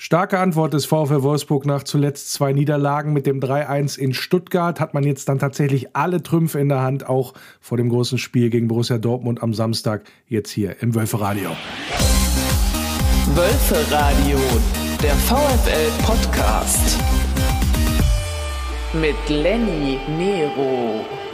Starke 0.00 0.38
Antwort 0.38 0.74
des 0.74 0.86
VfL 0.86 1.24
Wolfsburg 1.24 1.66
nach 1.66 1.82
zuletzt 1.82 2.32
zwei 2.32 2.52
Niederlagen 2.52 3.12
mit 3.12 3.26
dem 3.26 3.40
3-1 3.40 3.98
in 3.98 4.14
Stuttgart 4.14 4.78
hat 4.78 4.94
man 4.94 5.02
jetzt 5.02 5.28
dann 5.28 5.40
tatsächlich 5.40 5.96
alle 5.96 6.22
Trümpfe 6.22 6.60
in 6.60 6.68
der 6.68 6.82
Hand, 6.82 7.08
auch 7.08 7.34
vor 7.60 7.76
dem 7.76 7.88
großen 7.88 8.16
Spiel 8.16 8.48
gegen 8.48 8.68
Borussia 8.68 8.98
Dortmund 8.98 9.42
am 9.42 9.54
Samstag, 9.54 10.04
jetzt 10.28 10.50
hier 10.50 10.80
im 10.82 10.94
Wölferadio. 10.94 11.50
Wölferadio, 13.34 14.38
der 15.02 15.14
VfL 15.14 15.90
Podcast 16.06 16.96
mit 18.92 19.16
Lenny 19.28 19.98
Nero. 20.16 21.27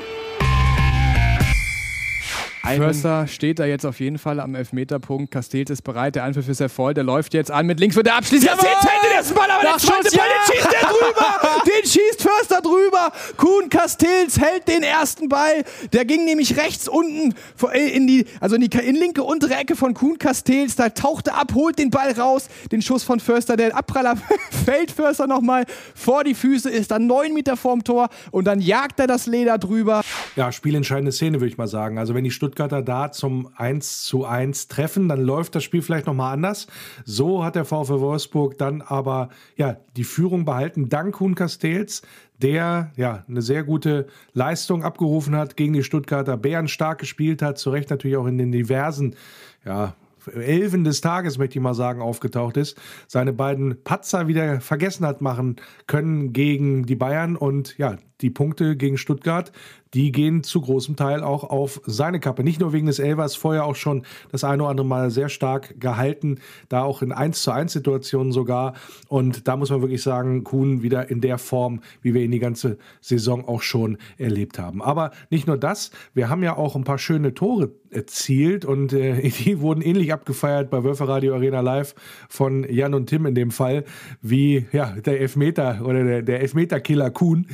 Förster 2.65 3.27
steht 3.27 3.59
da 3.59 3.65
jetzt 3.65 3.85
auf 3.85 4.01
jeden 4.01 4.19
Fall 4.19 4.41
am 4.41 4.55
Elfmeterpunkt. 4.55 5.31
Castells 5.31 5.71
ist 5.71 5.83
bereit, 5.83 6.15
der 6.15 6.25
Anpfiff 6.25 6.49
ist 6.49 6.61
erfolgt. 6.61 6.97
Der 6.97 7.05
läuft 7.05 7.35
jetzt 7.35 7.51
an 7.51 7.67
mit 7.67 7.81
links 7.81 7.97
wird 7.97 8.07
der 8.07 8.17
abschließt. 8.17 8.47
Castells 8.47 8.81
hält 8.81 9.03
den 9.05 9.17
ersten 9.17 9.35
Ball, 9.35 9.51
aber 9.51 9.63
der 9.63 9.79
zweite 9.79 10.17
Ball, 10.17 10.27
den 10.29 10.55
schießt 10.55 10.73
der 10.73 10.89
drüber. 10.89 11.61
Den 11.65 11.91
schießt 11.91 12.23
Förster 12.23 12.61
drüber. 12.61 13.13
Kuhn 13.37 13.69
Castells 13.71 14.39
hält 14.39 14.69
den 14.69 14.83
ersten 14.83 15.29
Ball. 15.29 15.65
Der 15.93 16.05
ging 16.05 16.25
nämlich 16.25 16.57
rechts 16.59 16.89
unten 16.89 17.35
in 17.75 18.07
die, 18.07 18.27
also 18.41 18.57
in 18.57 18.63
die 18.63 18.79
in 18.79 18.97
linke 18.97 19.23
untere 19.23 19.55
Ecke 19.55 19.77
von 19.77 19.95
Kuhn 19.95 20.19
Castells. 20.19 20.77
Da 20.77 20.91
tauchte 20.91 21.33
ab, 21.35 21.53
holt 21.55 21.79
den 21.79 21.91
Ball 21.91 22.13
raus. 22.13 22.49
Den 22.71 22.83
Schuss 22.83 23.03
von 23.03 23.19
Förster, 23.21 23.57
der 23.57 23.77
Abpraller 23.77 24.17
fällt 24.65 24.91
Förster 24.91 25.27
nochmal 25.27 25.65
vor 25.95 26.25
die 26.25 26.35
Füße, 26.35 26.69
ist 26.71 26.91
dann 26.91 27.07
neun 27.07 27.33
Meter 27.33 27.57
vorm 27.57 27.83
Tor 27.83 28.09
und 28.31 28.45
dann 28.45 28.61
jagt 28.61 29.01
er 29.01 29.07
das 29.07 29.27
Leder 29.27 29.59
drüber. 29.59 30.03
Ja, 30.37 30.53
spielentscheidende 30.53 31.13
Szene, 31.13 31.41
würde 31.41 31.49
ich 31.49 31.59
mal 31.59 31.69
sagen. 31.69 31.99
Also 31.99 32.15
wenn 32.15 32.25
die 32.25 32.31
Stuttgart 32.31 32.54
Stuttgarter 32.55 32.83
da 32.83 33.11
zum 33.11 33.49
1 33.57 34.05
zu 34.05 34.25
1 34.25 34.69
treffen, 34.69 35.09
dann 35.09 35.21
läuft 35.21 35.57
das 35.57 35.65
Spiel 35.65 35.83
vielleicht 35.83 36.07
nochmal 36.07 36.33
anders. 36.33 36.69
So 37.05 37.43
hat 37.45 37.57
der 37.57 37.65
VfL 37.65 38.01
Wolfsburg 38.01 38.59
dann 38.59 38.81
aber 38.81 39.31
ja, 39.57 39.77
die 39.97 40.05
Führung 40.05 40.45
behalten, 40.45 40.89
dank 40.89 41.17
Kuhn 41.17 41.35
Castells, 41.35 42.03
der 42.41 42.93
ja 42.97 43.25
eine 43.29 43.43
sehr 43.43 43.65
gute 43.65 44.07
Leistung 44.35 44.85
abgerufen 44.85 45.35
hat 45.35 45.57
gegen 45.57 45.73
die 45.73 45.83
Stuttgarter, 45.83 46.37
Bären 46.37 46.69
stark 46.69 46.99
gespielt 46.99 47.43
hat, 47.43 47.59
zu 47.59 47.71
Recht 47.71 47.91
natürlich 47.91 48.17
auch 48.17 48.27
in 48.27 48.39
den 48.39 48.53
diversen 48.53 49.17
ja, 49.65 49.95
Elfen 50.33 50.85
des 50.85 51.01
Tages, 51.01 51.39
möchte 51.39 51.59
ich 51.59 51.63
mal 51.63 51.75
sagen, 51.75 52.01
aufgetaucht 52.01 52.57
ist, 52.57 52.81
seine 53.09 53.33
beiden 53.33 53.83
Patzer 53.83 54.29
wieder 54.29 54.61
vergessen 54.61 55.07
hat 55.07 55.21
machen 55.21 55.57
können 55.87 56.33
gegen 56.33 56.87
die 56.87 56.97
Bayern 56.97 57.37
und 57.37 57.77
ja, 57.79 57.97
die 58.21 58.31
Punkte 58.31 58.77
gegen 58.77 58.97
Stuttgart, 58.97 59.53
die 59.95 60.13
gehen 60.13 60.43
zu 60.43 60.61
großem 60.61 60.97
Teil 60.97 61.23
auch 61.23 61.45
auf 61.45 61.81
seine 61.87 62.21
Kappe. 62.21 62.45
Nicht 62.45 62.61
nur 62.61 62.73
wegen 62.73 62.87
des 62.87 62.99
Elvers, 62.99 63.37
vorher 63.37 63.65
auch 63.65 63.77
schon 63.77 64.05
das 64.33 64.45
eine 64.45 64.63
oder 64.63 64.71
andere 64.71 64.87
Mal 64.87 65.11
sehr 65.11 65.29
stark 65.29 65.81
gehalten, 65.81 66.41
da 66.69 66.83
auch 66.83 67.03
in 67.03 67.13
1 67.13 67.43
zu 67.43 67.53
1 67.53 67.73
Situationen 67.73 68.33
sogar. 68.33 68.75
Und 69.09 69.49
da 69.49 69.57
muss 69.57 69.71
man 69.71 69.81
wirklich 69.81 70.03
sagen, 70.03 70.45
Kuhn 70.45 70.83
wieder 70.83 71.11
in 71.11 71.21
der 71.21 71.39
Form, 71.39 71.81
wie 72.03 72.13
wir 72.13 72.23
ihn 72.23 72.33
die 72.33 72.41
ganze 72.41 72.79
Saison 73.01 73.47
auch 73.47 73.63
schon 73.63 73.99
erlebt 74.19 74.59
haben. 74.59 74.83
Aber 74.83 75.13
nicht 75.31 75.47
nur 75.47 75.57
das, 75.57 75.91
wir 76.13 76.29
haben 76.29 76.43
ja 76.43 76.57
auch 76.57 76.75
ein 76.75 76.85
paar 76.85 76.99
schöne 76.99 77.35
Tore 77.35 77.71
erzielt 77.91 78.65
und 78.65 78.93
äh, 78.93 79.21
die 79.45 79.61
wurden 79.61 79.81
ähnlich 79.81 80.13
abgefeiert 80.13 80.71
bei 80.71 80.83
Wölfer 80.83 81.09
Radio 81.09 81.35
Arena 81.35 81.61
Live 81.61 81.95
von 82.29 82.67
Jan 82.69 82.95
und 82.95 83.07
Tim 83.07 83.27
in 83.27 83.35
dem 83.35 83.51
Fall, 83.53 83.85
wie 84.21 84.67
ja, 84.73 84.93
der 84.93 85.21
Elfmeter 85.21 85.83
oder 85.85 86.03
der, 86.03 86.23
der 86.23 86.41
Elfmeter-Killer 86.41 87.11
Kuhn. 87.11 87.47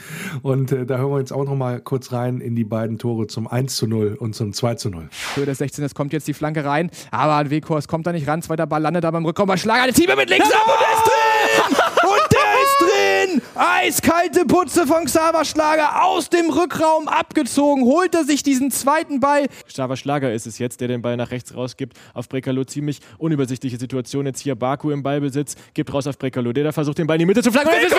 Und 0.43 0.73
äh, 0.73 0.87
da 0.87 0.99
hören 0.99 1.13
wir 1.13 1.19
jetzt 1.19 1.33
auch 1.33 1.45
noch 1.45 1.57
mal 1.57 1.81
kurz 1.81 2.13
rein 2.13 2.30
in 2.39 2.55
die 2.55 2.65
beiden 2.65 2.99
Tore 2.99 3.27
zum 3.27 3.49
1 3.49 3.77
zu 3.77 3.87
0 3.87 4.17
und 4.21 4.35
zum 4.35 4.53
2 4.53 4.75
zu 4.77 4.91
0. 4.91 5.09
Höhe 5.35 5.47
des 5.47 5.59
16. 5.59 5.83
Es 5.85 5.95
kommt 5.95 6.13
jetzt 6.13 6.29
die 6.29 6.35
Flanke 6.35 6.65
rein, 6.65 6.91
aber 7.11 7.37
ein 7.37 7.51
Weghorst 7.51 7.89
kommt 7.89 8.07
da 8.07 8.13
nicht 8.13 8.29
ran. 8.29 8.43
Zweiter 8.43 8.67
Ball 8.67 8.83
landet 8.83 9.05
da 9.05 9.11
beim 9.11 9.25
Rückkommen 9.25 9.59
Schlager. 9.59 9.85
Der 9.87 9.95
Zieber 9.95 10.15
mit 10.17 10.31
links 10.31 10.51
ab 10.53 10.67
und 10.67 10.81
der 10.81 10.93
ist 10.93 11.05
drin! 11.07 11.77
Und 12.03 12.33
der 12.33 12.39
ist 12.63 12.79
drin! 12.81 13.43
Eiskalte 13.55 14.45
Putze 14.45 14.87
von 14.87 15.05
Xaver 15.05 15.45
Schlager 15.45 16.05
aus 16.05 16.29
dem 16.29 16.51
Rückraum 16.51 17.09
abgezogen, 17.09 17.85
holt 17.85 18.15
er 18.15 18.25
sich 18.25 18.43
diesen 18.43 18.71
zweiten 18.71 19.21
Ball. 19.21 19.47
Xaver 19.67 19.97
Schlager 19.97 20.33
ist 20.33 20.47
es 20.47 20.59
jetzt, 20.59 20.81
der 20.81 20.89
den 20.89 21.03
Ball 21.03 21.17
nach 21.17 21.31
rechts 21.31 21.55
rausgibt. 21.55 21.97
Auf 22.15 22.29
Brekalo 22.29 22.65
ziemlich 22.65 23.01
unübersichtliche 23.19 23.79
Situation. 23.79 24.27
Jetzt 24.27 24.41
hier 24.41 24.55
Baku 24.55 24.91
im 24.91 25.03
Ballbesitz, 25.03 25.57
gibt 25.75 25.93
raus 25.93 26.07
auf 26.07 26.19
Brekalo. 26.19 26.53
Der 26.53 26.65
da 26.65 26.73
versucht 26.73 26.99
den 26.99 27.07
Ball 27.07 27.17
in 27.17 27.21
die 27.21 27.27
Mitte 27.27 27.43
zu 27.43 27.51
flanken. 27.53 27.73
Jawohl! 27.73 27.91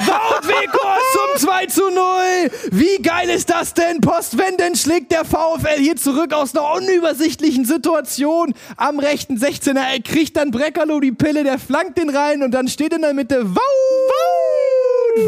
Wout 0.00 0.48
Weghorst 0.48 1.23
2 1.36 1.66
zu 1.66 1.90
0. 1.90 2.00
Wie 2.70 3.02
geil 3.02 3.28
ist 3.28 3.50
das 3.50 3.74
denn? 3.74 4.00
Postwendend 4.00 4.78
schlägt 4.78 5.10
der 5.10 5.24
VfL 5.24 5.78
hier 5.78 5.96
zurück 5.96 6.32
aus 6.32 6.54
einer 6.54 6.74
unübersichtlichen 6.74 7.64
Situation 7.64 8.54
am 8.76 8.98
rechten 8.98 9.36
16er. 9.36 9.80
Er 9.80 10.00
kriegt 10.00 10.36
dann 10.36 10.50
Breckerlo 10.50 11.00
die 11.00 11.12
Pille, 11.12 11.42
der 11.42 11.58
flankt 11.58 11.98
den 11.98 12.10
rein 12.10 12.42
und 12.42 12.52
dann 12.52 12.68
steht 12.68 12.92
in 12.92 13.02
der 13.02 13.14
Mitte 13.14 13.44
Wout 13.54 13.60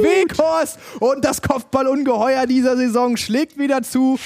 Weghorst 0.03 0.79
und 1.01 1.25
das 1.25 1.43
Kopfballungeheuer 1.43 2.47
dieser 2.47 2.77
Saison 2.77 3.17
schlägt 3.17 3.59
wieder 3.59 3.83
zu. 3.83 4.19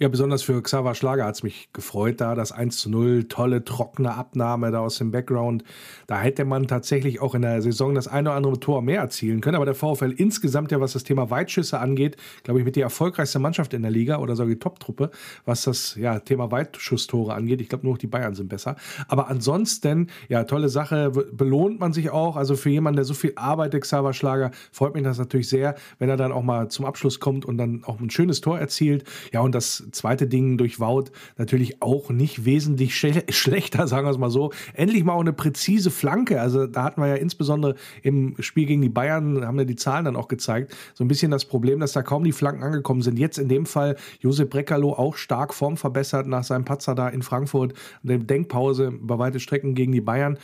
Ja, 0.00 0.06
besonders 0.06 0.44
für 0.44 0.62
Xaver 0.62 0.94
Schlager 0.94 1.24
hat 1.24 1.34
es 1.34 1.42
mich 1.42 1.70
gefreut, 1.72 2.20
da 2.20 2.36
das 2.36 2.52
1 2.52 2.78
zu 2.78 2.88
0, 2.88 3.24
tolle, 3.24 3.64
trockene 3.64 4.14
Abnahme 4.14 4.70
da 4.70 4.78
aus 4.78 4.98
dem 4.98 5.10
Background. 5.10 5.64
Da 6.06 6.20
hätte 6.20 6.44
man 6.44 6.68
tatsächlich 6.68 7.20
auch 7.20 7.34
in 7.34 7.42
der 7.42 7.60
Saison 7.62 7.96
das 7.96 8.06
eine 8.06 8.28
oder 8.28 8.36
andere 8.36 8.60
Tor 8.60 8.80
mehr 8.80 9.00
erzielen 9.00 9.40
können. 9.40 9.56
Aber 9.56 9.64
der 9.64 9.74
VfL 9.74 10.12
insgesamt 10.12 10.70
ja, 10.70 10.80
was 10.80 10.92
das 10.92 11.02
Thema 11.02 11.30
Weitschüsse 11.30 11.80
angeht, 11.80 12.16
glaube 12.44 12.60
ich, 12.60 12.64
mit 12.64 12.76
die 12.76 12.80
erfolgreichste 12.80 13.40
Mannschaft 13.40 13.74
in 13.74 13.82
der 13.82 13.90
Liga 13.90 14.18
oder 14.18 14.36
sogar 14.36 14.54
die 14.54 14.60
Top-Truppe, 14.60 15.10
was 15.44 15.62
das 15.62 15.96
ja, 15.96 16.20
Thema 16.20 16.52
Weitschusstore 16.52 17.34
angeht. 17.34 17.60
Ich 17.60 17.68
glaube, 17.68 17.82
nur 17.82 17.94
noch 17.94 17.98
die 17.98 18.06
Bayern 18.06 18.36
sind 18.36 18.48
besser. 18.48 18.76
Aber 19.08 19.26
ansonsten, 19.26 20.10
ja, 20.28 20.44
tolle 20.44 20.68
Sache, 20.68 21.10
belohnt 21.10 21.80
man 21.80 21.92
sich 21.92 22.10
auch. 22.10 22.36
Also 22.36 22.54
für 22.54 22.70
jemanden, 22.70 22.98
der 22.98 23.04
so 23.04 23.14
viel 23.14 23.32
arbeitet, 23.34 23.82
Xaver 23.82 24.12
Schlager, 24.12 24.52
freut 24.70 24.94
mich 24.94 25.02
das 25.02 25.18
natürlich 25.18 25.48
sehr, 25.48 25.74
wenn 25.98 26.08
er 26.08 26.16
dann 26.16 26.30
auch 26.30 26.44
mal 26.44 26.68
zum 26.68 26.84
Abschluss 26.84 27.18
kommt 27.18 27.44
und 27.44 27.58
dann 27.58 27.82
auch 27.82 27.98
ein 27.98 28.10
schönes 28.10 28.40
Tor 28.40 28.60
erzielt. 28.60 29.02
Ja, 29.32 29.40
und 29.40 29.56
das 29.56 29.87
zweite 29.90 30.26
Ding 30.26 30.58
durch 30.58 30.80
Wout 30.80 31.06
natürlich 31.36 31.82
auch 31.82 32.10
nicht 32.10 32.44
wesentlich 32.44 32.96
schle 32.96 33.24
schlechter, 33.30 33.86
sagen 33.86 34.06
wir 34.06 34.10
es 34.10 34.18
mal 34.18 34.30
so. 34.30 34.52
Endlich 34.74 35.04
mal 35.04 35.14
auch 35.14 35.20
eine 35.20 35.32
präzise 35.32 35.90
Flanke. 35.90 36.40
Also 36.40 36.66
da 36.66 36.84
hatten 36.84 37.00
wir 37.00 37.08
ja 37.08 37.14
insbesondere 37.14 37.74
im 38.02 38.34
Spiel 38.40 38.66
gegen 38.66 38.82
die 38.82 38.88
Bayern, 38.88 39.44
haben 39.46 39.58
ja 39.58 39.64
die 39.64 39.76
Zahlen 39.76 40.04
dann 40.04 40.16
auch 40.16 40.28
gezeigt, 40.28 40.74
so 40.94 41.04
ein 41.04 41.08
bisschen 41.08 41.30
das 41.30 41.44
Problem, 41.44 41.80
dass 41.80 41.92
da 41.92 42.02
kaum 42.02 42.24
die 42.24 42.32
Flanken 42.32 42.62
angekommen 42.62 43.02
sind. 43.02 43.18
Jetzt 43.18 43.38
in 43.38 43.48
dem 43.48 43.66
Fall 43.66 43.96
Josep 44.20 44.50
Breckerlo 44.50 44.92
auch 44.92 45.16
stark 45.16 45.54
Form 45.54 45.76
verbessert 45.76 46.26
nach 46.26 46.44
seinem 46.44 46.64
Patzer 46.64 46.94
da 46.94 47.08
in 47.08 47.22
Frankfurt, 47.22 47.74
der 48.02 48.18
Denkpause 48.18 48.88
über 48.88 49.18
weite 49.18 49.40
Strecken 49.40 49.74
gegen 49.74 49.92
die 49.92 50.00
Bayern. 50.00 50.38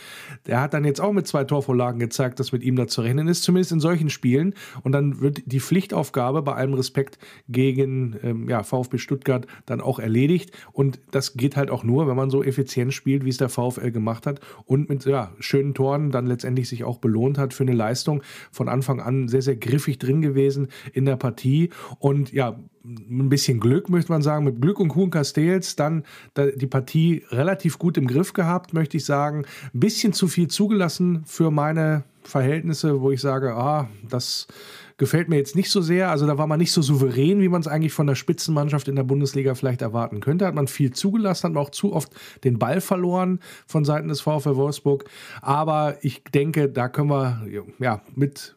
Der 0.47 0.60
hat 0.60 0.75
dann 0.75 0.84
jetzt 0.84 1.00
auch 1.00 1.12
mit 1.12 1.27
zwei 1.27 1.44
Torvorlagen 1.44 1.99
gezeigt, 1.99 2.41
dass 2.41 2.53
mit 2.53 2.62
ihm 2.62 2.77
da 2.77 2.87
zu 2.87 3.00
rechnen 3.00 3.28
ist, 3.28 3.43
zumindest 3.43 3.72
in 3.72 3.81
solchen 3.81 4.10
Spielen. 4.10 4.54
Und 4.83 4.93
dann 4.93 5.21
wird 5.21 5.43
die 5.47 5.60
Pflichtaufgabe 5.60 6.43
bei 6.43 6.54
allem 6.54 6.75
Respekt 6.75 7.19
gegen 7.49 8.16
ähm, 8.22 8.49
ja, 8.49 8.62
VfB 8.62 8.99
Stuttgart 8.99 9.34
Stuttgart 9.34 9.47
dann 9.67 9.81
auch 9.81 9.99
erledigt. 9.99 10.53
Und 10.72 11.00
das 11.11 11.34
geht 11.34 11.56
halt 11.56 11.71
auch 11.71 11.84
nur, 11.84 12.06
wenn 12.06 12.17
man 12.17 12.31
so 12.31 12.43
effizient 12.43 12.93
spielt, 12.93 13.25
wie 13.25 13.31
es 13.31 13.37
der 13.37 13.49
VfL 13.49 13.91
gemacht 13.91 14.27
hat 14.27 14.41
und 14.67 14.89
mit 14.89 15.05
ja, 15.05 15.33
schönen 15.39 15.75
Toren 15.75 16.11
dann 16.11 16.27
letztendlich 16.27 16.69
sich 16.69 16.84
auch 16.84 16.99
belohnt 16.99 17.39
hat 17.39 17.55
für 17.55 17.65
eine 17.65 17.72
Leistung. 17.72 18.22
Von 18.50 18.69
Anfang 18.69 19.00
an 19.00 19.28
sehr, 19.28 19.43
sehr 19.43 19.56
griffig 19.56 19.99
drin 19.99 20.22
gewesen 20.22 20.69
in 20.93 21.05
der 21.05 21.17
Partie. 21.17 21.71
Und 21.99 22.33
ja, 22.33 22.59
ein 22.84 23.31
bisschen 23.31 23.61
Glück, 23.61 23.89
möchte 23.89 24.12
man 24.12 24.21
sagen, 24.21 24.45
mit 24.45 24.61
Glück 24.61 24.78
und 24.78 24.89
Kuhn 24.89 25.11
Castells 25.11 25.75
dann 25.75 26.05
die 26.37 26.66
Partie 26.66 27.22
relativ 27.31 27.78
gut 27.78 27.97
im 27.97 28.06
Griff 28.06 28.34
gehabt, 28.34 28.75
möchte 28.75 28.99
ich 28.99 29.06
sagen. 29.06 29.47
Ein 29.72 29.81
bisschen 29.81 30.12
zu 30.12 30.28
viel 30.28 30.49
zugelassen 30.49 31.22
für 31.25 31.51
meine 31.51 32.05
Verhältnisse, 32.25 33.01
wo 33.01 33.11
ich 33.11 33.21
sage, 33.21 33.55
ah, 33.55 33.89
das 34.09 34.47
gefällt 34.97 35.28
mir 35.28 35.37
jetzt 35.37 35.56
nicht 35.56 35.71
so 35.71 35.81
sehr. 35.81 36.10
Also 36.10 36.27
da 36.27 36.38
war 36.38 36.47
man 36.47 36.59
nicht 36.59 36.72
so 36.72 36.82
souverän, 36.82 37.41
wie 37.41 37.49
man 37.49 37.60
es 37.60 37.69
eigentlich 37.69 37.93
von 37.93 38.06
der 38.06 38.15
Spitzenmannschaft 38.15 38.88
in 38.88 38.97
der 38.97 39.03
Bundesliga 39.03 39.55
vielleicht 39.55 39.82
erwarten 39.82 40.21
könnte. 40.21 40.47
Hat 40.47 40.55
man 40.55 40.69
viel 40.69 40.93
zugelassen, 40.93 41.44
hat 41.44 41.53
man 41.55 41.62
auch 41.62 41.71
zu 41.71 41.93
oft 41.93 42.12
den 42.44 42.59
Ball 42.59 42.81
verloren 42.81 43.41
von 43.66 43.84
Seiten 43.84 44.09
des 44.09 44.21
VfL 44.21 44.56
Wolfsburg. 44.56 45.04
Aber 45.41 45.97
ich 46.03 46.22
denke, 46.24 46.69
da 46.69 46.89
können 46.89 47.10
wir 47.10 47.47
ja 47.78 48.03
mit 48.15 48.54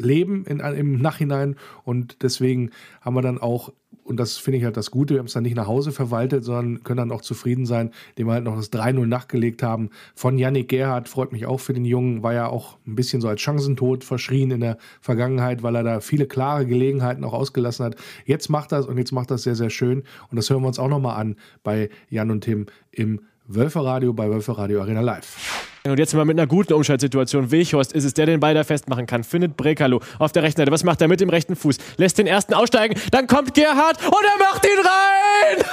leben 0.00 0.44
in, 0.46 0.60
im 0.60 1.00
Nachhinein 1.00 1.56
und 1.84 2.22
deswegen 2.22 2.70
haben 3.00 3.14
wir 3.14 3.22
dann 3.22 3.38
auch 3.38 3.72
und 4.10 4.18
das 4.18 4.38
finde 4.38 4.58
ich 4.58 4.64
halt 4.64 4.76
das 4.76 4.90
Gute, 4.90 5.14
wir 5.14 5.20
haben 5.20 5.26
es 5.26 5.34
dann 5.34 5.44
nicht 5.44 5.54
nach 5.54 5.68
Hause 5.68 5.92
verwaltet, 5.92 6.42
sondern 6.42 6.82
können 6.82 6.96
dann 6.96 7.12
auch 7.12 7.20
zufrieden 7.20 7.64
sein, 7.64 7.92
indem 8.10 8.26
wir 8.26 8.32
halt 8.32 8.44
noch 8.44 8.56
das 8.56 8.72
3-0 8.72 9.06
nachgelegt 9.06 9.62
haben. 9.62 9.90
Von 10.16 10.36
Yannick 10.36 10.68
Gerhardt 10.68 11.08
freut 11.08 11.30
mich 11.30 11.46
auch 11.46 11.60
für 11.60 11.74
den 11.74 11.84
Jungen, 11.84 12.24
war 12.24 12.34
ja 12.34 12.48
auch 12.48 12.76
ein 12.88 12.96
bisschen 12.96 13.20
so 13.20 13.28
als 13.28 13.40
Chancentod 13.40 14.02
verschrien 14.02 14.50
in 14.50 14.60
der 14.60 14.78
Vergangenheit, 15.00 15.62
weil 15.62 15.76
er 15.76 15.84
da 15.84 16.00
viele 16.00 16.26
klare 16.26 16.66
Gelegenheiten 16.66 17.22
auch 17.22 17.32
ausgelassen 17.32 17.84
hat. 17.84 17.96
Jetzt 18.24 18.48
macht 18.48 18.72
das 18.72 18.86
und 18.86 18.98
jetzt 18.98 19.12
macht 19.12 19.30
das 19.30 19.44
sehr, 19.44 19.54
sehr 19.54 19.70
schön 19.70 20.02
und 20.30 20.36
das 20.36 20.50
hören 20.50 20.62
wir 20.62 20.68
uns 20.68 20.80
auch 20.80 20.88
nochmal 20.88 21.20
an 21.20 21.36
bei 21.62 21.88
Jan 22.08 22.32
und 22.32 22.42
Tim 22.42 22.66
im 22.90 23.20
Wölferadio 23.54 24.12
bei 24.12 24.30
Wölferadio 24.30 24.80
Arena 24.80 25.00
Live. 25.00 25.36
Und 25.84 25.98
jetzt 25.98 26.14
mal 26.14 26.24
mit 26.24 26.38
einer 26.38 26.46
guten 26.46 26.74
Umschaltsituation. 26.74 27.50
Weghorst 27.50 27.92
ist 27.92 28.04
es, 28.04 28.14
der 28.14 28.26
den 28.26 28.38
Ball 28.38 28.54
da 28.54 28.64
festmachen 28.64 29.06
kann. 29.06 29.24
Findet 29.24 29.56
Brekalo 29.56 30.00
auf 30.18 30.30
der 30.30 30.42
rechten 30.42 30.60
Seite. 30.60 30.70
Was 30.70 30.84
macht 30.84 31.00
er 31.00 31.08
mit 31.08 31.20
dem 31.20 31.30
rechten 31.30 31.56
Fuß? 31.56 31.78
Lässt 31.96 32.18
den 32.18 32.26
ersten 32.26 32.54
aussteigen. 32.54 33.00
Dann 33.10 33.26
kommt 33.26 33.54
Gerhard 33.54 33.96
und 34.04 34.12
er 34.12 34.38
macht 34.38 34.66
ihn 34.66 34.78
rein! 34.78 35.64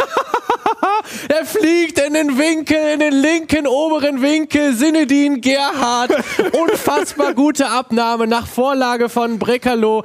er 1.38 1.46
fliegt 1.46 2.00
in 2.00 2.14
den 2.14 2.38
Winkel, 2.38 2.94
in 2.94 3.00
den 3.00 3.14
linken 3.14 3.68
oberen 3.68 4.22
Winkel. 4.22 4.74
Sinedin 4.74 5.42
Gerhard. 5.42 6.12
Unfassbar 6.54 7.34
gute 7.34 7.70
Abnahme 7.70 8.28
nach 8.28 8.48
Vorlage 8.48 9.10
von 9.10 9.38
Brekalo. 9.38 10.04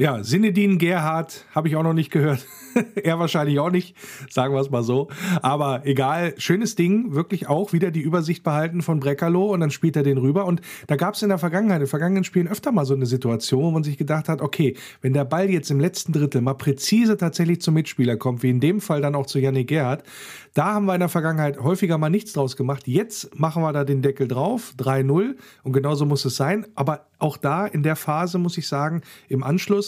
Ja, 0.00 0.22
Sinedin 0.22 0.78
Gerhard 0.78 1.44
habe 1.52 1.66
ich 1.66 1.74
auch 1.74 1.82
noch 1.82 1.92
nicht 1.92 2.12
gehört. 2.12 2.46
er 3.02 3.18
wahrscheinlich 3.18 3.58
auch 3.58 3.72
nicht, 3.72 3.96
sagen 4.30 4.54
wir 4.54 4.60
es 4.60 4.70
mal 4.70 4.84
so. 4.84 5.08
Aber 5.42 5.86
egal, 5.86 6.34
schönes 6.38 6.76
Ding, 6.76 7.14
wirklich 7.14 7.48
auch 7.48 7.72
wieder 7.72 7.90
die 7.90 8.00
Übersicht 8.00 8.44
behalten 8.44 8.82
von 8.82 9.00
Breckerloh 9.00 9.52
und 9.52 9.58
dann 9.58 9.72
spielt 9.72 9.96
er 9.96 10.04
den 10.04 10.18
rüber. 10.18 10.44
Und 10.44 10.60
da 10.86 10.94
gab 10.94 11.14
es 11.14 11.22
in 11.22 11.30
der 11.30 11.38
Vergangenheit, 11.38 11.80
in 11.80 11.88
vergangenen 11.88 12.22
Spielen 12.22 12.46
öfter 12.46 12.70
mal 12.70 12.84
so 12.84 12.94
eine 12.94 13.06
Situation, 13.06 13.64
wo 13.64 13.70
man 13.72 13.82
sich 13.82 13.98
gedacht 13.98 14.28
hat, 14.28 14.40
okay, 14.40 14.76
wenn 15.00 15.14
der 15.14 15.24
Ball 15.24 15.50
jetzt 15.50 15.68
im 15.70 15.80
letzten 15.80 16.12
Drittel 16.12 16.42
mal 16.42 16.54
präzise 16.54 17.16
tatsächlich 17.16 17.60
zum 17.60 17.74
Mitspieler 17.74 18.16
kommt, 18.16 18.44
wie 18.44 18.50
in 18.50 18.60
dem 18.60 18.80
Fall 18.80 19.00
dann 19.00 19.16
auch 19.16 19.26
zu 19.26 19.40
Yannick 19.40 19.68
Gerhardt, 19.68 20.04
da 20.54 20.74
haben 20.74 20.86
wir 20.86 20.94
in 20.94 21.00
der 21.00 21.08
Vergangenheit 21.08 21.58
häufiger 21.58 21.98
mal 21.98 22.08
nichts 22.08 22.32
draus 22.32 22.56
gemacht. 22.56 22.86
Jetzt 22.86 23.38
machen 23.38 23.62
wir 23.62 23.72
da 23.72 23.84
den 23.84 24.02
Deckel 24.02 24.28
drauf, 24.28 24.74
3-0 24.78 25.36
und 25.62 25.72
genauso 25.72 26.06
muss 26.06 26.24
es 26.24 26.36
sein. 26.36 26.66
Aber 26.74 27.06
auch 27.18 27.36
da 27.36 27.66
in 27.66 27.82
der 27.82 27.96
Phase 27.96 28.38
muss 28.38 28.58
ich 28.58 28.66
sagen, 28.68 29.02
im 29.28 29.42
Anschluss 29.42 29.87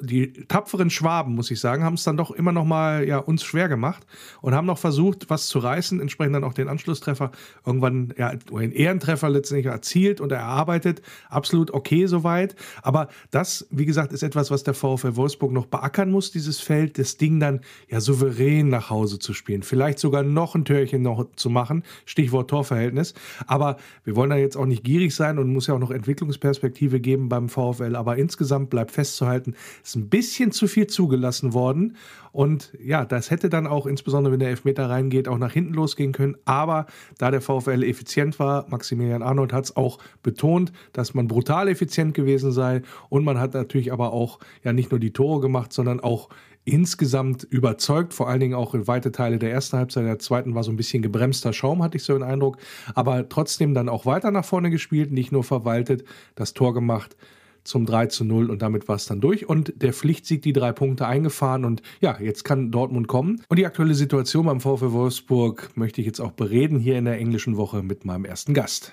die 0.00 0.32
tapferen 0.46 0.88
Schwaben, 0.88 1.34
muss 1.34 1.50
ich 1.50 1.58
sagen, 1.58 1.82
haben 1.82 1.94
es 1.94 2.04
dann 2.04 2.16
doch 2.16 2.30
immer 2.30 2.52
noch 2.52 2.64
mal 2.64 3.06
ja, 3.06 3.18
uns 3.18 3.42
schwer 3.42 3.68
gemacht 3.68 4.06
und 4.40 4.54
haben 4.54 4.66
noch 4.66 4.78
versucht, 4.78 5.30
was 5.30 5.48
zu 5.48 5.58
reißen, 5.58 6.00
entsprechend 6.00 6.36
dann 6.36 6.44
auch 6.44 6.54
den 6.54 6.68
Anschlusstreffer 6.68 7.32
irgendwann, 7.66 8.14
ja, 8.16 8.32
einen 8.54 8.72
Ehrentreffer 8.72 9.28
letztendlich 9.28 9.66
erzielt 9.66 10.20
und 10.20 10.30
erarbeitet. 10.30 11.02
Absolut 11.28 11.72
okay 11.72 12.06
soweit. 12.06 12.54
Aber 12.82 13.08
das, 13.32 13.66
wie 13.70 13.84
gesagt, 13.84 14.12
ist 14.12 14.22
etwas, 14.22 14.52
was 14.52 14.62
der 14.62 14.74
VfL 14.74 15.16
Wolfsburg 15.16 15.50
noch 15.50 15.66
beackern 15.66 16.10
muss, 16.10 16.30
dieses 16.30 16.60
Feld, 16.60 16.96
das 16.98 17.16
Ding 17.16 17.40
dann 17.40 17.60
ja 17.88 18.00
souverän 18.00 18.68
nach 18.68 18.90
Hause 18.90 19.18
zu 19.18 19.34
spielen. 19.34 19.64
Vielleicht 19.64 19.98
sogar 19.98 20.22
noch 20.22 20.54
ein 20.54 20.64
Türchen 20.64 21.02
noch 21.02 21.26
zu 21.34 21.50
machen. 21.50 21.82
Stichwort 22.04 22.48
Torverhältnis. 22.48 23.14
Aber 23.48 23.78
wir 24.04 24.14
wollen 24.14 24.30
da 24.30 24.36
jetzt 24.36 24.56
auch 24.56 24.66
nicht 24.66 24.84
gierig 24.84 25.14
sein 25.14 25.38
und 25.38 25.52
muss 25.52 25.66
ja 25.66 25.74
auch 25.74 25.80
noch 25.80 25.90
Entwicklungsperspektive 25.90 27.00
geben 27.00 27.28
beim 27.28 27.48
VfL. 27.48 27.96
Aber 27.96 28.16
insgesamt 28.16 28.70
bleibt 28.70 28.92
festzuhalten, 28.92 29.54
ist 29.82 29.96
ein 29.96 30.08
bisschen 30.08 30.52
zu 30.52 30.66
viel 30.66 30.86
zugelassen 30.86 31.52
worden. 31.52 31.96
Und 32.32 32.72
ja, 32.82 33.04
das 33.04 33.30
hätte 33.30 33.48
dann 33.48 33.66
auch, 33.66 33.86
insbesondere 33.86 34.32
wenn 34.32 34.40
der 34.40 34.48
Elfmeter 34.48 34.90
reingeht, 34.90 35.28
auch 35.28 35.38
nach 35.38 35.52
hinten 35.52 35.74
losgehen 35.74 36.12
können. 36.12 36.36
Aber 36.44 36.86
da 37.18 37.30
der 37.30 37.40
VfL 37.40 37.84
effizient 37.84 38.38
war, 38.40 38.66
Maximilian 38.68 39.22
Arnold 39.22 39.52
hat 39.52 39.64
es 39.66 39.76
auch 39.76 39.98
betont, 40.22 40.72
dass 40.92 41.14
man 41.14 41.28
brutal 41.28 41.68
effizient 41.68 42.14
gewesen 42.14 42.50
sei. 42.50 42.82
Und 43.08 43.24
man 43.24 43.38
hat 43.38 43.54
natürlich 43.54 43.92
aber 43.92 44.12
auch 44.12 44.40
ja 44.64 44.72
nicht 44.72 44.90
nur 44.90 44.98
die 44.98 45.12
Tore 45.12 45.40
gemacht, 45.40 45.72
sondern 45.72 46.00
auch 46.00 46.28
insgesamt 46.64 47.44
überzeugt, 47.44 48.14
vor 48.14 48.28
allen 48.28 48.40
Dingen 48.40 48.54
auch 48.54 48.74
in 48.74 48.88
weite 48.88 49.12
Teile 49.12 49.38
der 49.38 49.52
ersten 49.52 49.76
Halbzeit. 49.76 50.04
Der 50.04 50.18
zweiten 50.18 50.54
war 50.54 50.64
so 50.64 50.72
ein 50.72 50.76
bisschen 50.76 51.02
gebremster 51.02 51.52
Schaum, 51.52 51.82
hatte 51.82 51.98
ich 51.98 52.04
so 52.04 52.14
den 52.14 52.22
Eindruck. 52.22 52.56
Aber 52.94 53.28
trotzdem 53.28 53.74
dann 53.74 53.88
auch 53.88 54.06
weiter 54.06 54.30
nach 54.30 54.44
vorne 54.44 54.70
gespielt, 54.70 55.12
nicht 55.12 55.30
nur 55.30 55.44
verwaltet, 55.44 56.04
das 56.34 56.54
Tor 56.54 56.74
gemacht 56.74 57.16
zum 57.64 57.86
3 57.86 58.06
zu 58.06 58.24
0 58.24 58.50
und 58.50 58.62
damit 58.62 58.88
war 58.88 58.96
es 58.96 59.06
dann 59.06 59.20
durch. 59.20 59.48
Und 59.48 59.72
der 59.82 59.92
Pflichtsieg 59.92 60.42
die 60.42 60.52
drei 60.52 60.72
Punkte 60.72 61.06
eingefahren 61.06 61.64
und 61.64 61.82
ja, 62.00 62.18
jetzt 62.20 62.44
kann 62.44 62.70
Dortmund 62.70 63.08
kommen. 63.08 63.42
Und 63.48 63.58
die 63.58 63.66
aktuelle 63.66 63.94
Situation 63.94 64.46
beim 64.46 64.60
VfL 64.60 64.92
Wolfsburg 64.92 65.70
möchte 65.74 66.00
ich 66.00 66.06
jetzt 66.06 66.20
auch 66.20 66.32
bereden 66.32 66.78
hier 66.78 66.98
in 66.98 67.06
der 67.06 67.18
englischen 67.18 67.56
Woche 67.56 67.82
mit 67.82 68.04
meinem 68.04 68.24
ersten 68.24 68.54
Gast. 68.54 68.92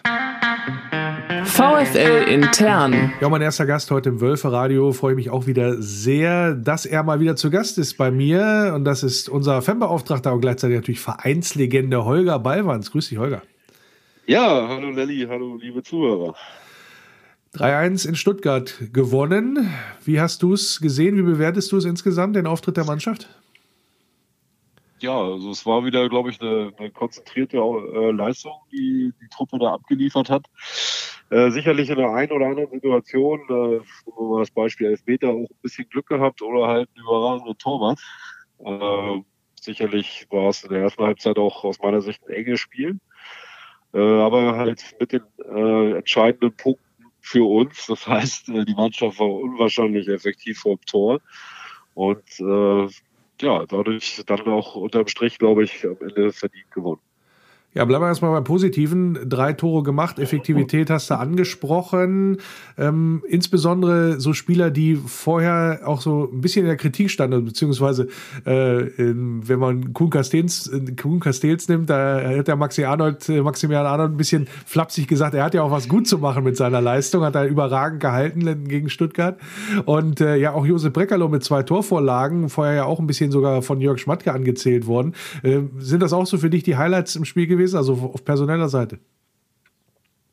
VfL 1.43 2.27
intern. 2.27 3.13
Ja, 3.19 3.29
mein 3.29 3.41
erster 3.41 3.65
Gast 3.65 3.91
heute 3.91 4.09
im 4.09 4.21
Wölfe 4.21 4.51
Radio. 4.51 4.93
Freue 4.93 5.15
mich 5.15 5.29
auch 5.29 5.47
wieder 5.47 5.81
sehr, 5.81 6.53
dass 6.53 6.85
er 6.85 7.03
mal 7.03 7.19
wieder 7.19 7.35
zu 7.35 7.49
Gast 7.49 7.77
ist 7.77 7.97
bei 7.97 8.11
mir. 8.11 8.73
Und 8.75 8.85
das 8.85 9.03
ist 9.03 9.27
unser 9.27 9.61
Fanbeauftragter 9.61 10.33
und 10.33 10.41
gleichzeitig 10.41 10.77
natürlich 10.77 10.99
Vereinslegende 10.99 12.05
Holger 12.05 12.39
Ballwanz. 12.39 12.91
Grüß 12.91 13.09
dich, 13.09 13.17
Holger. 13.17 13.41
Ja, 14.27 14.67
hallo 14.69 14.91
Lelli, 14.91 15.25
hallo 15.27 15.57
liebe 15.59 15.83
Zuhörer. 15.83 16.35
3-1 17.55 18.07
in 18.07 18.15
Stuttgart 18.15 18.77
gewonnen. 18.93 19.69
Wie 20.05 20.21
hast 20.21 20.41
du 20.41 20.53
es 20.53 20.79
gesehen? 20.79 21.17
Wie 21.17 21.21
bewertest 21.21 21.71
du 21.71 21.77
es 21.77 21.85
insgesamt, 21.85 22.35
den 22.35 22.47
Auftritt 22.47 22.77
der 22.77 22.85
Mannschaft? 22.85 23.27
Ja, 24.99 25.19
also 25.19 25.49
es 25.49 25.65
war 25.65 25.83
wieder, 25.83 26.07
glaube 26.07 26.29
ich, 26.29 26.39
eine, 26.39 26.71
eine 26.77 26.91
konzentrierte 26.91 27.57
äh, 27.57 28.11
Leistung, 28.11 28.53
die 28.71 29.11
die 29.21 29.27
Truppe 29.29 29.59
da 29.59 29.73
abgeliefert 29.73 30.29
hat. 30.29 30.45
Äh, 31.29 31.49
sicherlich 31.49 31.89
in 31.89 31.97
der 31.97 32.11
einen 32.11 32.31
oder 32.31 32.47
anderen 32.47 32.69
Situation, 32.69 33.39
äh, 33.49 33.79
wo 34.05 34.39
das 34.39 34.51
Beispiel 34.51 34.87
Elfmeter 34.87 35.29
auch 35.29 35.49
ein 35.49 35.61
bisschen 35.61 35.89
Glück 35.89 36.07
gehabt 36.07 36.41
oder 36.41 36.67
halt 36.67 36.89
einen 36.95 37.03
überragenden 37.03 37.57
Torwart. 37.57 37.99
Äh, 38.59 39.21
sicherlich 39.59 40.27
war 40.29 40.49
es 40.49 40.63
in 40.63 40.69
der 40.69 40.83
ersten 40.83 41.03
Halbzeit 41.03 41.37
auch 41.37 41.63
aus 41.63 41.79
meiner 41.81 42.01
Sicht 42.01 42.21
ein 42.27 42.33
enges 42.33 42.59
Spiel. 42.59 42.99
Äh, 43.93 43.99
aber 43.99 44.55
halt 44.55 44.95
mit 44.99 45.11
den 45.11 45.23
äh, 45.53 45.97
entscheidenden 45.97 46.55
Punkten 46.55 46.90
für 47.21 47.47
uns. 47.49 47.85
Das 47.87 48.07
heißt, 48.07 48.49
äh, 48.49 48.65
die 48.65 48.73
Mannschaft 48.73 49.19
war 49.19 49.29
unwahrscheinlich 49.29 50.07
effektiv 50.07 50.59
vor 50.59 50.75
dem 50.77 50.85
Tor. 50.85 51.21
Und 51.93 52.39
äh, 52.39 52.87
ja, 53.41 53.65
dadurch 53.65 54.23
dann 54.25 54.41
auch 54.47 54.75
unterm 54.75 55.07
Strich, 55.07 55.37
glaube 55.37 55.63
ich, 55.63 55.85
am 55.85 55.97
Ende 56.01 56.31
verdient 56.31 56.71
gewonnen. 56.71 57.01
Ja, 57.73 57.85
bleiben 57.85 58.03
wir 58.03 58.09
erstmal 58.09 58.33
beim 58.33 58.43
Positiven. 58.43 59.17
Drei 59.29 59.53
Tore 59.53 59.83
gemacht, 59.83 60.19
Effektivität 60.19 60.89
hast 60.89 61.09
du 61.09 61.17
angesprochen. 61.17 62.35
Ähm, 62.77 63.23
insbesondere 63.29 64.19
so 64.19 64.33
Spieler, 64.33 64.71
die 64.71 64.95
vorher 64.97 65.79
auch 65.85 66.01
so 66.01 66.29
ein 66.33 66.41
bisschen 66.41 66.63
in 66.63 66.67
der 66.67 66.75
Kritik 66.75 67.09
standen, 67.09 67.45
beziehungsweise 67.45 68.09
äh, 68.43 68.87
wenn 68.97 69.57
man 69.57 69.93
Kuhn 69.93 70.09
Castells, 70.09 70.69
Kuhn 71.01 71.21
Castells 71.21 71.69
nimmt, 71.69 71.89
da 71.89 72.21
hat 72.21 72.49
der 72.49 72.57
Maxi 72.57 72.83
Arnold, 72.83 73.29
äh, 73.29 73.41
Maximilian 73.41 73.85
Arnold 73.85 74.11
ein 74.11 74.17
bisschen 74.17 74.47
flapsig 74.65 75.07
gesagt, 75.07 75.33
er 75.33 75.45
hat 75.45 75.53
ja 75.53 75.63
auch 75.63 75.71
was 75.71 75.87
gut 75.87 76.09
zu 76.09 76.17
machen 76.17 76.43
mit 76.43 76.57
seiner 76.57 76.81
Leistung, 76.81 77.23
hat 77.23 77.35
er 77.35 77.45
überragend 77.45 78.01
gehalten 78.01 78.67
gegen 78.67 78.89
Stuttgart. 78.89 79.39
Und 79.85 80.19
äh, 80.19 80.35
ja, 80.35 80.51
auch 80.51 80.65
Josef 80.65 80.91
Breckerloh 80.91 81.29
mit 81.29 81.45
zwei 81.45 81.63
Torvorlagen, 81.63 82.49
vorher 82.49 82.73
ja 82.73 82.83
auch 82.83 82.99
ein 82.99 83.07
bisschen 83.07 83.31
sogar 83.31 83.61
von 83.61 83.79
Jörg 83.79 83.97
Schmatke 83.97 84.33
angezählt 84.33 84.87
worden. 84.87 85.13
Äh, 85.41 85.61
sind 85.77 86.01
das 86.01 86.11
auch 86.11 86.25
so 86.27 86.37
für 86.37 86.49
dich 86.49 86.63
die 86.63 86.75
Highlights 86.75 87.15
im 87.15 87.23
Spiel 87.23 87.47
gewesen? 87.47 87.60
Gewesen, 87.61 87.77
also 87.77 87.93
auf 88.13 88.23
personeller 88.23 88.69
Seite. 88.69 88.99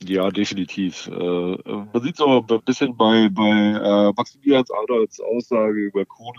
Ja, 0.05 0.31
definitiv. 0.31 1.09
Äh, 1.09 1.13
man 1.13 2.03
sieht 2.03 2.17
so 2.17 2.45
ein 2.49 2.63
bisschen 2.65 2.97
bei, 2.97 3.29
bei 3.31 3.51
äh, 3.51 4.13
Maximilians 4.17 4.71
Arnolds 4.71 5.21
Aussage 5.21 5.81
über 5.81 6.07
Kuhn, 6.07 6.35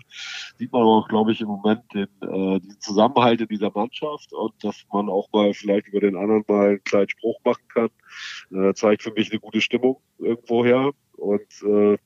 sieht 0.58 0.72
man 0.72 0.84
auch, 0.84 1.08
glaube 1.10 1.34
ich, 1.34 1.42
im 1.42 1.48
Moment 1.48 1.82
den, 1.94 2.08
äh, 2.22 2.60
den 2.62 2.80
Zusammenhalt 2.80 3.42
in 3.42 3.48
dieser 3.50 3.70
Mannschaft 3.72 4.32
und 4.32 4.54
dass 4.64 4.86
man 4.94 5.10
auch 5.10 5.28
mal 5.34 5.54
vielleicht 5.54 5.88
über 5.90 6.00
den 6.00 6.16
anderen 6.16 6.46
mal 6.48 6.70
einen 6.70 6.84
kleinen 6.86 7.10
Spruch 7.10 7.38
machen 7.44 7.64
kann, 7.74 8.76
zeigt 8.76 9.04
für 9.04 9.12
mich 9.12 9.30
eine 9.30 9.40
gute 9.40 9.62
Stimmung 9.62 10.02
irgendwoher. 10.18 10.92
Und 11.18 12.00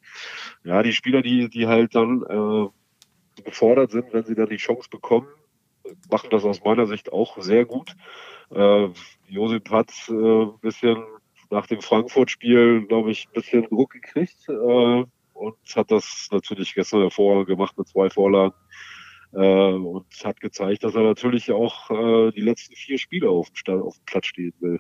ja, 0.64 0.84
die 0.84 0.92
Spieler, 0.92 1.22
die, 1.22 1.50
die 1.50 1.68
halt 1.68 1.94
dann 1.94 2.24
äh, 2.24 3.42
gefordert 3.44 3.92
sind, 3.92 4.12
wenn 4.12 4.26
sie 4.26 4.36
dann 4.36 4.50
die 4.50 4.58
Chance 4.58 4.90
bekommen, 4.90 5.28
machen 6.10 6.30
das 6.32 6.44
aus 6.44 6.64
meiner 6.64 6.88
Sicht 6.88 7.12
auch 7.12 7.38
sehr 7.42 7.66
gut. 7.66 7.96
Äh, 8.52 8.90
Josip 9.28 9.70
hat 9.70 9.92
äh, 10.10 10.14
ein 10.14 10.60
bisschen 10.62 11.04
nach 11.50 11.68
dem 11.68 11.82
Frankfurt-Spiel, 11.82 12.86
glaube 12.88 13.12
ich, 13.12 13.28
ein 13.28 13.34
bisschen 13.34 13.64
Druck 13.70 13.92
gekriegt 13.92 14.48
äh, 14.48 15.06
und 15.34 15.58
hat 15.76 15.92
das 15.92 16.28
natürlich 16.32 16.74
gestern 16.74 17.02
hervorragend 17.02 17.48
gemacht 17.48 17.78
mit 17.78 17.88
zwei 17.88 18.10
Vorlagen 18.10 18.56
äh, 19.34 19.74
und 19.74 20.06
hat 20.24 20.40
gezeigt, 20.40 20.84
dass 20.84 20.96
er 20.96 21.04
natürlich 21.04 21.52
auch 21.52 21.90
äh, 21.90 22.32
die 22.32 22.42
letzten 22.42 22.76
vier 22.76 22.98
Spiele 22.98 23.30
auf 23.30 23.50
dem, 23.68 23.82
auf 23.82 23.96
dem 23.98 24.06
Platz 24.06 24.28
stehen 24.28 24.54
will. 24.60 24.80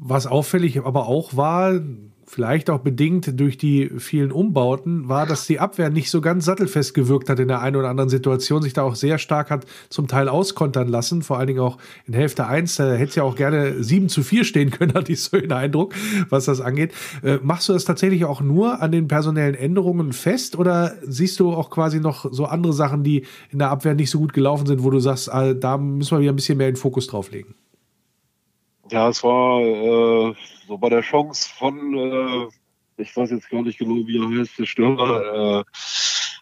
Was 0.00 0.28
auffällig 0.28 0.80
aber 0.84 1.08
auch 1.08 1.36
war, 1.36 1.80
vielleicht 2.24 2.70
auch 2.70 2.78
bedingt 2.78 3.40
durch 3.40 3.56
die 3.58 3.90
vielen 3.98 4.30
Umbauten, 4.30 5.08
war, 5.08 5.26
dass 5.26 5.46
die 5.48 5.58
Abwehr 5.58 5.90
nicht 5.90 6.08
so 6.08 6.20
ganz 6.20 6.44
sattelfest 6.44 6.94
gewirkt 6.94 7.28
hat 7.28 7.40
in 7.40 7.48
der 7.48 7.62
einen 7.62 7.74
oder 7.74 7.88
anderen 7.88 8.08
Situation, 8.08 8.62
sich 8.62 8.74
da 8.74 8.82
auch 8.82 8.94
sehr 8.94 9.18
stark 9.18 9.50
hat 9.50 9.66
zum 9.88 10.06
Teil 10.06 10.28
auskontern 10.28 10.86
lassen, 10.86 11.22
vor 11.22 11.38
allen 11.38 11.48
Dingen 11.48 11.58
auch 11.58 11.78
in 12.06 12.14
Hälfte 12.14 12.46
1, 12.46 12.76
da 12.76 12.92
hätte 12.92 13.08
es 13.08 13.14
ja 13.16 13.24
auch 13.24 13.34
gerne 13.34 13.82
7 13.82 14.08
zu 14.08 14.22
4 14.22 14.44
stehen 14.44 14.70
können, 14.70 14.92
hatte 14.94 15.10
ich 15.10 15.20
so 15.20 15.36
den 15.36 15.50
Eindruck, 15.50 15.94
was 16.28 16.44
das 16.44 16.60
angeht. 16.60 16.92
Äh, 17.24 17.38
machst 17.42 17.68
du 17.68 17.72
das 17.72 17.84
tatsächlich 17.84 18.24
auch 18.24 18.40
nur 18.40 18.80
an 18.80 18.92
den 18.92 19.08
personellen 19.08 19.56
Änderungen 19.56 20.12
fest 20.12 20.56
oder 20.56 20.94
siehst 21.02 21.40
du 21.40 21.52
auch 21.52 21.70
quasi 21.70 21.98
noch 21.98 22.32
so 22.32 22.44
andere 22.44 22.72
Sachen, 22.72 23.02
die 23.02 23.24
in 23.50 23.58
der 23.58 23.70
Abwehr 23.70 23.94
nicht 23.94 24.10
so 24.10 24.20
gut 24.20 24.32
gelaufen 24.32 24.66
sind, 24.66 24.84
wo 24.84 24.90
du 24.90 25.00
sagst, 25.00 25.32
ah, 25.32 25.54
da 25.54 25.76
müssen 25.76 26.16
wir 26.16 26.20
wieder 26.20 26.32
ein 26.32 26.36
bisschen 26.36 26.58
mehr 26.58 26.70
den 26.70 26.76
Fokus 26.76 27.08
drauf 27.08 27.32
legen? 27.32 27.54
Ja, 28.90 29.10
es 29.10 29.22
war 29.22 29.60
äh, 29.60 30.34
so 30.66 30.78
bei 30.78 30.88
der 30.88 31.02
Chance 31.02 31.50
von, 31.54 31.94
äh, 31.94 32.48
ich 33.02 33.14
weiß 33.14 33.30
jetzt 33.32 33.50
gar 33.50 33.62
nicht 33.62 33.78
genau, 33.78 34.06
wie 34.06 34.18
er 34.18 34.40
heißt, 34.40 34.58
der 34.58 34.64
Stürmer, 34.64 35.64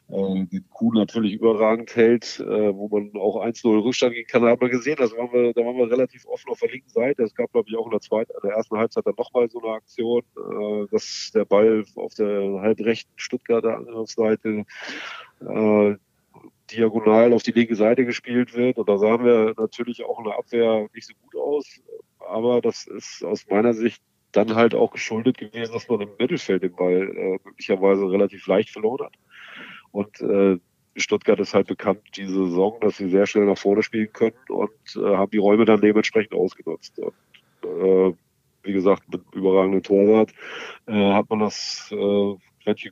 äh, 0.09 0.15
äh, 0.15 0.47
den 0.47 0.65
Kuh 0.71 0.93
natürlich 0.93 1.33
überragend 1.33 1.97
hält, 1.97 2.39
äh, 2.39 2.73
wo 2.73 2.89
man 2.89 3.11
auch 3.21 3.45
1-0 3.45 3.83
Rückstand 3.83 4.15
gehen 4.15 4.29
kann, 4.29 4.43
da 4.43 4.51
hat 4.51 4.61
man 4.61 4.71
gesehen, 4.71 4.97
das 4.97 5.11
waren 5.13 5.33
wir, 5.33 5.53
da 5.55 5.63
waren 5.63 5.77
wir 5.77 5.91
relativ 5.91 6.25
offen 6.27 6.51
auf 6.51 6.61
der 6.61 6.71
linken 6.71 6.89
Seite. 6.89 7.25
Es 7.25 7.35
gab, 7.35 7.51
glaube 7.51 7.69
ich, 7.69 7.77
auch 7.77 7.87
in 7.87 7.91
der 7.91 8.01
zweiten, 8.01 8.31
in 8.31 8.49
der 8.49 8.57
ersten 8.57 8.77
Halbzeit 8.77 9.07
dann 9.07 9.15
nochmal 9.19 9.51
so 9.51 9.61
eine 9.61 9.73
Aktion, 9.73 10.23
äh, 10.37 10.87
dass 10.93 11.33
der 11.35 11.47
Ball 11.47 11.85
auf 11.97 12.15
der 12.15 12.61
halbrechten 12.61 13.13
Stuttgarter 13.17 13.77
Angriffsseite 13.77 14.67
diagonal 16.71 17.33
auf 17.33 17.43
die 17.43 17.53
linke 17.53 17.77
Seite 17.77 18.05
gespielt 18.05 18.55
wird. 18.55 18.79
Und 18.79 18.89
da 18.89 18.99
sahen 18.99 19.25
wir 19.25 19.55
natürlich 19.57 20.05
auch 20.05 20.19
in 20.19 20.25
der 20.25 20.39
Abwehr 20.39 20.89
nicht 20.95 21.07
so 21.07 21.15
gut 21.23 21.37
aus. 21.37 21.81
Aber 22.29 22.61
das 22.61 22.87
ist 22.87 23.25
aus 23.25 23.47
meiner 23.49 23.75
Sicht 23.75 24.03
dann 24.33 24.55
halt 24.55 24.75
auch 24.75 24.91
geschuldet 24.91 25.39
gewesen, 25.39 25.73
dass 25.73 25.89
man 25.89 26.03
im 26.03 26.11
Mittelfeld 26.19 26.63
den 26.63 26.75
Ball 26.75 27.11
äh, 27.17 27.39
möglicherweise 27.45 28.11
relativ 28.11 28.47
leicht 28.47 28.71
verloren 28.71 29.07
hat. 29.07 29.15
Und 29.93 30.21
äh, 30.21 30.59
Stuttgart 30.97 31.41
ist 31.41 31.55
halt 31.55 31.69
bekannt 31.69 32.01
diese 32.17 32.47
Saison, 32.47 32.79
dass 32.81 32.97
sie 32.97 33.09
sehr 33.09 33.27
schnell 33.27 33.47
nach 33.47 33.59
vorne 33.59 33.83
spielen 33.83 34.13
können 34.13 34.37
und 34.49 34.71
äh, 34.97 35.17
haben 35.17 35.31
die 35.31 35.39
Räume 35.39 35.65
dann 35.65 35.81
dementsprechend 35.81 36.35
ausgenutzt. 36.35 36.99
Und, 36.99 37.15
äh, 37.63 38.15
wie 38.63 38.73
gesagt, 38.73 39.09
mit 39.11 39.23
überragenden 39.33 39.83
Torwart 39.83 40.33
äh, 40.87 41.13
hat 41.13 41.31
man 41.31 41.41
das 41.41 41.91
äh, 41.93 42.35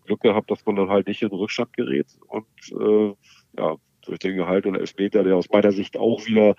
Glück 0.07 0.21
gehabt, 0.21 0.51
dass 0.51 0.65
man 0.67 0.77
dann 0.77 0.89
halt 0.89 1.09
nicht 1.09 1.23
in 1.23 1.29
Rückstand 1.29 1.73
gerät 1.73 2.07
und 2.29 2.47
äh, 2.81 3.15
ja, 3.59 3.77
durch 4.05 4.19
den 4.19 4.37
Gehalt 4.37 4.67
und 4.67 4.77
Elfmeter, 4.77 5.25
der 5.25 5.37
aus 5.37 5.49
meiner 5.51 5.73
Sicht 5.73 5.97
auch 5.97 6.27
wieder 6.27 6.55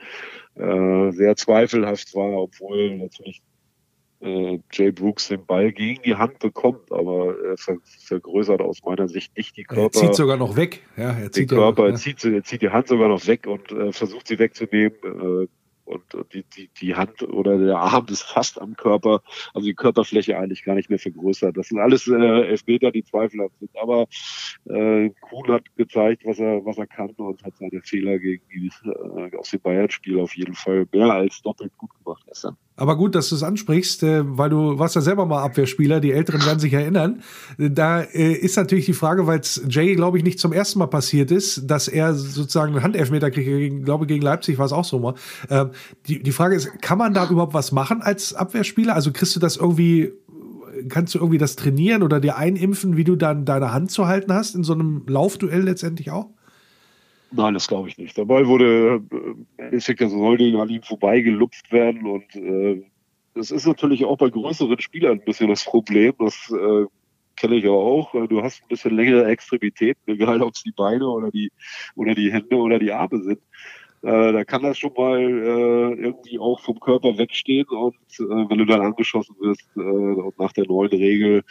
äh, 0.56 1.12
sehr 1.12 1.36
zweifelhaft 1.36 2.16
war, 2.16 2.42
obwohl 2.42 2.98
natürlich 2.98 3.42
äh, 4.22 4.60
Jay 4.72 4.92
Brooks 4.92 5.28
den 5.28 5.46
Ball 5.46 5.72
gegen 5.72 6.02
die 6.04 6.16
Hand 6.16 6.40
bekommt, 6.40 6.92
aber 6.92 7.36
er 7.44 7.58
ver 7.58 7.78
vergrößert 7.84 8.62
aus 8.62 8.84
meiner 8.84 9.08
Sicht 9.08 9.36
nicht 9.38 9.58
die 9.58 9.64
Körper. 9.64 9.84
Er 9.84 9.92
zieht 9.92 10.16
sogar 10.16 10.38
noch 10.38 10.56
weg. 10.56 10.82
Ja, 10.98 11.12
er 11.12 11.32
zieht 11.32 11.52
den 11.52 11.58
Körper, 11.58 11.86
ja. 11.86 11.92
er, 11.92 11.96
zieht, 11.96 12.24
er 12.24 12.44
zieht 12.44 12.62
die 12.62 12.70
Hand 12.70 12.88
sogar 12.88 13.10
noch 13.10 13.28
weg 13.28 13.48
und 13.48 13.72
äh, 13.72 13.92
versucht 13.92 14.28
sie 14.28 14.40
wegzunehmen. 14.40 14.98
Äh, 15.04 15.48
und 15.86 16.04
die, 16.34 16.44
die, 16.44 16.70
die 16.82 16.96
Hand 16.96 17.22
oder 17.24 17.58
der 17.58 17.78
Arm 17.78 18.06
ist 18.10 18.24
fast 18.24 18.60
am 18.60 18.76
Körper, 18.76 19.22
also 19.54 19.66
die 19.66 19.74
Körperfläche 19.74 20.38
eigentlich 20.38 20.64
gar 20.64 20.76
nicht 20.76 20.90
mehr 20.90 21.00
vergrößert. 21.00 21.56
Das 21.56 21.68
sind 21.68 21.80
alles 21.80 22.08
äh, 22.08 22.14
Elfmeter, 22.14 22.92
die 22.92 23.04
zweifelhaft 23.04 23.58
sind. 23.60 23.72
Aber 23.78 24.08
äh, 24.66 25.10
Kuhn 25.22 25.48
hat 25.50 25.64
gezeigt, 25.76 26.26
was 26.26 26.40
er, 26.40 26.66
was 26.66 26.78
er 26.78 26.88
kann 26.88 27.12
und 27.12 27.44
hat 27.44 27.56
seine 27.58 27.82
Fehler 27.82 28.20
gegen 28.20 28.44
die, 28.50 28.72
äh, 28.86 29.38
aus 29.38 29.52
dem 29.52 29.62
Bayern-Spiel 29.62 30.20
auf 30.20 30.36
jeden 30.36 30.56
Fall 30.56 30.88
mehr 30.92 31.12
als 31.12 31.42
doppelt 31.42 31.78
gut 31.78 31.92
gemacht 32.04 32.24
gestern. 32.28 32.58
Aber 32.78 32.98
gut, 32.98 33.16
dass 33.16 33.30
du 33.30 33.36
es 33.36 33.44
ansprichst, 33.44 34.04
äh, 34.04 34.24
weil 34.26 34.50
du 34.50 34.78
warst 34.78 34.96
ja 34.96 35.02
selber 35.02 35.26
mal 35.26 35.44
Abwehrspieler, 35.44 36.02
die 36.02 36.12
Älteren 36.12 36.46
werden 36.46 36.60
sich 36.60 36.74
erinnern. 36.74 37.22
Da 37.58 38.02
äh, 38.02 38.34
ist 38.34 38.58
natürlich 38.58 38.86
die 38.86 38.94
Frage, 38.94 39.28
weil 39.28 39.40
es 39.40 39.62
Jay, 39.70 39.96
glaube 39.96 40.18
ich, 40.18 40.24
nicht 40.24 40.40
zum 40.40 40.52
ersten 40.52 40.80
Mal 40.80 40.88
passiert 40.88 41.32
ist, 41.32 41.70
dass 41.70 41.88
er 41.88 42.14
sozusagen 42.14 42.74
einen 42.74 42.84
Handelfmeter 42.84 43.32
kriegt, 43.32 43.48
ich 43.48 43.84
glaube 43.84 44.08
gegen 44.08 44.22
Leipzig 44.22 44.58
war 44.58 44.66
es 44.66 44.74
auch 44.74 44.84
so 44.84 45.00
mal. 45.00 45.14
Ähm, 45.50 45.72
die, 46.08 46.22
die 46.22 46.32
Frage 46.32 46.56
ist, 46.56 46.82
kann 46.82 46.98
man 46.98 47.14
da 47.14 47.30
überhaupt 47.30 47.54
was 47.54 47.72
machen 47.72 48.02
als 48.02 48.34
Abwehrspieler? 48.34 48.94
Also 48.94 49.12
kriegst 49.14 49.36
du 49.36 49.40
das 49.40 49.56
irgendwie, 49.56 50.12
kannst 50.90 51.16
du 51.16 51.20
irgendwie 51.20 51.38
das 51.38 51.56
trainieren 51.56 52.04
oder 52.04 52.20
dir 52.20 52.36
einimpfen, 52.36 52.98
wie 52.98 53.06
du 53.06 53.16
dann 53.16 53.46
deine 53.46 53.72
Hand 53.72 53.92
zu 53.92 54.08
halten 54.08 54.34
hast 54.34 54.54
in 54.54 54.64
so 54.66 54.74
einem 54.74 55.04
Laufduell 55.08 55.62
letztendlich 55.62 56.12
auch? 56.12 56.35
Nein, 57.32 57.54
das 57.54 57.68
glaube 57.68 57.90
ich 57.90 57.98
nicht. 57.98 58.18
Der 58.18 58.26
Ball 58.26 58.48
wurde, 58.48 59.02
äh, 59.58 59.76
ich 59.76 59.86
denke, 59.86 60.10
sollte 60.10 60.44
an 60.60 60.70
ihm 60.70 60.84
vorbeigelupft 60.84 61.72
werden 61.72 62.06
und 62.06 62.36
äh, 62.36 62.84
das 63.34 63.52
ist 63.52 63.68
natürlich 63.68 64.06
auch 64.06 64.18
bei 64.18 64.30
größeren 64.30 64.80
Spielern 64.80 65.20
ein 65.20 65.26
bisschen 65.26 65.50
das 65.50 65.66
Problem. 65.66 66.14
Das 66.20 66.52
äh, 66.52 66.86
kenne 67.36 67.56
ich 67.56 67.66
ja 67.66 67.72
auch. 67.72 68.12
Du 68.28 68.42
hast 68.42 68.62
ein 68.64 68.68
bisschen 68.70 68.96
längere 68.96 69.26
Extremitäten, 69.26 70.02
egal 70.06 70.42
ob 70.42 70.54
es 70.54 70.64
die 70.64 70.72
Beine 70.72 71.08
oder 71.08 71.32
die 71.32 71.52
oder 71.96 72.16
die 72.16 72.32
Hände 72.32 72.56
oder 72.56 72.80
die 72.80 72.94
Arme 72.94 73.22
sind. 73.22 73.42
Äh, 74.02 74.34
da 74.34 74.44
kann 74.46 74.64
das 74.64 74.78
schon 74.78 74.94
mal 74.96 75.20
äh, 75.20 76.02
irgendwie 76.02 76.40
auch 76.40 76.60
vom 76.62 76.80
Körper 76.80 77.18
wegstehen 77.18 77.68
und 77.68 77.96
äh, 78.20 78.50
wenn 78.50 78.60
du 78.60 78.66
dann 78.66 78.82
angeschossen 78.82 79.36
wirst 79.40 79.68
äh, 79.76 79.80
und 79.80 80.38
nach 80.40 80.54
der 80.54 80.68
neuen 80.68 80.92
Regel, 80.92 81.44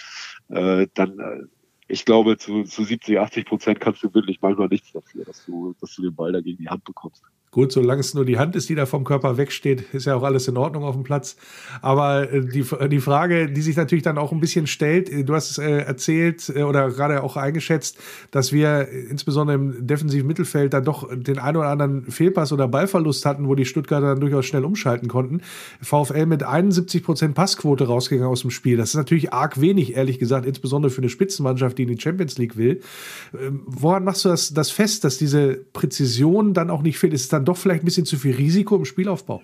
äh, 0.48 0.86
dann 0.94 1.18
äh, 1.18 1.42
ich 1.86 2.04
glaube, 2.04 2.36
zu, 2.38 2.64
zu 2.64 2.84
70, 2.84 3.18
80 3.18 3.46
Prozent 3.46 3.80
kannst 3.80 4.02
du 4.02 4.12
wirklich 4.14 4.40
manchmal 4.40 4.68
nichts 4.68 4.92
dafür, 4.92 5.24
dass 5.24 5.44
du, 5.44 5.74
dass 5.80 5.94
du 5.94 6.02
den 6.02 6.14
Ball 6.14 6.32
da 6.32 6.40
gegen 6.40 6.58
die 6.58 6.68
Hand 6.68 6.84
bekommst. 6.84 7.22
Gut, 7.54 7.70
solange 7.70 8.00
es 8.00 8.14
nur 8.14 8.24
die 8.24 8.36
Hand 8.36 8.56
ist, 8.56 8.68
die 8.68 8.74
da 8.74 8.84
vom 8.84 9.04
Körper 9.04 9.36
wegsteht, 9.36 9.84
ist 9.92 10.06
ja 10.06 10.16
auch 10.16 10.24
alles 10.24 10.48
in 10.48 10.56
Ordnung 10.56 10.82
auf 10.82 10.96
dem 10.96 11.04
Platz. 11.04 11.36
Aber 11.82 12.32
äh, 12.32 12.40
die, 12.40 12.64
die 12.88 12.98
Frage, 12.98 13.48
die 13.48 13.62
sich 13.62 13.76
natürlich 13.76 14.02
dann 14.02 14.18
auch 14.18 14.32
ein 14.32 14.40
bisschen 14.40 14.66
stellt, 14.66 15.08
äh, 15.08 15.22
du 15.22 15.36
hast 15.36 15.52
es 15.52 15.58
äh, 15.58 15.70
erzählt 15.70 16.50
oder 16.50 16.90
gerade 16.90 17.22
auch 17.22 17.36
eingeschätzt, 17.36 17.96
dass 18.32 18.52
wir 18.52 18.88
insbesondere 18.88 19.54
im 19.54 19.86
defensiven 19.86 20.26
Mittelfeld 20.26 20.74
dann 20.74 20.82
doch 20.82 21.08
den 21.14 21.38
einen 21.38 21.58
oder 21.58 21.68
anderen 21.68 22.10
Fehlpass 22.10 22.52
oder 22.52 22.66
Ballverlust 22.66 23.24
hatten, 23.24 23.46
wo 23.46 23.54
die 23.54 23.66
Stuttgarter 23.66 24.08
dann 24.08 24.20
durchaus 24.20 24.46
schnell 24.46 24.64
umschalten 24.64 25.06
konnten. 25.06 25.40
VfL 25.80 26.26
mit 26.26 26.42
71 26.42 27.04
Prozent 27.04 27.36
Passquote 27.36 27.86
rausgegangen 27.86 28.32
aus 28.32 28.40
dem 28.40 28.50
Spiel. 28.50 28.76
Das 28.76 28.88
ist 28.88 28.96
natürlich 28.96 29.32
arg 29.32 29.60
wenig, 29.60 29.94
ehrlich 29.94 30.18
gesagt, 30.18 30.44
insbesondere 30.44 30.90
für 30.90 31.02
eine 31.02 31.08
Spitzenmannschaft, 31.08 31.78
die 31.78 31.84
in 31.84 31.88
die 31.90 32.00
Champions 32.00 32.36
League 32.36 32.56
will. 32.56 32.80
Ähm, 33.40 33.62
woran 33.66 34.02
machst 34.02 34.24
du 34.24 34.28
das, 34.28 34.52
das 34.52 34.72
fest, 34.72 35.04
dass 35.04 35.18
diese 35.18 35.54
Präzision 35.72 36.52
dann 36.52 36.68
auch 36.68 36.82
nicht 36.82 36.98
fehlt? 36.98 37.14
Ist 37.14 37.22
es 37.22 37.28
dann 37.28 37.43
doch 37.44 37.56
vielleicht 37.56 37.82
ein 37.82 37.86
bisschen 37.86 38.06
zu 38.06 38.16
viel 38.16 38.34
Risiko 38.34 38.76
im 38.76 38.84
Spielaufbau? 38.84 39.42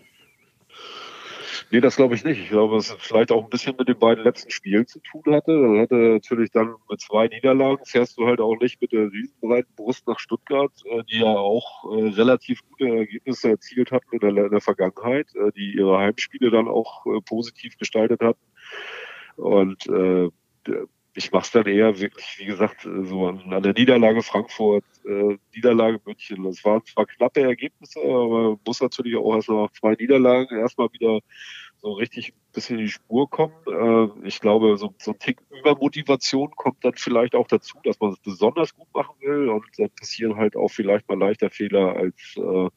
Nee, 1.72 1.80
das 1.80 1.94
glaube 1.94 2.16
ich 2.16 2.24
nicht. 2.24 2.40
Ich 2.40 2.48
glaube, 2.48 2.78
es 2.78 2.90
vielleicht 2.98 3.30
auch 3.30 3.44
ein 3.44 3.50
bisschen 3.50 3.76
mit 3.78 3.86
den 3.86 3.98
beiden 3.98 4.24
letzten 4.24 4.50
Spielen 4.50 4.88
zu 4.88 4.98
tun 5.00 5.22
hatte. 5.32 5.52
Dann 5.52 5.78
hatte 5.78 5.94
natürlich 5.94 6.50
dann 6.50 6.74
mit 6.90 7.00
zwei 7.00 7.28
Niederlagen 7.28 7.84
fährst 7.84 8.18
du 8.18 8.26
halt 8.26 8.40
auch 8.40 8.58
nicht 8.58 8.80
mit 8.80 8.90
der 8.90 9.12
riesenbreiten 9.12 9.72
Brust 9.76 10.08
nach 10.08 10.18
Stuttgart, 10.18 10.72
äh, 10.86 11.04
die 11.04 11.20
ja 11.20 11.32
auch 11.32 11.84
äh, 11.96 12.08
relativ 12.08 12.60
gute 12.70 12.88
Ergebnisse 12.88 13.50
erzielt 13.50 13.92
hatten 13.92 14.08
in 14.10 14.18
der, 14.18 14.46
in 14.46 14.50
der 14.50 14.60
Vergangenheit, 14.60 15.28
äh, 15.36 15.52
die 15.52 15.76
ihre 15.76 15.96
Heimspiele 15.96 16.50
dann 16.50 16.66
auch 16.66 17.04
positiv 17.24 17.78
gestaltet 17.78 18.20
hatten. 18.20 18.40
Und 19.36 19.86
äh, 19.86 20.28
ich 21.14 21.32
mache 21.32 21.44
es 21.44 21.50
dann 21.50 21.66
eher 21.66 21.98
wirklich, 21.98 22.36
wie 22.38 22.44
gesagt, 22.44 22.82
so 22.82 23.26
an, 23.26 23.52
an 23.52 23.62
der 23.62 23.72
Niederlage 23.72 24.22
Frankfurt, 24.22 24.84
äh, 25.04 25.36
Niederlage 25.54 26.00
München. 26.04 26.44
Das 26.44 26.64
waren 26.64 26.84
zwar 26.84 27.06
knappe 27.06 27.42
Ergebnisse, 27.42 28.00
aber 28.00 28.58
muss 28.64 28.80
natürlich 28.80 29.16
auch 29.16 29.34
erst 29.34 29.48
nach 29.48 29.70
zwei 29.72 29.94
Niederlagen 29.94 30.56
erstmal 30.56 30.88
wieder 30.92 31.20
so 31.82 31.92
richtig 31.92 32.28
ein 32.28 32.52
bisschen 32.52 32.78
in 32.78 32.84
die 32.84 32.90
Spur 32.90 33.28
kommen. 33.28 33.54
Äh, 33.66 34.26
ich 34.28 34.40
glaube, 34.40 34.76
so, 34.76 34.94
so 34.98 35.12
ein 35.12 35.18
Tick 35.18 35.40
Übermotivation 35.50 36.50
kommt 36.52 36.84
dann 36.84 36.94
vielleicht 36.94 37.34
auch 37.34 37.48
dazu, 37.48 37.78
dass 37.82 37.98
man 37.98 38.12
es 38.12 38.18
besonders 38.20 38.74
gut 38.74 38.88
machen 38.94 39.16
will 39.20 39.48
und 39.48 39.64
dann 39.78 39.90
passieren 39.90 40.36
halt 40.36 40.56
auch 40.56 40.68
vielleicht 40.68 41.08
mal 41.08 41.18
leichter 41.18 41.50
Fehler 41.50 41.96
als 41.96 42.36
äh, 42.36 42.68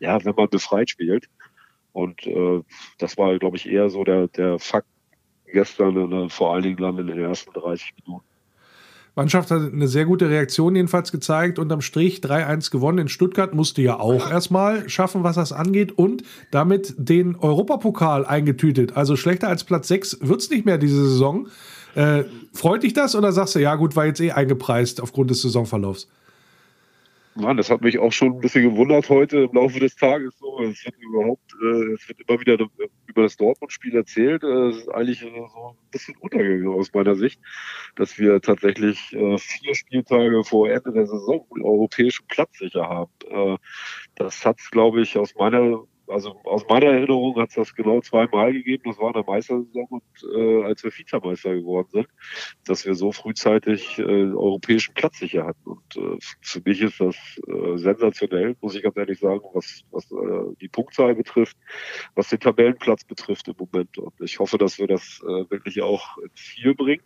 ja, 0.00 0.24
wenn 0.24 0.34
man 0.34 0.48
befreit 0.48 0.90
spielt. 0.90 1.28
Und 1.92 2.26
äh, 2.26 2.62
das 2.98 3.16
war, 3.16 3.38
glaube 3.38 3.56
ich, 3.56 3.68
eher 3.68 3.88
so 3.90 4.04
der, 4.04 4.28
der 4.28 4.58
Fakt, 4.58 4.88
gestern, 5.52 6.12
äh, 6.12 6.28
vor 6.28 6.54
allen 6.54 6.62
Dingen 6.62 6.76
dann 6.76 6.98
in 6.98 7.06
den 7.06 7.18
ersten 7.18 7.52
30 7.52 7.94
Minuten. 8.04 8.24
Mannschaft 9.18 9.50
hat 9.50 9.72
eine 9.72 9.88
sehr 9.88 10.04
gute 10.04 10.30
Reaktion 10.30 10.76
jedenfalls 10.76 11.10
gezeigt. 11.10 11.58
Unterm 11.58 11.80
Strich 11.80 12.20
3-1 12.20 12.70
gewonnen 12.70 12.98
in 12.98 13.08
Stuttgart. 13.08 13.52
Musste 13.52 13.82
ja 13.82 13.98
auch 13.98 14.30
erstmal 14.30 14.88
schaffen, 14.88 15.24
was 15.24 15.34
das 15.34 15.52
angeht. 15.52 15.90
Und 15.90 16.22
damit 16.52 16.94
den 16.96 17.34
Europapokal 17.34 18.24
eingetütet. 18.24 18.96
Also 18.96 19.16
schlechter 19.16 19.48
als 19.48 19.64
Platz 19.64 19.88
6 19.88 20.18
wird 20.20 20.40
es 20.40 20.50
nicht 20.50 20.64
mehr 20.64 20.78
diese 20.78 21.02
Saison. 21.02 21.48
Äh, 21.96 22.24
freut 22.52 22.84
dich 22.84 22.92
das 22.92 23.16
oder 23.16 23.32
sagst 23.32 23.56
du, 23.56 23.58
ja 23.58 23.74
gut, 23.74 23.96
war 23.96 24.06
jetzt 24.06 24.20
eh 24.20 24.30
eingepreist 24.30 25.00
aufgrund 25.00 25.30
des 25.30 25.42
Saisonverlaufs? 25.42 26.06
Mann, 27.40 27.56
das 27.56 27.70
hat 27.70 27.82
mich 27.82 27.98
auch 27.98 28.12
schon 28.12 28.34
ein 28.34 28.40
bisschen 28.40 28.62
gewundert 28.62 29.08
heute 29.08 29.38
im 29.38 29.52
Laufe 29.52 29.78
des 29.78 29.94
Tages. 29.96 30.36
So, 30.38 30.60
es 30.62 30.84
wird 30.84 30.96
überhaupt, 30.98 31.54
äh, 31.62 31.92
es 31.92 32.08
wird 32.08 32.20
immer 32.26 32.40
wieder 32.40 32.58
über 33.06 33.22
das 33.22 33.36
Dortmund-Spiel 33.36 33.94
erzählt. 33.94 34.42
Äh, 34.42 34.68
es 34.68 34.78
ist 34.78 34.88
eigentlich 34.88 35.22
äh, 35.22 35.46
so 35.52 35.68
ein 35.70 35.90
bisschen 35.90 36.16
untergegangen 36.16 36.68
aus 36.68 36.92
meiner 36.92 37.14
Sicht, 37.14 37.40
dass 37.96 38.18
wir 38.18 38.40
tatsächlich 38.40 39.12
äh, 39.12 39.38
vier 39.38 39.74
Spieltage 39.74 40.42
vor 40.44 40.68
Ende 40.68 40.92
der 40.92 41.06
Saison 41.06 41.46
einen 41.54 41.64
europäischen 41.64 42.26
Platz 42.26 42.58
sicher 42.58 42.88
haben. 42.88 43.12
Äh, 43.30 43.56
das 44.16 44.44
hat 44.44 44.58
glaube 44.70 45.02
ich, 45.02 45.16
aus 45.16 45.34
meiner 45.36 45.84
also 46.08 46.40
aus 46.44 46.66
meiner 46.68 46.86
Erinnerung 46.86 47.36
hat 47.36 47.50
es 47.50 47.54
das 47.54 47.74
genau 47.74 48.00
zweimal 48.00 48.52
gegeben. 48.52 48.84
Das 48.86 48.98
war 48.98 49.08
in 49.08 49.12
der 49.14 49.24
Meistersaison 49.24 49.86
und 49.88 50.02
äh, 50.34 50.62
als 50.64 50.82
wir 50.84 50.90
Vizemeister 50.90 51.54
geworden 51.54 51.88
sind, 51.90 52.08
dass 52.66 52.84
wir 52.86 52.94
so 52.94 53.12
frühzeitig 53.12 53.98
äh, 53.98 54.02
europäischen 54.02 54.94
Platz 54.94 55.18
sicher 55.18 55.46
hatten. 55.46 55.70
Und 55.70 55.96
äh, 55.96 56.18
für 56.40 56.62
mich 56.64 56.80
ist 56.82 57.00
das 57.00 57.16
äh, 57.46 57.76
sensationell, 57.76 58.56
muss 58.60 58.74
ich 58.74 58.82
ganz 58.82 58.96
ehrlich 58.96 59.18
sagen, 59.18 59.40
was, 59.52 59.84
was 59.90 60.10
äh, 60.10 60.54
die 60.60 60.68
Punktzahl 60.68 61.14
betrifft, 61.14 61.56
was 62.14 62.28
den 62.28 62.40
Tabellenplatz 62.40 63.04
betrifft 63.04 63.48
im 63.48 63.54
Moment. 63.58 63.98
Und 63.98 64.14
ich 64.20 64.38
hoffe, 64.38 64.58
dass 64.58 64.78
wir 64.78 64.86
das 64.86 65.20
äh, 65.22 65.50
wirklich 65.50 65.82
auch 65.82 66.18
ins 66.18 66.34
Ziel 66.34 66.74
bringen. 66.74 67.02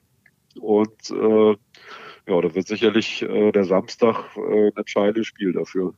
Und 0.60 1.10
äh, 1.10 1.56
ja, 2.28 2.40
da 2.40 2.54
wird 2.54 2.66
sicherlich 2.66 3.22
äh, 3.22 3.52
der 3.52 3.64
Samstag 3.64 4.36
äh, 4.36 4.68
ein 4.68 4.76
entscheidendes 4.76 5.26
Spiel 5.26 5.52
dafür. 5.52 5.94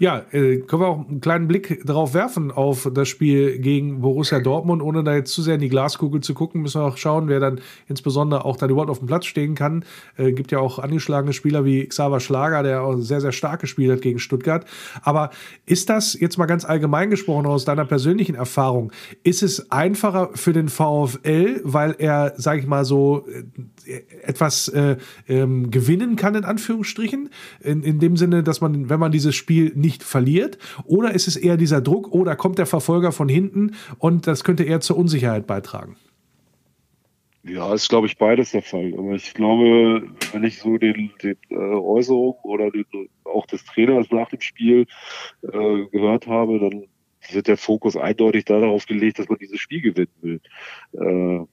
Ja, 0.00 0.24
äh, 0.30 0.58
können 0.58 0.82
wir 0.82 0.86
auch 0.86 1.08
einen 1.08 1.20
kleinen 1.20 1.48
Blick 1.48 1.82
darauf 1.84 2.14
werfen 2.14 2.52
auf 2.52 2.88
das 2.94 3.08
Spiel 3.08 3.58
gegen 3.58 4.00
Borussia 4.00 4.38
Dortmund, 4.38 4.80
ohne 4.80 5.02
da 5.02 5.14
jetzt 5.14 5.32
zu 5.32 5.42
sehr 5.42 5.54
in 5.54 5.60
die 5.60 5.68
Glaskugel 5.68 6.20
zu 6.20 6.34
gucken, 6.34 6.62
müssen 6.62 6.80
wir 6.80 6.86
auch 6.86 6.96
schauen, 6.96 7.26
wer 7.26 7.40
dann 7.40 7.60
insbesondere 7.88 8.44
auch 8.44 8.56
dann 8.56 8.70
überhaupt 8.70 8.90
auf 8.90 9.00
dem 9.00 9.08
Platz 9.08 9.26
stehen 9.26 9.56
kann. 9.56 9.84
Äh, 10.16 10.32
gibt 10.32 10.52
ja 10.52 10.60
auch 10.60 10.78
angeschlagene 10.78 11.32
Spieler 11.32 11.64
wie 11.64 11.84
Xaver 11.84 12.20
Schlager, 12.20 12.62
der 12.62 12.82
auch 12.82 12.96
sehr, 12.98 13.20
sehr 13.20 13.32
stark 13.32 13.60
gespielt 13.60 13.90
hat 13.90 14.02
gegen 14.02 14.20
Stuttgart. 14.20 14.64
Aber 15.02 15.30
ist 15.66 15.90
das 15.90 16.14
jetzt 16.18 16.38
mal 16.38 16.46
ganz 16.46 16.64
allgemein 16.64 17.10
gesprochen 17.10 17.46
aus 17.46 17.64
deiner 17.64 17.84
persönlichen 17.84 18.36
Erfahrung, 18.36 18.92
ist 19.24 19.42
es 19.42 19.72
einfacher 19.72 20.30
für 20.34 20.52
den 20.52 20.68
VfL, 20.68 21.60
weil 21.64 21.96
er, 21.98 22.34
sag 22.36 22.58
ich 22.58 22.68
mal 22.68 22.84
so, 22.84 23.26
äh, 23.84 24.02
etwas 24.22 24.68
äh, 24.68 24.96
ähm, 25.28 25.72
gewinnen 25.72 26.14
kann, 26.14 26.36
in 26.36 26.44
Anführungsstrichen? 26.44 27.30
In, 27.60 27.82
in 27.82 27.98
dem 27.98 28.16
Sinne, 28.16 28.44
dass 28.44 28.60
man, 28.60 28.88
wenn 28.88 29.00
man 29.00 29.10
dieses 29.10 29.34
Spiel 29.34 29.72
nicht 29.74 29.87
nicht 29.88 30.02
verliert? 30.02 30.58
Oder 30.84 31.14
ist 31.14 31.28
es 31.28 31.36
eher 31.36 31.56
dieser 31.56 31.80
Druck, 31.80 32.12
oh, 32.12 32.24
da 32.24 32.34
kommt 32.34 32.58
der 32.58 32.66
Verfolger 32.66 33.10
von 33.10 33.28
hinten 33.28 33.74
und 33.98 34.26
das 34.26 34.44
könnte 34.44 34.64
eher 34.64 34.80
zur 34.80 34.98
Unsicherheit 34.98 35.46
beitragen? 35.46 35.96
Ja, 37.44 37.72
ist, 37.72 37.88
glaube 37.88 38.06
ich, 38.06 38.18
beides 38.18 38.50
der 38.50 38.62
Fall. 38.62 38.92
Aber 38.98 39.12
ich 39.14 39.32
glaube, 39.32 40.02
wenn 40.32 40.44
ich 40.44 40.58
so 40.58 40.76
den, 40.76 41.10
den 41.22 41.36
äh, 41.48 41.54
Äußerungen 41.54 42.40
oder 42.42 42.70
den, 42.70 42.84
auch 43.24 43.46
des 43.46 43.64
Trainers 43.64 44.10
nach 44.10 44.28
dem 44.28 44.42
Spiel 44.42 44.86
äh, 45.42 45.86
gehört 45.90 46.26
habe, 46.26 46.58
dann 46.58 46.84
wird 47.30 47.46
der 47.48 47.56
Fokus 47.56 47.96
eindeutig 47.96 48.44
darauf 48.44 48.84
gelegt, 48.84 49.18
dass 49.18 49.28
man 49.28 49.38
dieses 49.38 49.60
Spiel 49.60 49.80
gewinnen 49.80 50.12
will. 50.20 50.40
Äh, 50.92 51.46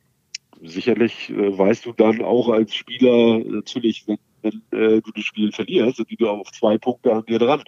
sicherlich 0.67 1.29
äh, 1.29 1.57
weißt 1.57 1.85
du 1.85 1.93
dann 1.93 2.21
auch 2.21 2.49
als 2.49 2.75
Spieler 2.75 3.39
natürlich, 3.39 4.05
wenn, 4.07 4.17
wenn 4.41 4.79
äh, 4.79 5.01
du 5.01 5.11
das 5.13 5.23
Spiel 5.23 5.51
verlierst, 5.51 5.97
sind 5.97 6.09
die 6.09 6.23
auf 6.25 6.51
zwei 6.51 6.77
Punkte 6.77 7.13
an 7.13 7.25
dir 7.25 7.39
dran. 7.39 7.63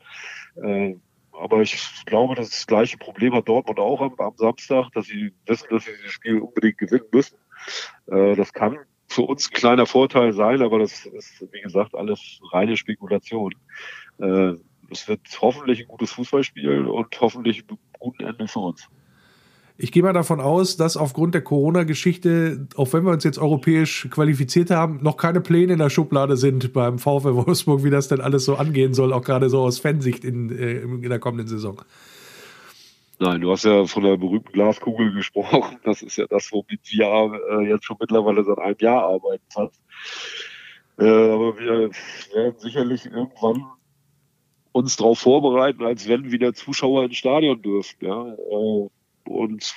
Äh, 0.64 0.96
aber 1.32 1.62
ich 1.62 1.78
glaube, 2.06 2.36
das 2.36 2.66
gleiche 2.66 2.98
Problem 2.98 3.34
hat 3.36 3.48
Dortmund 3.48 3.80
auch 3.80 4.02
am, 4.02 4.16
am 4.18 4.36
Samstag, 4.38 4.90
dass 4.94 5.06
sie 5.06 5.34
wissen, 5.46 5.68
dass 5.70 5.86
sie 5.86 5.92
dieses 5.92 6.12
Spiel 6.12 6.40
unbedingt 6.40 6.78
gewinnen 6.80 7.06
müssen. 7.12 7.38
Äh, 8.08 8.36
das 8.36 8.54
kann 8.54 8.80
für 9.08 9.22
uns 9.22 9.50
ein 9.50 9.54
kleiner 9.54 9.86
Vorteil 9.86 10.34
sein, 10.34 10.62
aber 10.62 10.80
das 10.80 11.06
ist, 11.06 11.46
wie 11.52 11.62
gesagt, 11.62 11.96
alles 11.96 12.40
reine 12.52 12.76
Spekulation. 12.76 13.54
Äh, 14.20 14.54
es 14.90 15.08
wird 15.08 15.22
hoffentlich 15.42 15.82
ein 15.82 15.88
gutes 15.88 16.12
Fußballspiel 16.12 16.88
und 16.88 17.20
hoffentlich 17.22 17.64
ein 17.70 17.78
guten 18.00 18.24
Ende 18.24 18.48
für 18.48 18.60
uns. 18.60 18.90
Ich 19.80 19.92
gehe 19.92 20.02
mal 20.02 20.14
davon 20.14 20.42
aus, 20.42 20.76
dass 20.76 20.98
aufgrund 20.98 21.36
der 21.36 21.44
Corona-Geschichte, 21.44 22.68
auch 22.78 22.92
wenn 22.94 23.04
wir 23.04 23.12
uns 23.12 23.24
jetzt 23.24 23.38
europäisch 23.38 24.08
qualifiziert 24.10 24.72
haben, 24.72 25.00
noch 25.04 25.18
keine 25.18 25.40
Pläne 25.40 25.74
in 25.74 25.80
der 25.80 25.92
Schublade 25.92 26.36
sind 26.36 26.74
beim 26.74 26.98
VfL 26.98 27.36
Wolfsburg, 27.36 27.84
wie 27.84 27.92
das 27.92 28.08
denn 28.08 28.20
alles 28.20 28.46
so 28.46 28.56
angehen 28.56 28.96
soll, 28.96 29.14
auch 29.14 29.22
gerade 29.24 29.50
so 29.50 29.60
aus 29.60 29.78
Fansicht 29.78 30.26
in, 30.26 30.50
äh, 30.50 30.80
in 30.80 31.10
der 31.10 31.20
kommenden 31.20 31.48
Saison. 31.48 31.84
Nein, 33.20 33.42
du 33.42 33.52
hast 33.52 33.66
ja 33.66 33.86
von 33.86 34.04
der 34.04 34.18
berühmten 34.18 34.52
Glaskugel 34.52 35.14
gesprochen. 35.14 35.78
Das 35.84 36.02
ist 36.02 36.18
ja 36.18 36.26
das, 36.28 36.52
womit 36.52 36.82
wir 36.86 37.40
äh, 37.52 37.70
jetzt 37.70 37.86
schon 37.86 37.98
mittlerweile 38.00 38.44
seit 38.44 38.58
einem 38.58 38.78
Jahr 38.80 39.04
arbeiten. 39.04 39.72
Äh, 41.00 41.06
aber 41.06 41.58
wir 41.60 41.92
werden 42.34 42.56
sicherlich 42.58 43.06
irgendwann 43.06 43.64
uns 44.72 44.98
darauf 44.98 45.20
vorbereiten, 45.20 45.84
als 45.84 46.08
wenn 46.08 46.32
wieder 46.32 46.54
Zuschauer 46.54 47.06
ins 47.06 47.18
Stadion 47.18 47.62
dürfen. 47.62 47.98
Ja? 48.02 48.36
Äh, 49.28 49.32
und 49.32 49.74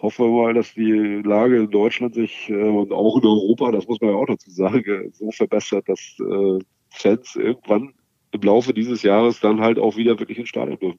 hoffen 0.00 0.26
wir 0.26 0.42
mal, 0.42 0.54
dass 0.54 0.74
die 0.74 1.22
Lage 1.24 1.56
in 1.56 1.70
Deutschland 1.70 2.14
sich 2.14 2.48
äh, 2.48 2.54
und 2.54 2.92
auch 2.92 3.16
in 3.16 3.24
Europa, 3.26 3.72
das 3.72 3.86
muss 3.86 4.00
man 4.00 4.10
ja 4.10 4.16
auch 4.16 4.26
dazu 4.26 4.50
sagen, 4.50 5.10
so 5.12 5.30
verbessert, 5.30 5.88
dass 5.88 6.00
äh, 6.20 6.58
Fans 6.90 7.36
irgendwann 7.36 7.94
im 8.32 8.40
Laufe 8.40 8.74
dieses 8.74 9.02
Jahres 9.02 9.40
dann 9.40 9.60
halt 9.60 9.78
auch 9.78 9.96
wieder 9.96 10.18
wirklich 10.18 10.38
ins 10.38 10.48
Stadion 10.48 10.78
dürfen. 10.78 10.98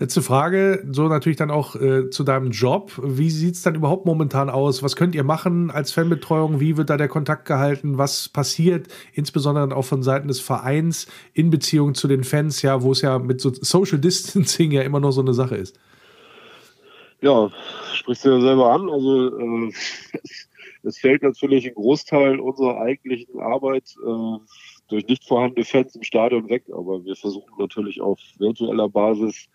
Letzte 0.00 0.22
Frage, 0.22 0.84
so 0.90 1.06
natürlich 1.06 1.36
dann 1.36 1.52
auch 1.52 1.76
äh, 1.76 2.10
zu 2.10 2.24
deinem 2.24 2.50
Job. 2.50 3.00
Wie 3.00 3.30
sieht 3.30 3.54
es 3.54 3.62
dann 3.62 3.76
überhaupt 3.76 4.06
momentan 4.06 4.50
aus? 4.50 4.82
Was 4.82 4.96
könnt 4.96 5.14
ihr 5.14 5.22
machen 5.22 5.70
als 5.70 5.92
Fanbetreuung? 5.92 6.58
Wie 6.58 6.76
wird 6.76 6.90
da 6.90 6.96
der 6.96 7.06
Kontakt 7.06 7.44
gehalten? 7.44 7.96
Was 7.96 8.28
passiert, 8.28 8.88
insbesondere 9.12 9.74
auch 9.76 9.84
von 9.84 10.02
Seiten 10.02 10.26
des 10.26 10.40
Vereins 10.40 11.06
in 11.32 11.50
Beziehung 11.50 11.94
zu 11.94 12.08
den 12.08 12.24
Fans, 12.24 12.60
ja, 12.62 12.82
wo 12.82 12.90
es 12.90 13.02
ja 13.02 13.20
mit 13.20 13.40
so 13.40 13.52
Social 13.54 14.00
Distancing 14.00 14.72
ja 14.72 14.82
immer 14.82 14.98
noch 14.98 15.12
so 15.12 15.20
eine 15.20 15.32
Sache 15.32 15.54
ist? 15.54 15.78
Ja, 17.24 17.50
sprichst 17.94 18.26
du 18.26 18.32
ja 18.32 18.40
selber 18.42 18.70
an. 18.70 18.90
Also 18.90 19.38
äh, 19.38 19.72
es 20.82 20.98
fällt 20.98 21.22
natürlich 21.22 21.66
ein 21.66 21.74
Großteil 21.74 22.38
unserer 22.38 22.82
eigentlichen 22.82 23.40
Arbeit 23.40 23.96
äh, 24.06 24.38
durch 24.88 25.06
nicht 25.06 25.24
vorhandene 25.24 25.64
Fans 25.64 25.94
im 25.94 26.02
Stadion 26.02 26.48
weg, 26.48 26.64
aber 26.72 27.04
wir 27.04 27.16
versuchen 27.16 27.52
natürlich 27.58 28.00
auf 28.00 28.18
virtueller 28.38 28.88
Basis 28.88 29.48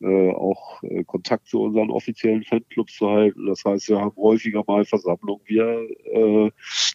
äh, 0.00 0.30
auch 0.30 0.82
äh, 0.82 1.04
Kontakt 1.04 1.48
zu 1.48 1.62
unseren 1.62 1.90
offiziellen 1.90 2.44
Fanclubs 2.44 2.96
zu 2.96 3.08
halten. 3.08 3.46
Das 3.46 3.64
heißt, 3.64 3.88
wir 3.88 4.00
haben 4.00 4.16
häufiger 4.16 4.62
mal 4.66 4.84
Versammlungen, 4.84 5.42
wir 5.46 5.88
äh, 6.04 6.50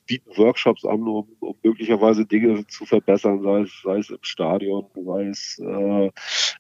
bieten 0.05 0.37
Workshops 0.37 0.85
an, 0.85 1.01
um, 1.03 1.27
um 1.39 1.55
möglicherweise 1.63 2.25
Dinge 2.25 2.66
zu 2.68 2.85
verbessern, 2.85 3.42
sei 3.42 3.61
es, 3.61 3.81
sei 3.83 3.98
es 3.98 4.09
im 4.09 4.20
Stadion, 4.22 4.85
sei 4.96 5.27
es 5.27 5.59
äh, 5.59 6.11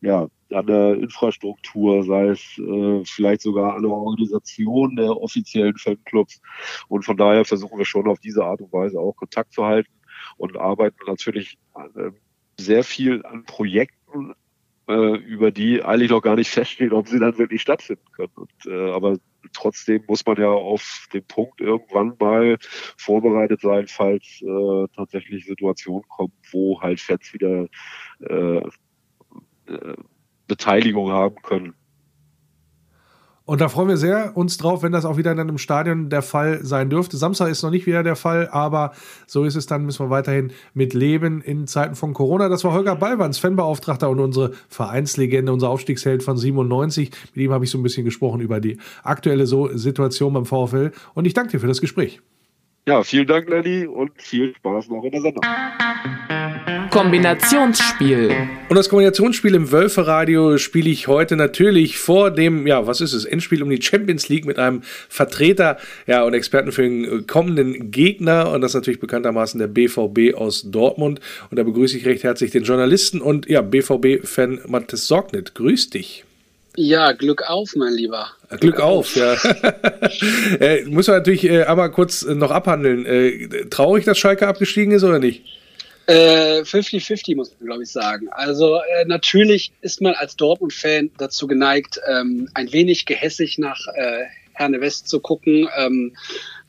ja, 0.01 0.27
an 0.51 0.67
der 0.67 0.95
Infrastruktur, 0.95 2.03
sei 2.03 2.29
es 2.29 2.57
äh, 2.57 3.03
vielleicht 3.05 3.41
sogar 3.41 3.75
an 3.75 3.83
der 3.83 3.91
Organisation 3.91 4.95
der 4.95 5.15
offiziellen 5.15 5.77
Fanclubs. 5.77 6.41
Und 6.89 7.05
von 7.05 7.15
daher 7.15 7.45
versuchen 7.45 7.77
wir 7.77 7.85
schon 7.85 8.07
auf 8.07 8.19
diese 8.19 8.43
Art 8.43 8.61
und 8.61 8.73
Weise 8.73 8.99
auch 8.99 9.15
Kontakt 9.15 9.53
zu 9.53 9.63
halten 9.63 9.91
und 10.41 10.57
arbeiten 10.57 10.97
natürlich 11.05 11.59
äh, 11.75 12.09
sehr 12.57 12.83
viel 12.83 13.23
an 13.25 13.45
Projekten, 13.45 14.33
äh, 14.87 15.17
über 15.17 15.51
die 15.51 15.83
eigentlich 15.83 16.09
noch 16.09 16.23
gar 16.23 16.35
nicht 16.35 16.49
feststeht, 16.49 16.93
ob 16.93 17.07
sie 17.07 17.19
dann 17.19 17.37
wirklich 17.37 17.61
stattfinden 17.61 18.05
können. 18.11 18.33
Und, 18.33 18.51
äh, 18.65 18.91
aber 18.91 19.17
trotzdem 19.53 20.03
muss 20.07 20.25
man 20.25 20.37
ja 20.37 20.49
auf 20.49 21.07
den 21.13 21.23
Punkt 21.25 21.61
irgendwann 21.61 22.15
mal 22.19 22.57
vorbereitet 22.97 23.61
sein, 23.61 23.85
falls 23.87 24.41
äh, 24.41 24.87
tatsächlich 24.95 25.45
Situationen 25.45 26.03
kommen, 26.09 26.33
wo 26.51 26.81
halt 26.81 26.99
Fans 26.99 27.33
wieder 27.33 27.67
Beteiligung 30.47 31.11
haben 31.11 31.35
können. 31.43 31.73
Und 33.51 33.59
da 33.59 33.67
freuen 33.67 33.89
wir 33.89 33.97
sehr 33.97 34.37
uns 34.37 34.55
drauf, 34.57 34.81
wenn 34.81 34.93
das 34.93 35.03
auch 35.03 35.17
wieder 35.17 35.33
in 35.33 35.37
einem 35.37 35.57
Stadion 35.57 36.07
der 36.07 36.21
Fall 36.21 36.63
sein 36.63 36.89
dürfte. 36.89 37.17
Samstag 37.17 37.49
ist 37.49 37.63
noch 37.63 37.69
nicht 37.69 37.85
wieder 37.85 38.01
der 38.01 38.15
Fall, 38.15 38.47
aber 38.49 38.93
so 39.27 39.43
ist 39.43 39.55
es 39.55 39.65
dann, 39.65 39.85
müssen 39.85 40.05
wir 40.05 40.09
weiterhin 40.09 40.53
mit 40.73 40.93
leben 40.93 41.41
in 41.41 41.67
Zeiten 41.67 41.95
von 41.95 42.13
Corona. 42.13 42.47
Das 42.47 42.63
war 42.63 42.71
Holger 42.71 42.95
Ballwanz, 42.95 43.39
Fanbeauftragter 43.39 44.09
und 44.09 44.21
unsere 44.21 44.53
Vereinslegende, 44.69 45.51
unser 45.51 45.67
Aufstiegsheld 45.67 46.23
von 46.23 46.37
97. 46.37 47.11
Mit 47.35 47.43
ihm 47.43 47.51
habe 47.51 47.65
ich 47.65 47.71
so 47.71 47.77
ein 47.77 47.83
bisschen 47.83 48.05
gesprochen 48.05 48.39
über 48.39 48.61
die 48.61 48.77
aktuelle 49.03 49.45
Situation 49.45 50.31
beim 50.31 50.45
VfL. 50.45 50.93
Und 51.13 51.25
ich 51.25 51.33
danke 51.33 51.51
dir 51.51 51.59
für 51.59 51.67
das 51.67 51.81
Gespräch. 51.81 52.21
Ja, 52.87 53.03
vielen 53.03 53.27
Dank, 53.27 53.49
Lenny, 53.49 53.85
und 53.85 54.11
viel 54.15 54.55
Spaß 54.55 54.87
noch 54.87 55.03
in 55.03 55.11
der 55.11 55.21
Sendung. 55.23 55.43
Kombinationsspiel. 56.91 58.35
Und 58.67 58.75
das 58.75 58.89
Kombinationsspiel 58.89 59.55
im 59.55 59.71
Wölferadio 59.71 60.57
spiele 60.57 60.89
ich 60.89 61.07
heute 61.07 61.37
natürlich 61.37 61.97
vor 61.97 62.31
dem, 62.31 62.67
ja, 62.67 62.85
was 62.85 62.99
ist 62.99 63.13
es, 63.13 63.23
Endspiel 63.23 63.63
um 63.63 63.69
die 63.69 63.81
Champions 63.81 64.27
League 64.27 64.45
mit 64.45 64.59
einem 64.59 64.81
Vertreter 65.07 65.77
ja, 66.05 66.23
und 66.23 66.33
Experten 66.33 66.73
für 66.73 66.81
den 66.81 67.25
kommenden 67.27 67.91
Gegner. 67.91 68.51
Und 68.51 68.59
das 68.59 68.71
ist 68.71 68.75
natürlich 68.75 68.99
bekanntermaßen 68.99 69.57
der 69.57 69.67
BVB 69.67 70.35
aus 70.35 70.69
Dortmund. 70.69 71.21
Und 71.49 71.57
da 71.57 71.63
begrüße 71.63 71.95
ich 71.95 72.05
recht 72.05 72.25
herzlich 72.25 72.51
den 72.51 72.65
Journalisten 72.65 73.21
und 73.21 73.47
ja, 73.47 73.61
BVB-Fan 73.61 74.59
Mathis 74.67 75.07
Sorgnet. 75.07 75.55
Grüß 75.55 75.91
dich. 75.91 76.25
Ja, 76.75 77.13
Glück 77.13 77.49
auf, 77.49 77.73
mein 77.77 77.93
Lieber. 77.93 78.31
Glück, 78.49 78.61
Glück 78.61 78.79
auf, 78.81 79.07
auf, 79.07 79.15
ja. 79.15 79.33
äh, 80.59 80.83
muss 80.85 81.07
man 81.07 81.17
natürlich 81.17 81.45
äh, 81.45 81.63
einmal 81.63 81.89
kurz 81.91 82.23
äh, 82.23 82.35
noch 82.35 82.51
abhandeln. 82.51 83.05
Äh, 83.05 83.65
traurig, 83.69 84.03
dass 84.03 84.17
Schalke 84.17 84.45
abgestiegen 84.45 84.91
ist 84.91 85.03
oder 85.03 85.19
nicht? 85.19 85.43
50-50 86.07 87.31
äh, 87.31 87.35
muss 87.35 87.55
man, 87.59 87.67
glaube 87.67 87.83
ich, 87.83 87.89
sagen. 87.89 88.29
Also 88.29 88.77
äh, 88.77 89.05
natürlich 89.05 89.71
ist 89.81 90.01
man 90.01 90.13
als 90.13 90.35
Dortmund-Fan 90.35 91.11
dazu 91.17 91.47
geneigt, 91.47 91.99
ähm, 92.07 92.49
ein 92.53 92.71
wenig 92.71 93.05
gehässig 93.05 93.57
nach 93.57 93.87
äh, 93.93 94.25
Herne 94.53 94.81
West 94.81 95.07
zu 95.07 95.19
gucken, 95.19 95.67
ähm, 95.77 96.15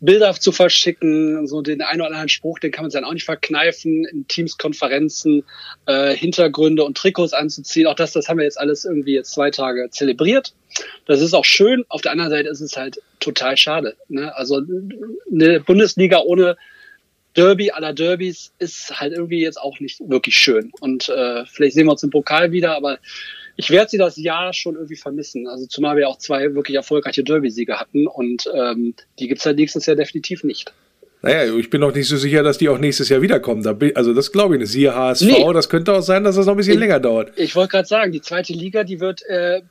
Bilder 0.00 0.32
zu 0.34 0.50
verschicken, 0.50 1.46
so 1.46 1.62
den 1.62 1.82
einen 1.82 2.00
oder 2.00 2.10
anderen 2.10 2.28
Spruch, 2.28 2.58
den 2.58 2.72
kann 2.72 2.84
man 2.84 2.90
sich 2.90 3.00
dann 3.00 3.08
auch 3.08 3.12
nicht 3.12 3.24
verkneifen, 3.24 4.04
in 4.04 4.26
Teams-Konferenzen 4.26 5.44
äh, 5.86 6.14
Hintergründe 6.14 6.84
und 6.84 6.96
Trikots 6.96 7.32
anzuziehen. 7.32 7.86
Auch 7.86 7.94
das, 7.94 8.12
das 8.12 8.28
haben 8.28 8.38
wir 8.38 8.44
jetzt 8.44 8.58
alles 8.58 8.84
irgendwie 8.84 9.14
jetzt 9.14 9.32
zwei 9.32 9.50
Tage 9.50 9.88
zelebriert. 9.90 10.54
Das 11.06 11.20
ist 11.20 11.34
auch 11.34 11.44
schön. 11.44 11.84
Auf 11.88 12.00
der 12.00 12.12
anderen 12.12 12.30
Seite 12.30 12.48
ist 12.48 12.60
es 12.60 12.76
halt 12.76 13.00
total 13.20 13.56
schade. 13.56 13.94
Ne? 14.08 14.34
Also 14.34 14.62
eine 15.30 15.60
Bundesliga 15.60 16.20
ohne 16.20 16.56
Derby 17.36 17.70
aller 17.70 17.92
Derbys 17.92 18.52
ist 18.58 18.98
halt 19.00 19.12
irgendwie 19.12 19.40
jetzt 19.40 19.60
auch 19.60 19.80
nicht 19.80 20.00
wirklich 20.00 20.36
schön. 20.36 20.70
Und 20.80 21.08
äh, 21.08 21.44
vielleicht 21.46 21.74
sehen 21.74 21.86
wir 21.86 21.92
uns 21.92 22.02
im 22.02 22.10
Pokal 22.10 22.52
wieder, 22.52 22.76
aber 22.76 22.98
ich 23.56 23.70
werde 23.70 23.90
sie 23.90 23.98
das 23.98 24.16
Jahr 24.16 24.52
schon 24.52 24.74
irgendwie 24.74 24.96
vermissen. 24.96 25.46
Also 25.46 25.66
zumal 25.66 25.96
wir 25.96 26.08
auch 26.08 26.18
zwei 26.18 26.54
wirklich 26.54 26.76
erfolgreiche 26.76 27.22
Derby-Siege 27.24 27.78
hatten 27.78 28.06
und 28.06 28.44
ähm, 28.54 28.94
die 29.18 29.28
gibt's 29.28 29.44
halt 29.46 29.56
nächstes 29.56 29.86
Jahr 29.86 29.96
definitiv 29.96 30.44
nicht. 30.44 30.72
Naja, 31.24 31.54
ich 31.56 31.70
bin 31.70 31.80
noch 31.80 31.94
nicht 31.94 32.08
so 32.08 32.16
sicher, 32.16 32.42
dass 32.42 32.58
die 32.58 32.68
auch 32.68 32.78
nächstes 32.78 33.08
Jahr 33.08 33.22
wiederkommen. 33.22 33.64
Also 33.94 34.12
das 34.12 34.32
glaube 34.32 34.56
ich 34.56 34.60
nicht. 34.60 34.70
Siehe 34.72 34.92
HSV, 34.94 35.22
Nee. 35.24 35.52
das 35.52 35.68
könnte 35.68 35.92
auch 35.92 36.00
sein, 36.00 36.24
dass 36.24 36.34
das 36.36 36.46
noch 36.46 36.54
ein 36.54 36.56
bisschen 36.56 36.72
Ich- 36.74 36.80
länger 36.80 36.98
dauert. 36.98 37.32
Ich 37.38 37.54
wollte 37.54 37.70
gerade 37.70 37.86
sagen, 37.88 38.10
die 38.10 38.20
zweite 38.20 38.52
Liga, 38.52 38.82
die 38.82 38.98
wird 38.98 39.22
äh, 39.28 39.62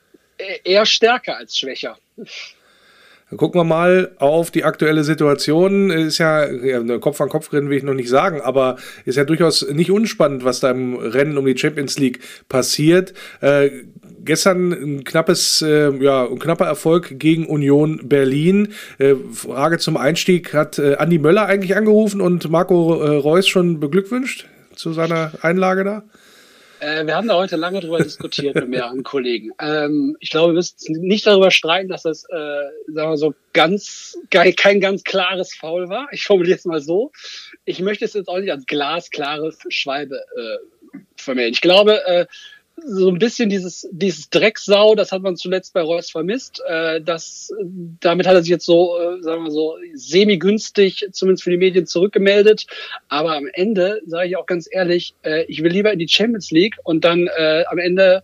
eher 0.64 0.86
stärker 0.86 1.36
als 1.36 1.58
schwächer. 1.58 1.98
Gucken 3.36 3.60
wir 3.60 3.64
mal 3.64 4.10
auf 4.18 4.50
die 4.50 4.64
aktuelle 4.64 5.04
Situation. 5.04 5.90
Ist 5.90 6.18
ja, 6.18 6.40
eine 6.40 6.98
Kopf 7.00 7.20
an 7.20 7.28
Kopf 7.28 7.52
rennen 7.52 7.70
will 7.70 7.78
ich 7.78 7.82
noch 7.82 7.94
nicht 7.94 8.10
sagen, 8.10 8.40
aber 8.40 8.76
ist 9.04 9.16
ja 9.16 9.24
durchaus 9.24 9.66
nicht 9.70 9.90
unspannend, 9.90 10.44
was 10.44 10.60
da 10.60 10.70
im 10.70 10.96
Rennen 10.96 11.38
um 11.38 11.46
die 11.46 11.56
Champions 11.56 11.98
League 11.98 12.20
passiert. 12.48 13.14
Äh, 13.40 13.70
gestern 14.24 14.72
ein 14.72 15.04
knappes, 15.04 15.62
äh, 15.62 15.90
ja, 16.02 16.26
ein 16.26 16.38
knapper 16.38 16.66
Erfolg 16.66 17.18
gegen 17.18 17.46
Union 17.46 18.00
Berlin. 18.04 18.68
Äh, 18.98 19.14
Frage 19.32 19.78
zum 19.78 19.96
Einstieg: 19.96 20.52
Hat 20.52 20.78
äh, 20.78 20.96
Andi 20.96 21.18
Möller 21.18 21.46
eigentlich 21.46 21.76
angerufen 21.76 22.20
und 22.20 22.50
Marco 22.50 23.00
äh, 23.02 23.16
Reus 23.16 23.48
schon 23.48 23.80
beglückwünscht 23.80 24.46
zu 24.74 24.92
seiner 24.92 25.32
Einlage 25.42 25.84
da? 25.84 26.02
Äh, 26.82 27.06
wir 27.06 27.14
haben 27.14 27.28
da 27.28 27.36
heute 27.36 27.54
lange 27.54 27.78
drüber 27.78 27.98
diskutiert 27.98 28.56
mit 28.56 28.68
mehreren 28.68 29.02
Kollegen. 29.04 29.52
Ähm, 29.60 30.16
ich 30.18 30.30
glaube, 30.30 30.52
wir 30.52 30.56
müssen 30.56 31.00
nicht 31.00 31.24
darüber 31.24 31.52
streiten, 31.52 31.88
dass 31.88 32.02
das, 32.02 32.24
äh, 32.24 32.92
sagen 32.92 33.10
wir 33.10 33.16
so, 33.16 33.34
ganz, 33.52 34.18
kein, 34.30 34.80
ganz 34.80 35.04
klares 35.04 35.54
Foul 35.54 35.88
war. 35.88 36.08
Ich 36.10 36.24
formuliere 36.24 36.58
es 36.58 36.64
mal 36.64 36.80
so. 36.80 37.12
Ich 37.64 37.78
möchte 37.78 38.04
es 38.04 38.14
jetzt 38.14 38.26
auch 38.26 38.38
nicht 38.38 38.50
als 38.50 38.66
glasklare 38.66 39.54
Schwalbe 39.68 40.16
äh, 40.16 40.98
vermelden. 41.16 41.52
Ich 41.54 41.60
glaube, 41.60 42.04
äh, 42.04 42.26
so 42.86 43.08
ein 43.08 43.18
bisschen 43.18 43.48
dieses, 43.48 43.88
dieses 43.92 44.30
Drecksau, 44.30 44.94
das 44.94 45.12
hat 45.12 45.22
man 45.22 45.36
zuletzt 45.36 45.72
bei 45.72 45.80
Reus 45.80 46.10
vermisst. 46.10 46.62
Äh, 46.66 47.00
das, 47.00 47.52
damit 48.00 48.26
hat 48.26 48.34
er 48.34 48.42
sich 48.42 48.50
jetzt 48.50 48.66
so, 48.66 48.98
äh, 48.98 49.22
sagen 49.22 49.44
wir 49.44 49.50
so, 49.50 49.76
semi-günstig, 49.94 51.06
zumindest 51.12 51.44
für 51.44 51.50
die 51.50 51.56
Medien, 51.56 51.86
zurückgemeldet. 51.86 52.66
Aber 53.08 53.36
am 53.36 53.48
Ende, 53.52 54.00
sage 54.06 54.28
ich 54.28 54.36
auch 54.36 54.46
ganz 54.46 54.68
ehrlich, 54.70 55.14
äh, 55.22 55.44
ich 55.44 55.62
will 55.62 55.72
lieber 55.72 55.92
in 55.92 55.98
die 55.98 56.08
Champions 56.08 56.50
League 56.50 56.76
und 56.84 57.04
dann 57.04 57.28
äh, 57.36 57.64
am 57.68 57.78
Ende 57.78 58.22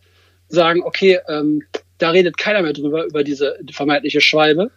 sagen, 0.48 0.82
okay, 0.82 1.20
ähm, 1.28 1.62
da 1.98 2.10
redet 2.10 2.38
keiner 2.38 2.62
mehr 2.62 2.72
drüber, 2.72 3.04
über 3.04 3.24
diese 3.24 3.58
vermeintliche 3.70 4.20
Schwalbe, 4.20 4.70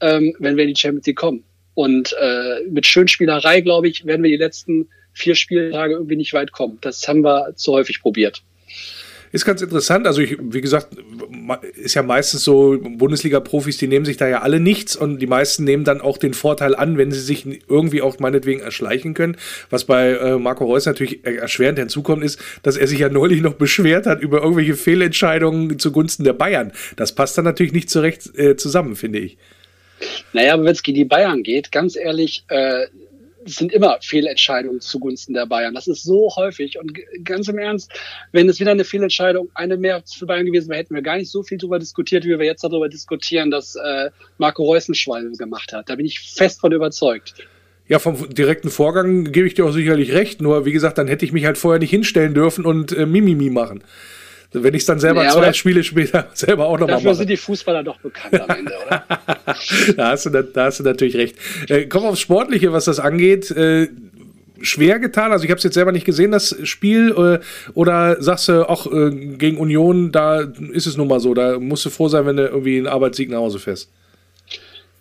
ähm, 0.00 0.34
wenn 0.38 0.56
wir 0.56 0.64
in 0.64 0.74
die 0.74 0.80
Champions 0.80 1.06
League 1.06 1.16
kommen. 1.16 1.44
Und 1.74 2.14
äh, 2.20 2.62
mit 2.68 2.86
Schönspielerei, 2.86 3.60
glaube 3.60 3.88
ich, 3.88 4.04
werden 4.04 4.22
wir 4.22 4.30
die 4.30 4.36
letzten 4.36 4.88
vier 5.12 5.34
Spieltage 5.34 5.94
irgendwie 5.94 6.16
nicht 6.16 6.32
weit 6.32 6.52
kommen. 6.52 6.78
Das 6.80 7.06
haben 7.08 7.24
wir 7.24 7.54
zu 7.56 7.72
häufig 7.72 8.00
probiert. 8.00 8.42
Ist 9.32 9.44
ganz 9.44 9.62
interessant. 9.62 10.06
Also, 10.08 10.20
ich, 10.22 10.36
wie 10.40 10.60
gesagt, 10.60 10.88
ist 11.76 11.94
ja 11.94 12.02
meistens 12.02 12.42
so, 12.42 12.78
Bundesliga-Profis, 12.80 13.76
die 13.76 13.86
nehmen 13.86 14.04
sich 14.04 14.16
da 14.16 14.28
ja 14.28 14.42
alle 14.42 14.58
nichts 14.58 14.96
und 14.96 15.20
die 15.20 15.28
meisten 15.28 15.62
nehmen 15.62 15.84
dann 15.84 16.00
auch 16.00 16.18
den 16.18 16.34
Vorteil 16.34 16.74
an, 16.74 16.98
wenn 16.98 17.12
sie 17.12 17.20
sich 17.20 17.46
irgendwie 17.68 18.02
auch 18.02 18.18
meinetwegen 18.18 18.60
erschleichen 18.60 19.14
können. 19.14 19.36
Was 19.70 19.84
bei 19.84 20.10
äh, 20.10 20.36
Marco 20.38 20.64
Reus 20.64 20.86
natürlich 20.86 21.24
erschwerend 21.24 21.78
hinzukommt, 21.78 22.24
ist, 22.24 22.40
dass 22.64 22.76
er 22.76 22.88
sich 22.88 22.98
ja 22.98 23.08
neulich 23.08 23.40
noch 23.40 23.54
beschwert 23.54 24.06
hat 24.06 24.20
über 24.20 24.42
irgendwelche 24.42 24.74
Fehlentscheidungen 24.74 25.78
zugunsten 25.78 26.24
der 26.24 26.32
Bayern. 26.32 26.72
Das 26.96 27.14
passt 27.14 27.38
dann 27.38 27.44
natürlich 27.44 27.72
nicht 27.72 27.88
zurecht 27.88 28.36
äh, 28.36 28.56
zusammen, 28.56 28.96
finde 28.96 29.20
ich. 29.20 29.38
Naja, 30.32 30.58
wenn 30.58 30.66
es 30.66 30.82
gegen 30.82 30.96
die 30.96 31.04
Bayern 31.04 31.42
geht, 31.42 31.70
ganz 31.70 31.94
ehrlich, 31.94 32.44
äh, 32.48 32.86
es 33.44 33.56
sind 33.56 33.72
immer 33.72 33.98
Fehlentscheidungen 34.00 34.80
zugunsten 34.80 35.34
der 35.34 35.46
Bayern. 35.46 35.74
Das 35.74 35.86
ist 35.86 36.02
so 36.02 36.30
häufig. 36.36 36.78
Und 36.78 36.98
ganz 37.24 37.48
im 37.48 37.58
Ernst, 37.58 37.92
wenn 38.32 38.48
es 38.48 38.60
wieder 38.60 38.70
eine 38.70 38.84
Fehlentscheidung, 38.84 39.50
eine 39.54 39.76
mehr 39.76 40.02
für 40.06 40.26
Bayern 40.26 40.46
gewesen 40.46 40.68
wäre, 40.68 40.80
hätten 40.80 40.94
wir 40.94 41.02
gar 41.02 41.16
nicht 41.16 41.30
so 41.30 41.42
viel 41.42 41.58
darüber 41.58 41.78
diskutiert, 41.78 42.24
wie 42.24 42.38
wir 42.38 42.44
jetzt 42.44 42.62
darüber 42.64 42.88
diskutieren, 42.88 43.50
dass 43.50 43.76
äh, 43.76 44.10
Marco 44.38 44.64
Reus 44.64 44.88
einen 44.88 44.94
Schwalbe 44.94 45.36
gemacht 45.36 45.72
hat. 45.72 45.88
Da 45.88 45.96
bin 45.96 46.06
ich 46.06 46.20
fest 46.20 46.60
von 46.60 46.72
überzeugt. 46.72 47.34
Ja, 47.88 47.98
vom 47.98 48.32
direkten 48.32 48.70
Vorgang 48.70 49.32
gebe 49.32 49.48
ich 49.48 49.54
dir 49.54 49.64
auch 49.64 49.72
sicherlich 49.72 50.12
recht. 50.12 50.40
Nur, 50.40 50.64
wie 50.64 50.72
gesagt, 50.72 50.98
dann 50.98 51.08
hätte 51.08 51.24
ich 51.24 51.32
mich 51.32 51.44
halt 51.44 51.58
vorher 51.58 51.80
nicht 51.80 51.90
hinstellen 51.90 52.34
dürfen 52.34 52.64
und 52.64 52.92
äh, 52.92 53.06
Mimimi 53.06 53.50
machen. 53.50 53.82
Wenn 54.52 54.74
ich 54.74 54.80
es 54.82 54.86
dann 54.86 54.98
selber 54.98 55.22
Ja, 55.24 55.30
zwei 55.30 55.42
aber- 55.44 55.52
Spiele 55.52 55.84
später 55.84 56.28
selber 56.34 56.66
auch 56.66 56.72
nochmal 56.78 56.96
Dafür 56.96 57.10
mache. 57.10 57.18
sind 57.18 57.30
die 57.30 57.36
Fußballer 57.36 57.84
doch 57.84 57.98
bekannt 58.00 58.40
am 58.40 58.50
Ende, 58.50 58.72
oder? 58.86 59.04
da, 59.96 60.08
hast 60.10 60.26
du, 60.26 60.30
da 60.30 60.64
hast 60.64 60.80
du 60.80 60.84
natürlich 60.84 61.16
recht. 61.16 61.36
Äh, 61.68 61.86
komm 61.86 62.04
aufs 62.04 62.20
Sportliche, 62.20 62.72
was 62.72 62.84
das 62.86 62.98
angeht. 62.98 63.50
Äh, 63.52 63.88
schwer 64.60 64.98
getan? 64.98 65.32
Also 65.32 65.44
ich 65.44 65.50
habe 65.50 65.58
es 65.58 65.64
jetzt 65.64 65.74
selber 65.74 65.92
nicht 65.92 66.04
gesehen, 66.04 66.32
das 66.32 66.56
Spiel. 66.64 67.14
Äh, 67.40 67.44
oder 67.74 68.20
sagst 68.20 68.48
du, 68.48 68.68
auch 68.68 68.92
äh, 68.92 69.10
gegen 69.36 69.56
Union, 69.56 70.10
da 70.12 70.40
ist 70.72 70.86
es 70.86 70.96
nun 70.96 71.06
mal 71.08 71.20
so. 71.20 71.32
Da 71.34 71.58
musst 71.60 71.84
du 71.84 71.90
froh 71.90 72.08
sein, 72.08 72.26
wenn 72.26 72.36
du 72.36 72.46
irgendwie 72.48 72.76
einen 72.78 72.86
Arbeitssieg 72.88 73.30
nach 73.30 73.38
Hause 73.38 73.58
fährst. 73.60 73.90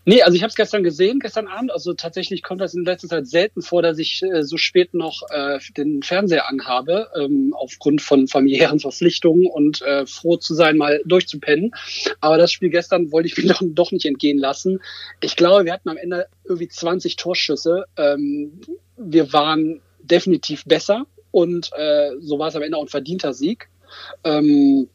Nee, 0.10 0.24
also 0.24 0.36
ich 0.36 0.41
habe 0.41 0.50
es 0.50 0.56
gestern 0.56 0.82
gesehen, 0.82 1.19
gestern 1.19 1.45
Abend. 1.45 1.72
Also 1.72 1.93
tatsächlich 1.93 2.41
kommt 2.41 2.62
das 2.62 2.74
in 2.74 2.84
letzter 2.84 3.08
Zeit 3.08 3.28
selten 3.28 3.62
vor, 3.62 3.84
dass 3.84 4.00
ich 4.00 4.24
äh, 4.24 4.41
so 4.41 4.58
spät 4.58 4.95
noch 4.95 5.22
äh, 5.30 5.60
den 5.78 6.02
Fernseher 6.02 6.50
anhabe, 6.50 7.10
ähm, 7.15 7.54
aufgrund 7.56 8.02
von 8.02 8.28
familiären 8.28 8.80
Verpflichtungen 8.80 9.45
und 9.45 9.84
äh, 9.84 10.08
froh 10.08 10.38
zu 10.38 10.56
sein, 10.56 10.78
mal 10.78 11.00
durchzupennen. 11.06 11.76
Aber 12.22 12.39
das 12.39 12.52
Spiel 12.52 12.72
gestern 12.72 13.12
wollte 13.12 13.28
ich 13.28 13.38
mir 13.38 13.43
doch, 13.54 13.62
doch 13.62 13.91
nicht 13.91 14.08
entgehen 14.08 14.39
lassen. 14.39 14.80
Ich 15.22 15.36
glaube, 15.36 15.65
wir 15.65 15.74
hatten 15.74 15.89
am 15.89 15.98
Ende 15.98 16.26
irgendwie 16.43 16.69
20 16.69 17.15
Torschüsse. 17.15 17.86
Ähm, 17.95 18.62
wir 18.98 19.32
waren 19.32 19.80
definitiv 20.02 20.65
besser 20.65 21.06
und 21.30 21.69
äh, 21.78 22.13
so 22.19 22.39
war 22.39 22.48
es 22.48 22.56
am 22.56 22.63
Ende 22.63 22.78
auch 22.78 22.84
ein 22.84 22.88
verdienter 22.88 23.36
Sieg. 23.36 23.69
Ähm, 24.24 24.89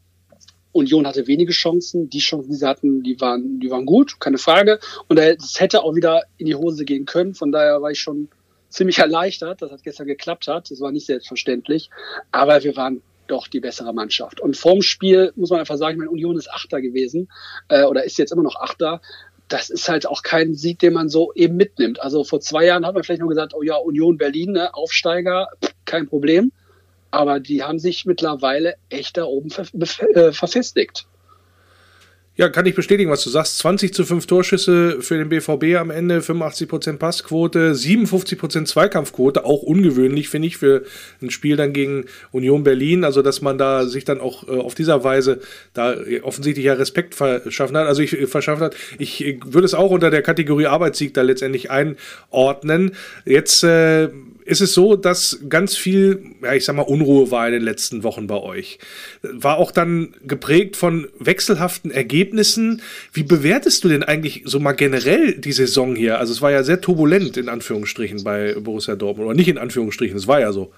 Union 0.75 1.07
hatte 1.07 1.27
wenige 1.27 1.53
Chancen. 1.53 2.09
Die 2.09 2.19
Chancen, 2.19 2.51
die 2.51 2.57
sie 2.57 2.67
hatten, 2.67 3.01
die 3.01 3.19
waren, 3.21 3.59
die 3.61 3.71
waren 3.71 3.85
gut, 3.85 4.19
keine 4.19 4.37
Frage. 4.37 4.79
Und 5.07 5.17
es 5.17 5.59
hätte 5.59 5.83
auch 5.83 5.95
wieder 5.95 6.23
in 6.37 6.47
die 6.47 6.55
Hose 6.55 6.83
gehen 6.83 7.05
können. 7.05 7.33
Von 7.33 7.51
daher 7.51 7.81
war 7.81 7.91
ich 7.91 7.99
schon 7.99 8.27
ziemlich 8.69 8.99
erleichtert, 8.99 9.61
dass 9.61 9.71
das 9.71 9.83
gestern 9.83 10.07
geklappt 10.07 10.47
hat. 10.47 10.69
Das 10.69 10.81
war 10.81 10.91
nicht 10.91 11.05
selbstverständlich. 11.05 11.89
Aber 12.31 12.63
wir 12.63 12.75
waren 12.75 13.01
doch 13.27 13.47
die 13.47 13.61
bessere 13.61 13.93
Mannschaft. 13.93 14.41
Und 14.41 14.57
vorm 14.57 14.81
Spiel 14.81 15.31
muss 15.35 15.49
man 15.49 15.61
einfach 15.61 15.77
sagen, 15.77 15.93
ich 15.93 15.99
meine, 15.99 16.11
Union 16.11 16.37
ist 16.37 16.51
Achter 16.51 16.81
gewesen 16.81 17.29
äh, 17.69 17.83
oder 17.85 18.03
ist 18.03 18.17
jetzt 18.17 18.33
immer 18.33 18.43
noch 18.43 18.57
Achter. 18.57 19.01
Das 19.47 19.69
ist 19.69 19.87
halt 19.87 20.05
auch 20.05 20.23
kein 20.23 20.55
Sieg, 20.55 20.79
den 20.79 20.93
man 20.93 21.07
so 21.07 21.31
eben 21.33 21.55
mitnimmt. 21.55 22.01
Also 22.01 22.23
vor 22.23 22.41
zwei 22.41 22.65
Jahren 22.65 22.85
hat 22.85 22.93
man 22.93 23.03
vielleicht 23.03 23.21
nur 23.21 23.29
gesagt, 23.29 23.53
oh 23.55 23.63
ja, 23.63 23.77
Union 23.77 24.17
Berlin, 24.17 24.51
ne, 24.51 24.73
Aufsteiger, 24.73 25.47
pff, 25.63 25.73
kein 25.85 26.07
Problem. 26.07 26.51
Aber 27.15 27.39
die 27.39 27.63
haben 27.63 27.79
sich 27.79 28.05
mittlerweile 28.05 28.75
echt 28.89 29.15
da 29.15 29.23
oben 29.23 29.49
ver 29.49 29.65
äh, 30.15 30.33
verfestigt. 30.33 31.07
Ja, 32.35 32.49
kann 32.49 32.65
ich 32.65 32.75
bestätigen, 32.75 33.09
was 33.09 33.23
du 33.23 33.29
sagst. 33.29 33.59
20 33.59 33.93
zu 33.93 34.03
5 34.03 34.27
Torschüsse 34.27 35.01
für 35.01 35.17
den 35.17 35.29
BVB 35.29 35.79
am 35.79 35.91
Ende, 35.91 36.19
85% 36.19 36.97
Passquote, 36.97 37.71
57% 37.71 38.65
Zweikampfquote, 38.65 39.45
auch 39.45 39.61
ungewöhnlich, 39.61 40.27
finde 40.27 40.49
ich, 40.49 40.57
für 40.57 40.83
ein 41.21 41.29
Spiel 41.29 41.55
dann 41.55 41.71
gegen 41.71 42.07
Union 42.33 42.65
Berlin. 42.65 43.05
Also, 43.05 43.21
dass 43.21 43.41
man 43.41 43.57
da 43.57 43.85
sich 43.85 44.03
dann 44.03 44.19
auch 44.19 44.49
äh, 44.49 44.51
auf 44.51 44.75
dieser 44.75 45.05
Weise 45.05 45.39
da 45.73 45.95
offensichtlich 46.23 46.65
ja 46.65 46.73
Respekt 46.73 47.15
verschaffen 47.15 47.77
hat. 47.77 47.87
Also, 47.87 48.01
ich 48.01 48.11
äh, 48.11 48.27
verschafft 48.27 48.61
hat. 48.61 48.75
Ich 48.99 49.23
äh, 49.23 49.39
würde 49.45 49.63
es 49.63 49.73
auch 49.73 49.91
unter 49.91 50.09
der 50.09 50.21
Kategorie 50.21 50.65
Arbeitssieg 50.65 51.13
da 51.13 51.21
letztendlich 51.21 51.71
einordnen. 51.71 52.91
Jetzt 53.23 53.63
äh, 53.63 54.09
ist 54.45 54.61
es 54.61 54.73
so, 54.73 54.95
dass 54.95 55.39
ganz 55.49 55.75
viel, 55.75 56.23
ja, 56.43 56.53
ich 56.53 56.65
sag 56.65 56.75
mal, 56.75 56.83
Unruhe 56.83 57.31
war 57.31 57.47
in 57.47 57.53
den 57.53 57.63
letzten 57.63 58.03
Wochen 58.03 58.27
bei 58.27 58.39
euch. 58.39 58.77
War 59.23 59.57
auch 59.57 59.71
dann 59.71 60.15
geprägt 60.23 60.77
von 60.77 61.07
wechselhaften 61.19 61.89
Ergebnissen. 61.89 62.83
Wie 63.11 63.23
bewertest 63.23 63.83
du 63.83 63.89
denn 63.89 64.03
eigentlich 64.03 64.43
so 64.45 64.59
mal 64.59 64.73
generell 64.73 65.33
die 65.33 65.51
Saison 65.51 65.95
hier? 65.95 66.19
Also 66.19 66.31
es 66.31 66.43
war 66.43 66.51
ja 66.51 66.63
sehr 66.63 66.79
turbulent 66.79 67.37
in 67.37 67.49
Anführungsstrichen 67.49 68.23
bei 68.23 68.53
Borussia 68.53 68.95
Dortmund. 68.95 69.27
Oder 69.27 69.35
nicht 69.35 69.49
in 69.49 69.57
Anführungsstrichen, 69.57 70.15
es 70.15 70.27
war 70.27 70.39
ja 70.39 70.53
so. 70.53 70.71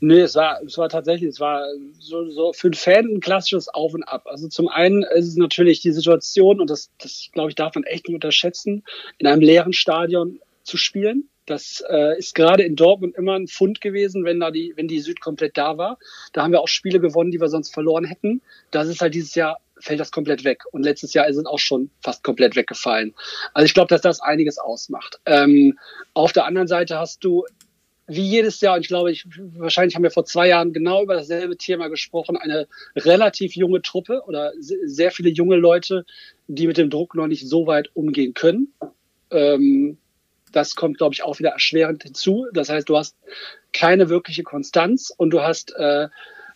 Nee, 0.00 0.20
es 0.20 0.34
war, 0.34 0.60
es 0.62 0.76
war 0.78 0.88
tatsächlich, 0.88 1.28
es 1.28 1.40
war 1.40 1.66
so, 1.98 2.30
so 2.30 2.52
für 2.54 2.70
den 2.70 2.74
Fan 2.74 3.06
ein 3.06 3.20
klassisches 3.20 3.68
Auf 3.68 3.92
und 3.92 4.04
Ab. 4.04 4.26
Also 4.26 4.48
zum 4.48 4.68
einen 4.68 5.02
ist 5.02 5.28
es 5.28 5.36
natürlich 5.36 5.80
die 5.80 5.92
Situation, 5.92 6.60
und 6.60 6.70
das, 6.70 6.90
das 6.98 7.28
glaube 7.32 7.50
ich, 7.50 7.54
darf 7.54 7.74
man 7.74 7.84
echt 7.84 8.08
nicht 8.08 8.14
unterschätzen, 8.14 8.84
in 9.18 9.26
einem 9.26 9.42
leeren 9.42 9.72
Stadion 9.74 10.40
zu 10.62 10.78
spielen. 10.78 11.28
Das 11.46 11.82
äh, 11.88 12.18
ist 12.18 12.34
gerade 12.34 12.62
in 12.62 12.76
Dortmund 12.76 13.16
immer 13.16 13.34
ein 13.34 13.48
Fund 13.48 13.80
gewesen, 13.80 14.24
wenn 14.24 14.40
da 14.40 14.50
die, 14.50 14.72
wenn 14.76 14.88
die 14.88 15.00
Süd 15.00 15.20
komplett 15.20 15.56
da 15.58 15.76
war. 15.76 15.98
Da 16.32 16.42
haben 16.42 16.52
wir 16.52 16.60
auch 16.60 16.68
Spiele 16.68 17.00
gewonnen, 17.00 17.30
die 17.30 17.40
wir 17.40 17.48
sonst 17.48 17.72
verloren 17.72 18.04
hätten. 18.04 18.40
Das 18.70 18.88
ist 18.88 19.00
halt 19.00 19.14
dieses 19.14 19.34
Jahr 19.34 19.58
fällt 19.78 20.00
das 20.00 20.10
komplett 20.10 20.44
weg. 20.44 20.62
Und 20.72 20.82
letztes 20.82 21.14
Jahr 21.14 21.26
ist 21.26 21.36
es 21.36 21.46
auch 21.46 21.58
schon 21.58 21.90
fast 22.00 22.22
komplett 22.24 22.56
weggefallen. 22.56 23.14
Also 23.52 23.66
ich 23.66 23.74
glaube, 23.74 23.88
dass 23.88 24.00
das 24.00 24.20
einiges 24.20 24.58
ausmacht. 24.58 25.20
Ähm, 25.26 25.78
auf 26.14 26.32
der 26.32 26.46
anderen 26.46 26.68
Seite 26.68 26.98
hast 26.98 27.22
du 27.24 27.44
wie 28.06 28.22
jedes 28.22 28.60
Jahr, 28.60 28.74
und 28.76 28.82
ich 28.82 28.88
glaube, 28.88 29.10
ich, 29.10 29.26
wahrscheinlich 29.56 29.94
haben 29.94 30.02
wir 30.02 30.10
vor 30.10 30.26
zwei 30.26 30.48
Jahren 30.48 30.72
genau 30.72 31.02
über 31.02 31.14
dasselbe 31.14 31.56
Thema 31.56 31.88
gesprochen, 31.88 32.36
eine 32.36 32.68
relativ 32.96 33.56
junge 33.56 33.80
Truppe 33.80 34.22
oder 34.26 34.52
sehr 34.58 35.10
viele 35.10 35.30
junge 35.30 35.56
Leute, 35.56 36.04
die 36.46 36.66
mit 36.66 36.76
dem 36.76 36.90
Druck 36.90 37.14
noch 37.14 37.26
nicht 37.26 37.48
so 37.48 37.66
weit 37.66 37.90
umgehen 37.94 38.34
können. 38.34 38.74
Ähm, 39.30 39.96
das 40.54 40.74
kommt, 40.74 40.98
glaube 40.98 41.14
ich, 41.14 41.22
auch 41.22 41.38
wieder 41.38 41.50
erschwerend 41.50 42.02
hinzu. 42.02 42.46
Das 42.52 42.68
heißt, 42.68 42.88
du 42.88 42.96
hast 42.96 43.16
keine 43.72 44.08
wirkliche 44.08 44.42
Konstanz 44.42 45.12
und 45.16 45.30
du 45.30 45.42
hast, 45.42 45.74
äh, 45.76 46.08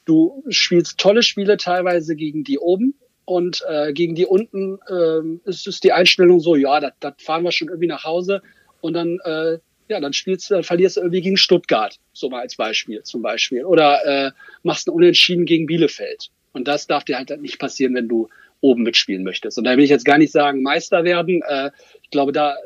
du 0.05 0.45
spielst 0.49 0.99
tolle 0.99 1.23
Spiele 1.23 1.57
teilweise 1.57 2.17
gegen 2.17 2.45
die 2.45 2.59
oben 2.59 2.95
und 3.25 3.63
äh, 3.69 3.93
gegen 3.93 4.15
die 4.15 4.27
unten 4.27 4.79
äh, 4.89 5.49
ist, 5.49 5.67
ist 5.67 5.85
die 5.85 5.93
Einstellung 5.93 6.41
so, 6.41 6.57
ja, 6.57 6.81
das 6.81 7.15
fahren 7.19 7.43
wir 7.43 7.53
schon 7.53 7.69
irgendwie 7.69 7.89
nach 7.89 8.05
Hause 8.05 8.43
und 8.81 8.95
dann, 8.95 9.19
äh, 9.25 9.59
ja, 9.89 10.01
dann 10.01 10.13
spielst 10.13 10.51
du, 10.51 10.55
dann 10.55 10.65
verlierst 10.65 10.97
du 10.97 11.01
irgendwie 11.01 11.21
gegen 11.21 11.37
Stuttgart, 11.37 11.99
so 12.13 12.31
mal 12.31 12.41
als 12.41 12.57
Beispiel, 12.57 13.03
zum 13.03 13.23
Beispiel. 13.23 13.65
Oder 13.65 14.05
äh, 14.07 14.31
machst 14.63 14.89
einen 14.89 14.97
Unentschieden 14.97 15.47
gegen 15.47 15.67
Bielefeld. 15.67 16.29
Und 16.53 16.69
das 16.69 16.87
darf 16.87 17.05
dir 17.05 17.17
halt 17.17 17.41
nicht 17.41 17.59
passieren, 17.59 17.95
wenn 17.95 18.09
du 18.09 18.29
oben 18.61 18.83
mitspielen 18.83 19.23
möchtest. 19.23 19.59
Und 19.59 19.65
da 19.65 19.77
will 19.77 19.85
ich 19.85 19.91
jetzt 19.91 20.05
gar 20.05 20.19
nicht 20.19 20.33
sagen, 20.33 20.63
Meister 20.63 21.05
werden. 21.05 21.43
Äh, 21.47 21.71
ich 22.03 22.11
glaube, 22.11 22.33
da 22.33 22.55
äh, 22.55 22.57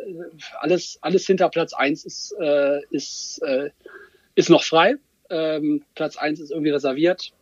alles, 0.61 0.98
alles 1.00 1.26
hinter 1.26 1.48
Platz 1.48 1.72
eins 1.72 2.05
ist, 2.05 2.35
äh, 2.40 2.81
ist, 2.90 3.40
äh, 3.42 3.70
ist 4.35 4.50
noch 4.50 4.64
frei. 4.64 4.96
Ähm, 5.31 5.83
Platz 5.94 6.16
eins 6.16 6.40
ist 6.40 6.50
irgendwie 6.50 6.70
reserviert. 6.70 7.33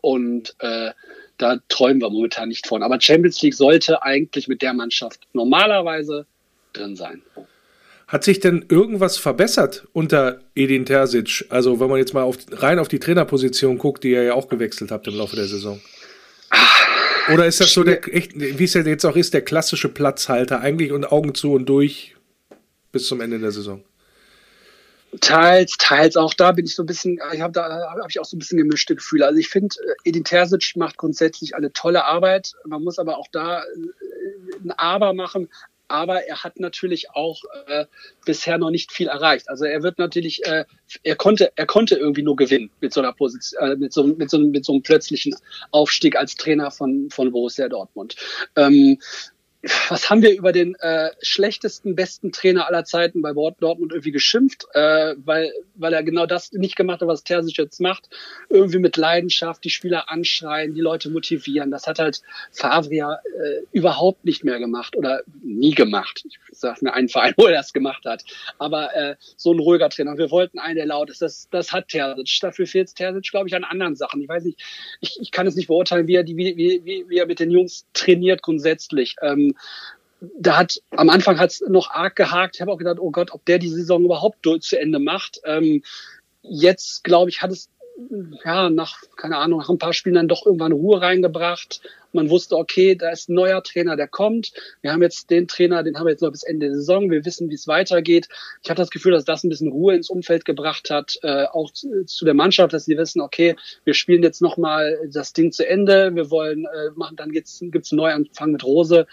Und 0.00 0.54
äh, 0.60 0.90
da 1.38 1.58
träumen 1.68 2.00
wir 2.00 2.10
momentan 2.10 2.48
nicht 2.48 2.66
von. 2.66 2.82
Aber 2.82 3.00
Champions 3.00 3.42
League 3.42 3.54
sollte 3.54 4.02
eigentlich 4.02 4.48
mit 4.48 4.62
der 4.62 4.74
Mannschaft 4.74 5.26
normalerweise 5.32 6.26
drin 6.72 6.96
sein. 6.96 7.22
Hat 8.06 8.24
sich 8.24 8.40
denn 8.40 8.64
irgendwas 8.70 9.18
verbessert 9.18 9.86
unter 9.92 10.40
Edin 10.54 10.86
Terzic? 10.86 11.44
Also, 11.50 11.78
wenn 11.78 11.90
man 11.90 11.98
jetzt 11.98 12.14
mal 12.14 12.22
auf, 12.22 12.38
rein 12.52 12.78
auf 12.78 12.88
die 12.88 12.98
Trainerposition 12.98 13.76
guckt, 13.76 14.02
die 14.02 14.12
ihr 14.12 14.22
ja 14.22 14.34
auch 14.34 14.48
gewechselt 14.48 14.90
habt 14.90 15.06
im 15.08 15.14
Laufe 15.14 15.36
der 15.36 15.46
Saison. 15.46 15.78
Oder 17.32 17.46
ist 17.46 17.60
das 17.60 17.72
so 17.72 17.84
der, 17.84 18.06
echt, 18.14 18.32
wie 18.34 18.64
es 18.64 18.74
ja 18.74 18.82
jetzt 18.82 19.04
auch 19.04 19.16
ist, 19.16 19.34
der 19.34 19.42
klassische 19.42 19.88
Platzhalter 19.88 20.60
eigentlich 20.60 20.92
und 20.92 21.10
Augen 21.10 21.34
zu 21.34 21.52
und 21.52 21.66
durch 21.66 22.16
bis 22.92 23.06
zum 23.06 23.20
Ende 23.20 23.38
der 23.38 23.52
Saison? 23.52 23.84
Teils, 25.20 25.76
teils 25.78 26.16
auch 26.16 26.34
da 26.34 26.52
bin 26.52 26.66
ich 26.66 26.74
so 26.74 26.82
ein 26.82 26.86
bisschen, 26.86 27.18
ich 27.32 27.40
habe 27.40 27.52
da 27.52 27.90
habe 27.90 28.02
ich 28.10 28.20
auch 28.20 28.26
so 28.26 28.36
ein 28.36 28.40
bisschen 28.40 28.58
gemischte 28.58 28.94
Gefühle. 28.94 29.26
Also 29.26 29.38
ich 29.38 29.48
finde, 29.48 29.74
Edin 30.04 30.24
Terzic 30.24 30.76
macht 30.76 30.98
grundsätzlich 30.98 31.54
eine 31.54 31.72
tolle 31.72 32.04
Arbeit. 32.04 32.52
Man 32.66 32.84
muss 32.84 32.98
aber 32.98 33.16
auch 33.16 33.28
da 33.32 33.62
äh, 33.62 33.64
ein 34.62 34.70
Aber 34.72 35.14
machen 35.14 35.48
aber 35.88 36.26
er 36.26 36.44
hat 36.44 36.60
natürlich 36.60 37.10
auch 37.10 37.42
äh, 37.66 37.86
bisher 38.24 38.58
noch 38.58 38.70
nicht 38.70 38.92
viel 38.92 39.08
erreicht. 39.08 39.48
Also 39.48 39.64
er 39.64 39.82
wird 39.82 39.98
natürlich, 39.98 40.44
äh, 40.44 40.64
er 41.02 41.16
konnte, 41.16 41.52
er 41.56 41.66
konnte 41.66 41.96
irgendwie 41.96 42.22
nur 42.22 42.36
gewinnen 42.36 42.70
mit 42.80 42.92
so 42.92 43.00
einer 43.00 43.12
Position, 43.12 43.62
äh, 43.62 43.76
mit 43.76 43.92
so, 43.92 44.04
mit 44.04 44.30
so, 44.30 44.38
mit 44.38 44.64
so 44.64 44.72
einem 44.74 44.82
plötzlichen 44.82 45.34
Aufstieg 45.70 46.16
als 46.16 46.36
Trainer 46.36 46.70
von 46.70 47.08
von 47.10 47.32
Borussia 47.32 47.68
Dortmund. 47.68 48.16
Ähm, 48.56 48.98
was 49.88 50.08
haben 50.08 50.22
wir 50.22 50.36
über 50.36 50.52
den 50.52 50.76
äh, 50.76 51.10
schlechtesten, 51.20 51.96
besten 51.96 52.30
Trainer 52.30 52.68
aller 52.68 52.84
Zeiten 52.84 53.22
bei 53.22 53.32
Dortmund 53.32 53.92
irgendwie 53.92 54.12
geschimpft, 54.12 54.66
äh, 54.72 55.16
weil, 55.24 55.52
weil 55.74 55.92
er 55.92 56.04
genau 56.04 56.26
das 56.26 56.52
nicht 56.52 56.76
gemacht 56.76 57.00
hat, 57.00 57.08
was 57.08 57.24
Terzic 57.24 57.58
jetzt 57.58 57.80
macht. 57.80 58.08
Irgendwie 58.50 58.78
mit 58.78 58.96
Leidenschaft 58.96 59.64
die 59.64 59.70
Spieler 59.70 60.10
anschreien, 60.10 60.74
die 60.74 60.80
Leute 60.80 61.10
motivieren. 61.10 61.72
Das 61.72 61.88
hat 61.88 61.98
halt 61.98 62.22
Favria 62.52 63.14
äh, 63.14 63.62
überhaupt 63.72 64.24
nicht 64.24 64.44
mehr 64.44 64.60
gemacht 64.60 64.96
oder 64.96 65.22
nie 65.42 65.74
gemacht. 65.74 66.24
Ich 66.24 66.38
sag 66.52 66.80
mir 66.80 66.94
einen 66.94 67.08
Verein, 67.08 67.34
wo 67.36 67.46
er 67.46 67.54
das 67.54 67.72
gemacht 67.72 68.04
hat. 68.04 68.22
Aber 68.58 68.94
äh, 68.94 69.16
so 69.36 69.52
ein 69.52 69.58
ruhiger 69.58 69.88
Trainer. 69.88 70.16
Wir 70.18 70.30
wollten 70.30 70.60
einen, 70.60 70.76
der 70.76 70.86
laut 70.86 71.10
ist. 71.10 71.20
Das, 71.20 71.48
das 71.50 71.72
hat 71.72 71.88
Terzic. 71.88 72.38
Dafür 72.40 72.66
fehlt 72.68 72.94
Terzic, 72.94 73.32
glaube 73.32 73.48
ich, 73.48 73.56
an 73.56 73.64
anderen 73.64 73.96
Sachen. 73.96 74.22
Ich 74.22 74.28
weiß 74.28 74.44
nicht, 74.44 74.62
ich, 75.00 75.18
ich 75.20 75.32
kann 75.32 75.48
es 75.48 75.56
nicht 75.56 75.66
beurteilen, 75.66 76.06
wie 76.06 76.14
er, 76.14 76.22
die, 76.22 76.36
wie, 76.36 76.56
wie, 76.56 77.08
wie 77.08 77.18
er 77.18 77.26
mit 77.26 77.40
den 77.40 77.50
Jungs 77.50 77.86
trainiert 77.92 78.42
grundsätzlich. 78.42 79.16
Ähm, 79.20 79.47
da 80.20 80.56
hat 80.56 80.82
am 80.90 81.10
Anfang 81.10 81.38
hat 81.38 81.50
es 81.50 81.60
noch 81.60 81.90
arg 81.90 82.16
gehakt. 82.16 82.56
Ich 82.56 82.60
habe 82.60 82.72
auch 82.72 82.78
gedacht, 82.78 82.98
oh 82.98 83.10
Gott, 83.10 83.32
ob 83.32 83.44
der 83.44 83.58
die 83.58 83.68
Saison 83.68 84.04
überhaupt 84.04 84.46
zu 84.60 84.78
Ende 84.78 84.98
macht. 84.98 85.40
Ähm, 85.44 85.82
jetzt, 86.42 87.04
glaube 87.04 87.30
ich, 87.30 87.42
hat 87.42 87.52
es 87.52 87.68
ja 88.44 88.70
nach, 88.70 89.02
keine 89.16 89.36
Ahnung, 89.38 89.60
nach 89.60 89.68
ein 89.68 89.78
paar 89.78 89.92
Spielen 89.92 90.14
dann 90.14 90.28
doch 90.28 90.46
irgendwann 90.46 90.72
Ruhe 90.72 91.00
reingebracht. 91.00 91.80
Man 92.12 92.30
wusste, 92.30 92.56
okay, 92.56 92.94
da 92.94 93.10
ist 93.10 93.28
ein 93.28 93.34
neuer 93.34 93.62
Trainer, 93.62 93.96
der 93.96 94.08
kommt. 94.08 94.52
Wir 94.80 94.92
haben 94.92 95.02
jetzt 95.02 95.30
den 95.30 95.46
Trainer, 95.46 95.82
den 95.82 95.98
haben 95.98 96.06
wir 96.06 96.12
jetzt 96.12 96.22
noch 96.22 96.30
bis 96.30 96.42
Ende 96.42 96.66
der 96.66 96.76
Saison. 96.76 97.10
Wir 97.10 97.24
wissen, 97.24 97.50
wie 97.50 97.54
es 97.54 97.68
weitergeht. 97.68 98.28
Ich 98.62 98.70
habe 98.70 98.78
das 98.78 98.90
Gefühl, 98.90 99.12
dass 99.12 99.24
das 99.24 99.44
ein 99.44 99.50
bisschen 99.50 99.70
Ruhe 99.70 99.94
ins 99.94 100.08
Umfeld 100.08 100.44
gebracht 100.44 100.90
hat, 100.90 101.18
äh, 101.22 101.44
auch 101.44 101.70
zu, 101.72 102.24
der 102.24 102.34
Mannschaft, 102.34 102.72
dass 102.72 102.86
sie 102.86 102.96
wissen, 102.96 103.20
okay, 103.20 103.56
wir 103.84 103.94
spielen 103.94 104.22
jetzt 104.22 104.40
nochmal 104.40 104.98
das 105.12 105.32
Ding 105.32 105.52
zu 105.52 105.68
Ende. 105.68 106.14
Wir 106.14 106.30
wollen 106.30 106.64
äh, 106.64 106.90
machen, 106.94 107.16
dann 107.16 107.30
gibt's 107.30 107.58
gibt's 107.60 107.92
einen 107.92 107.98
Neuanfang 107.98 108.52
mit 108.52 108.64
Rose. 108.64 109.06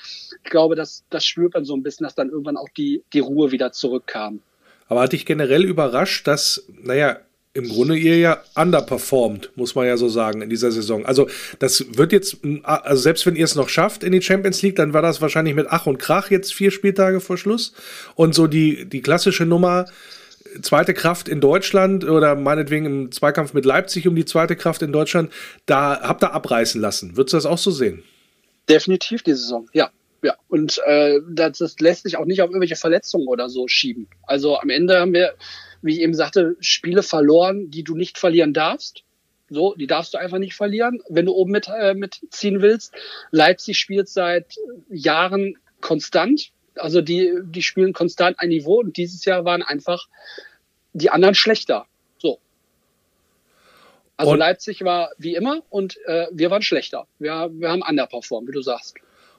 Ich 0.44 0.50
glaube, 0.50 0.76
das, 0.76 1.04
das 1.10 1.26
spürt 1.26 1.54
man 1.54 1.66
so 1.66 1.76
ein 1.76 1.84
bisschen, 1.84 2.06
dass 2.06 2.16
dann 2.16 2.30
irgendwann 2.30 2.58
auch 2.58 2.70
die, 2.70 3.04
die 3.14 3.20
Ruhe 3.20 3.52
wieder 3.52 3.72
zurückkam. 3.72 4.40
Aber 4.88 5.02
hat 5.02 5.14
dich 5.14 5.26
generell 5.26 5.66
überrascht, 5.66 6.28
dass, 6.28 6.68
naja, 6.70 7.20
im 7.56 7.70
Grunde 7.70 7.96
ihr 7.96 8.18
ja 8.18 8.44
underperformed, 8.56 9.52
muss 9.56 9.76
man 9.76 9.88
ja 9.88 9.96
so 9.96 10.10
sagen, 10.10 10.42
in 10.42 10.50
dieser 10.50 10.72
Saison. 10.72 11.06
Also 11.06 11.30
das 11.60 11.86
wird 11.98 12.12
jetzt, 12.12 12.38
also 12.64 13.02
selbst 13.02 13.26
wenn 13.26 13.38
ihr 13.38 13.46
es 13.46 13.56
noch 13.56 13.70
schafft 13.70 14.04
in 14.04 14.12
die 14.12 14.22
Champions 14.22 14.62
League, 14.62 14.76
dann 14.76 14.94
war 14.94 15.02
das 15.02 15.22
wahrscheinlich 15.22 15.56
mit 15.56 15.68
Ach 15.70 15.86
und 15.86 15.98
Krach 15.98 16.30
jetzt 16.30 16.54
vier 16.54 16.70
Spieltage 16.70 17.22
vor 17.22 17.38
Schluss. 17.38 17.74
Und 18.16 18.36
so 18.36 18.48
die, 18.48 18.84
die 18.84 19.02
klassische 19.02 19.46
Nummer, 19.46 19.86
zweite 20.62 20.94
Kraft 20.94 21.30
in 21.30 21.40
Deutschland 21.40 22.04
oder 22.04 22.36
meinetwegen 22.36 22.86
im 22.86 23.12
Zweikampf 23.14 23.54
mit 23.54 23.64
Leipzig 23.64 24.06
um 24.06 24.16
die 24.18 24.26
zweite 24.26 24.58
Kraft 24.58 24.82
in 24.82 24.92
Deutschland, 24.92 25.32
da 25.66 26.02
habt 26.02 26.26
ihr 26.26 26.34
abreißen 26.34 26.82
lassen. 26.82 27.16
Würdest 27.16 27.34
du 27.34 27.38
das 27.38 27.46
auch 27.46 27.58
so 27.58 27.72
sehen? 27.72 28.04
Definitiv 28.68 29.24
die 29.24 29.34
Saison, 29.34 29.70
ja. 29.72 29.90
Ja, 30.24 30.34
und 30.50 30.82
äh, 30.86 31.20
das, 31.30 31.60
das 31.60 31.80
lässt 31.80 32.04
sich 32.04 32.18
auch 32.18 32.26
nicht 32.26 32.42
auf 32.42 32.50
irgendwelche 32.50 32.76
Verletzungen 32.76 33.28
oder 33.28 33.48
so 33.48 33.68
schieben. 33.68 34.08
Also 34.24 34.58
am 34.60 34.72
Ende 34.72 35.00
haben 35.00 35.14
wir 35.14 35.36
wie 35.86 35.94
ich 35.94 36.02
eben 36.02 36.16
sagte, 36.16 36.58
Spiele 36.60 37.04
verloren, 37.04 37.70
die 37.70 37.84
du 37.84 37.96
nicht 37.96 38.18
verlieren 38.18 38.54
darfst. 38.54 39.04
So, 39.50 39.76
die 39.76 39.86
darfst 39.86 40.16
du 40.16 40.18
einfach 40.18 40.40
nicht 40.40 40.56
verlieren, 40.56 41.02
wenn 41.08 41.28
du 41.28 41.34
oben 41.34 41.52
mit, 41.52 41.68
äh, 41.68 41.94
mitziehen 41.94 42.64
willst. 42.64 42.92
Leipzig 43.30 43.78
spielt 43.78 44.10
seit 44.10 44.56
Jahren 44.90 45.58
konstant. 45.82 46.52
Also 46.76 47.02
die, 47.02 47.32
die 47.44 47.62
spielen 47.62 47.94
konstant 47.94 48.40
ein 48.40 48.50
Niveau 48.50 48.80
und 48.80 48.98
dieses 48.98 49.24
Jahr 49.26 49.46
waren 49.46 49.62
einfach 49.62 50.08
die 50.94 51.12
anderen 51.12 51.36
schlechter. 51.36 51.86
So. 52.18 52.40
Also 54.18 54.32
und 54.32 54.40
Leipzig 54.40 54.84
war 54.84 55.12
wie 55.20 55.36
immer 55.36 55.62
und 55.70 55.98
äh, 56.08 56.26
wir 56.32 56.50
waren 56.50 56.64
schlechter. 56.64 57.06
Wir, 57.20 57.52
wir 57.54 57.70
haben 57.70 57.84
underperformed, 57.84 58.50
wie 58.50 58.54
du 58.54 58.64
sagst 58.64 58.96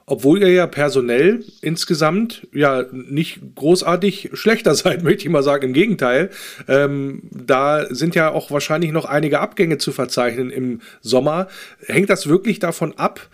obwohl 0.06 0.40
ihr 0.40 0.52
ja 0.52 0.66
personell 0.68 1.44
insgesamt 1.60 2.46
ja 2.52 2.84
nicht 2.92 3.40
großartig 3.56 4.30
schlechter 4.34 4.74
seid, 4.76 5.02
möchte 5.02 5.24
ich 5.24 5.30
mal 5.30 5.42
sagen. 5.42 5.66
Im 5.66 5.72
Gegenteil, 5.72 6.30
ähm, 6.68 7.22
da 7.30 7.86
sind 7.92 8.14
ja 8.14 8.30
auch 8.30 8.50
wahrscheinlich 8.50 8.92
noch 8.92 9.04
einige 9.04 9.40
Abgänge 9.40 9.78
zu 9.78 9.92
verzeichnen 9.92 10.50
im 10.50 10.80
Sommer. 11.00 11.48
Hängt 11.86 12.08
das 12.08 12.28
wirklich 12.28 12.60
davon 12.60 12.96
ab, 12.96 13.28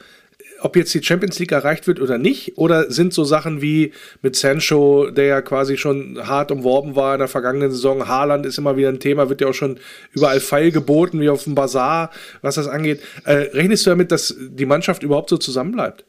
ob 0.61 0.77
jetzt 0.77 0.95
die 0.95 1.03
Champions 1.03 1.39
League 1.39 1.53
erreicht 1.53 1.87
wird 1.87 2.01
oder 2.01 2.17
nicht? 2.19 2.57
Oder 2.57 2.91
sind 2.91 3.13
so 3.13 3.25
Sachen 3.25 3.61
wie 3.61 3.93
mit 4.23 4.37
Sancho, 4.37 5.11
der 5.11 5.27
ja 5.27 5.43
quasi 5.43 5.77
schon 5.77 6.27
hart 6.27 6.51
umworben 6.51 6.97
war 6.97 7.15
in 7.15 7.19
der 7.19 7.29
vergangenen 7.29 7.71
Saison, 7.71 8.09
Haaland 8.09 8.47
ist 8.47 8.59
immer 8.59 8.77
wieder 8.77 8.89
ein 8.89 9.01
Thema, 9.01 9.29
wird 9.29 9.41
ja 9.41 9.49
auch 9.49 9.55
schon 9.55 9.79
überall 10.13 10.41
feil 10.41 10.71
geboten, 10.71 11.21
wie 11.21 11.29
auf 11.29 11.45
dem 11.45 11.55
Bazar, 11.55 12.11
was 12.41 12.55
das 12.55 12.69
angeht. 12.69 13.01
Äh, 13.25 13.51
rechnest 13.53 13.85
du 13.85 13.91
damit, 13.91 14.13
dass 14.13 14.35
die 14.39 14.67
Mannschaft 14.67 15.03
überhaupt 15.03 15.29
so 15.29 15.37
zusammenbleibt? 15.37 16.05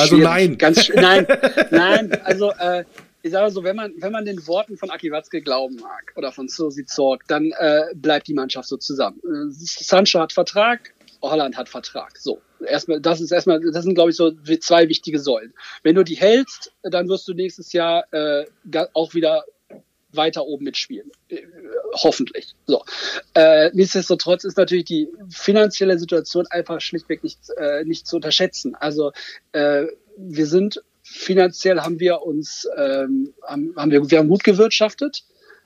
Also 0.00 0.16
nein. 0.16 0.58
Ganz, 0.58 0.88
nein, 0.94 1.26
nein. 1.70 2.20
Also 2.24 2.52
äh, 2.52 2.84
ich 3.22 3.32
sage 3.32 3.50
so, 3.50 3.62
wenn 3.64 3.76
man, 3.76 3.92
wenn 3.98 4.12
man 4.12 4.24
den 4.24 4.46
Worten 4.46 4.76
von 4.76 4.90
Aki 4.90 5.10
Watzke 5.10 5.42
glauben 5.42 5.76
mag 5.76 6.12
oder 6.16 6.32
von 6.32 6.48
Susi 6.48 6.86
Zorg, 6.86 7.24
dann 7.28 7.52
äh, 7.58 7.82
bleibt 7.94 8.28
die 8.28 8.34
Mannschaft 8.34 8.68
so 8.68 8.76
zusammen. 8.76 9.20
Äh, 9.24 9.50
Sancho 9.50 10.20
hat 10.20 10.32
Vertrag, 10.32 10.94
Holland 11.22 11.56
hat 11.56 11.68
Vertrag. 11.68 12.16
So, 12.16 12.40
erstmal, 12.66 13.00
das 13.00 13.20
ist 13.20 13.30
erstmal, 13.30 13.60
das 13.60 13.84
sind 13.84 13.94
glaube 13.94 14.10
ich 14.10 14.16
so 14.16 14.32
zwei 14.60 14.88
wichtige 14.88 15.18
Säulen. 15.18 15.52
Wenn 15.82 15.96
du 15.96 16.02
die 16.02 16.16
hältst, 16.16 16.72
dann 16.82 17.08
wirst 17.08 17.28
du 17.28 17.34
nächstes 17.34 17.72
Jahr 17.72 18.04
äh, 18.12 18.46
auch 18.94 19.14
wieder 19.14 19.44
weiter 20.12 20.44
oben 20.44 20.64
mitspielen. 20.64 21.10
Äh, 21.28 21.42
hoffentlich. 21.92 22.54
So. 22.66 22.84
Äh, 23.34 23.70
nichtsdestotrotz 23.72 24.44
ist 24.44 24.56
natürlich 24.56 24.84
die 24.84 25.08
finanzielle 25.28 25.98
Situation 25.98 26.46
einfach 26.50 26.80
schlichtweg 26.80 27.22
nicht, 27.22 27.38
äh, 27.56 27.84
nicht 27.84 28.06
zu 28.06 28.16
unterschätzen. 28.16 28.74
Also 28.74 29.12
äh, 29.52 29.86
wir 30.16 30.46
sind 30.46 30.82
finanziell 31.02 31.80
haben 31.80 31.98
wir 31.98 32.22
uns 32.22 32.68
ähm, 32.76 33.34
haben, 33.42 33.74
haben 33.76 33.90
wir, 33.90 34.10
wir 34.10 34.18
haben 34.18 34.28
gut 34.28 34.44
gewirtschaftet. 34.44 35.24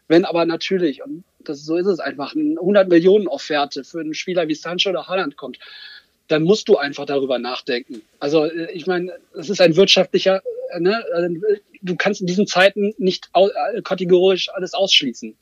Wenn 0.09 0.24
aber 0.24 0.44
natürlich, 0.44 1.02
und 1.02 1.24
das, 1.40 1.64
so 1.64 1.76
ist 1.76 1.87
es 1.87 1.98
einfach, 1.98 2.35
eine 2.35 2.59
100 2.61 2.88
Millionen 2.88 3.26
Offerte 3.26 3.85
für 3.85 4.00
einen 4.00 4.14
Spieler 4.14 4.48
wie 4.48 4.54
Sancho 4.54 4.90
oder 4.90 5.09
Holland 5.09 5.37
kommt, 5.37 5.59
dann 6.28 6.42
musst 6.42 6.68
du 6.68 6.76
einfach 6.76 7.07
darüber 7.07 7.38
nachdenken. 7.38 8.02
Also 8.18 8.44
äh, 8.44 8.70
ich 8.72 8.87
meine, 8.87 9.12
es 9.35 9.50
ist 9.50 9.61
ein 9.61 9.76
wirtschaftlicher, 9.76 10.42
ne, 10.78 11.04
also, 11.12 11.34
du 11.82 11.96
kannst 11.96 12.20
in 12.20 12.26
diesen 12.26 12.46
Zeiten 12.46 12.94
nicht 12.98 13.30
äh, 13.34 13.82
kategorisch 13.82 14.48
alles 14.50 14.74
ausschließen. 14.74 15.37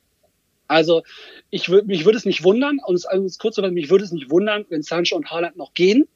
Also 0.69 1.03
ich 1.51 1.69
würde 1.69 1.87
mich 1.87 2.05
würde 2.05 2.17
es 2.17 2.25
nicht 2.25 2.45
wundern, 2.45 2.79
und 2.85 2.95
es 2.95 3.05
ist 3.05 3.39
kurz 3.39 3.57
zu 3.57 3.63
mich 3.63 3.91
würde 3.91 4.05
es 4.05 4.13
nicht 4.13 4.31
wundern, 4.31 4.65
wenn 4.71 4.83
Sancho 4.83 5.17
und 5.17 5.31
Haaland 5.31 5.57
noch 5.57 5.75
gehen. 5.75 6.09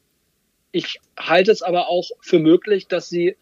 Ich 0.72 1.00
halte 1.18 1.52
es 1.52 1.62
aber 1.62 1.88
auch 1.88 2.08
für 2.20 2.38
möglich, 2.38 2.86
dass 2.86 3.08
sie 3.08 3.36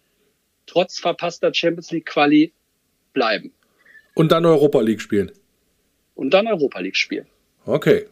trotz 0.66 0.98
verpasster 0.98 1.52
Champions 1.54 1.90
League 1.90 2.06
Quali 2.06 2.52
bleiben. 3.12 3.52
Und 4.14 4.32
dann 4.32 4.44
Europa 4.44 4.80
League 4.80 5.00
spielen. 5.00 5.30
Und 6.14 6.30
dann 6.34 6.46
Europa 6.46 6.80
League 6.80 6.96
spielen. 6.96 7.26
Okay. 7.64 8.06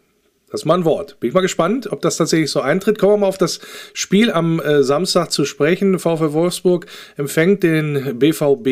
Das 0.53 0.61
ist 0.61 0.65
mal 0.67 0.75
ein 0.75 0.85
Wort. 0.85 1.19
Bin 1.19 1.29
ich 1.29 1.35
mal 1.35 1.41
gespannt, 1.41 1.91
ob 1.91 2.03
das 2.03 2.19
tatsächlich 2.19 2.51
so 2.51 2.61
eintritt. 2.61 2.99
Kommen 2.99 3.15
wir 3.15 3.17
mal 3.17 3.27
auf 3.27 3.39
das 3.39 3.61
Spiel 3.95 4.31
am 4.31 4.61
äh, 4.61 4.83
Samstag 4.83 5.33
zu 5.33 5.47
sprechen. 5.47 5.99
VfL 5.99 6.35
Wolfsburg 6.35 6.85
empfängt 7.17 7.63
den 7.63 8.19
BVB. 8.19 8.67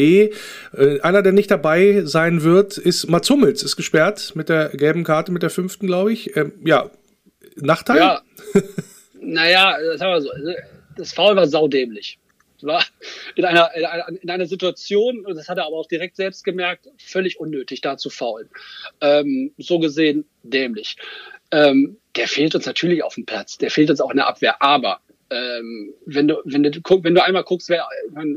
Äh, 0.77 1.01
einer, 1.01 1.23
der 1.23 1.33
nicht 1.33 1.51
dabei 1.51 2.03
sein 2.05 2.43
wird, 2.43 2.77
ist 2.77 3.09
Mats 3.09 3.31
Hummels, 3.31 3.63
ist 3.63 3.77
gesperrt 3.77 4.33
mit 4.35 4.51
der 4.51 4.69
gelben 4.69 5.05
Karte, 5.05 5.33
mit 5.33 5.43
der 5.43 5.49
fünften, 5.49 5.87
glaube 5.87 6.13
ich. 6.13 6.37
Ähm, 6.37 6.53
ja, 6.63 6.91
Nachteil? 7.57 7.97
Ja. 7.97 8.23
naja, 9.19 9.79
sagen 9.97 10.13
wir 10.13 10.21
so. 10.21 10.31
Das 10.99 11.15
Foul 11.15 11.35
war 11.35 11.47
saudämlich. 11.47 12.19
War 12.61 12.85
in 13.37 13.47
einer, 13.47 13.75
in 13.75 13.87
einer, 13.87 14.09
in 14.23 14.29
einer 14.29 14.45
Situation, 14.45 15.25
das 15.35 15.49
hat 15.49 15.57
er 15.57 15.65
aber 15.65 15.77
auch 15.77 15.89
direkt 15.89 16.17
selbst 16.17 16.45
gemerkt, 16.45 16.89
völlig 16.99 17.41
unnötig, 17.41 17.81
da 17.81 17.97
zu 17.97 18.11
faulen. 18.11 18.51
Ähm, 19.01 19.55
so 19.57 19.79
gesehen 19.79 20.27
dämlich. 20.43 20.99
Ähm, 21.53 21.97
der 22.17 22.29
fehlt 22.29 22.55
uns 22.55 22.67
natürlich 22.67 23.03
auf 23.03 23.15
dem 23.15 23.27
Platz, 23.27 23.59
der 23.59 23.71
fehlt 23.71 23.91
uns 23.91 24.01
auch 24.01 24.11
in 24.11 24.17
der 24.17 24.29
Abwehr. 24.29 24.63
Aber 24.63 25.01
ähm, 25.31 25.95
wenn, 26.07 26.29
du, 26.29 26.37
wenn, 26.45 26.63
du, 26.63 26.71
wenn 27.03 27.15
du 27.15 27.25
einmal 27.25 27.45
guckst, 27.45 27.69
wer, 27.69 27.89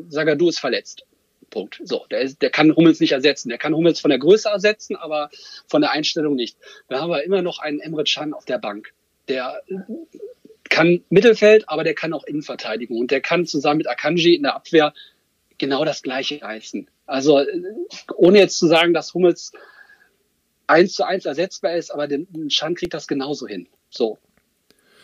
Sagadu 0.09 0.49
ist 0.49 0.59
verletzt. 0.59 1.05
Punkt. 1.49 1.79
So, 1.83 2.05
der, 2.09 2.21
ist, 2.21 2.41
der 2.41 2.49
kann 2.49 2.75
Hummels 2.75 2.99
nicht 2.99 3.11
ersetzen. 3.11 3.49
Der 3.49 3.59
kann 3.59 3.75
Hummels 3.75 3.99
von 3.99 4.09
der 4.09 4.17
Größe 4.17 4.49
ersetzen, 4.49 4.95
aber 4.95 5.29
von 5.67 5.81
der 5.81 5.91
Einstellung 5.91 6.35
nicht. 6.35 6.57
Wir 6.87 6.97
haben 6.97 7.11
aber 7.11 7.23
immer 7.23 7.41
noch 7.43 7.59
einen 7.59 7.79
Emre 7.79 8.03
Can 8.03 8.33
auf 8.33 8.45
der 8.45 8.57
Bank, 8.57 8.93
der 9.27 9.61
kann 10.69 11.03
Mittelfeld, 11.09 11.69
aber 11.69 11.83
der 11.83 11.93
kann 11.93 12.13
auch 12.13 12.23
Innenverteidigung 12.23 12.97
und 12.97 13.11
der 13.11 13.21
kann 13.21 13.45
zusammen 13.45 13.77
mit 13.77 13.87
Akanji 13.87 14.33
in 14.33 14.43
der 14.43 14.55
Abwehr 14.55 14.93
genau 15.59 15.85
das 15.85 16.01
Gleiche 16.01 16.41
reißen. 16.41 16.89
Also 17.05 17.41
ohne 18.15 18.39
jetzt 18.39 18.57
zu 18.57 18.67
sagen, 18.67 18.93
dass 18.93 19.13
Hummels 19.13 19.51
eins 20.73 20.93
zu 20.93 21.05
eins 21.05 21.25
ersetzbar 21.25 21.75
ist, 21.75 21.91
aber 21.91 22.07
den 22.07 22.49
Schan 22.49 22.75
kriegt 22.75 22.93
das 22.93 23.07
genauso 23.07 23.47
hin. 23.47 23.67
So. 23.89 24.17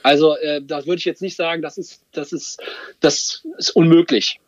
Also 0.01 0.36
äh, 0.38 0.62
da 0.63 0.86
würde 0.86 0.99
ich 0.99 1.05
jetzt 1.05 1.21
nicht 1.21 1.36
sagen, 1.36 1.62
das 1.62 1.77
ist, 1.77 2.01
das 2.12 2.34
ist, 2.34 2.62
das 2.99 3.45
ist 3.58 3.75
unmöglich. 3.75 4.39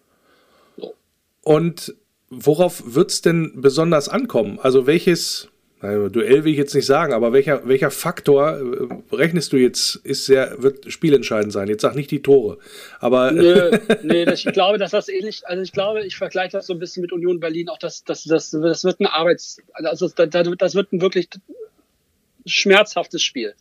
So. 0.77 0.95
Und 1.43 1.95
worauf 2.29 2.95
wird 2.95 3.11
es 3.11 3.21
denn 3.21 3.61
besonders 3.61 4.09
ankommen? 4.09 4.59
Also 4.59 4.87
welches 4.87 5.49
Duell 5.81 6.43
will 6.43 6.51
ich 6.51 6.59
jetzt 6.59 6.75
nicht 6.75 6.85
sagen, 6.85 7.11
aber 7.11 7.33
welcher, 7.33 7.67
welcher 7.67 7.89
Faktor 7.89 8.59
äh, 8.59 9.15
rechnest 9.15 9.51
du 9.51 9.57
jetzt, 9.57 9.95
ist 9.95 10.27
sehr, 10.27 10.61
wird 10.61 10.91
spielentscheidend 10.91 11.51
sein? 11.51 11.67
Jetzt 11.67 11.81
sag 11.81 11.95
nicht 11.95 12.11
die 12.11 12.21
Tore. 12.21 12.59
Aber. 12.99 13.31
Nö, 13.31 13.71
nee, 14.03 14.31
ich 14.31 14.45
glaube, 14.45 14.77
dass 14.77 14.91
das 14.91 15.09
ähnlich, 15.09 15.41
also 15.47 15.63
ich 15.63 15.71
glaube, 15.71 16.05
ich 16.05 16.17
vergleiche 16.17 16.51
das 16.51 16.67
so 16.67 16.73
ein 16.73 16.79
bisschen 16.79 17.01
mit 17.01 17.11
Union 17.11 17.39
Berlin, 17.39 17.67
auch 17.69 17.79
das, 17.79 18.03
das, 18.03 18.23
das, 18.25 18.51
das 18.51 18.83
wird 18.83 18.99
ein 18.99 19.07
Arbeits, 19.07 19.57
also 19.73 20.07
das, 20.07 20.29
das 20.29 20.75
wird 20.75 20.93
ein 20.93 21.01
wirklich 21.01 21.29
schmerzhaftes 22.45 23.23
Spiel. 23.23 23.55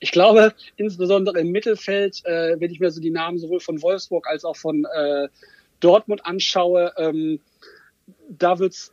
Ich 0.00 0.12
glaube, 0.12 0.54
insbesondere 0.76 1.40
im 1.40 1.50
Mittelfeld, 1.50 2.24
äh, 2.24 2.58
wenn 2.58 2.70
ich 2.70 2.80
mir 2.80 2.90
so 2.90 3.02
die 3.02 3.10
Namen 3.10 3.38
sowohl 3.38 3.60
von 3.60 3.82
Wolfsburg 3.82 4.26
als 4.28 4.46
auch 4.46 4.56
von 4.56 4.86
äh, 4.86 5.28
Dortmund 5.80 6.24
anschaue, 6.24 6.92
ähm, 6.96 7.40
da 8.30 8.58
wird's, 8.58 8.92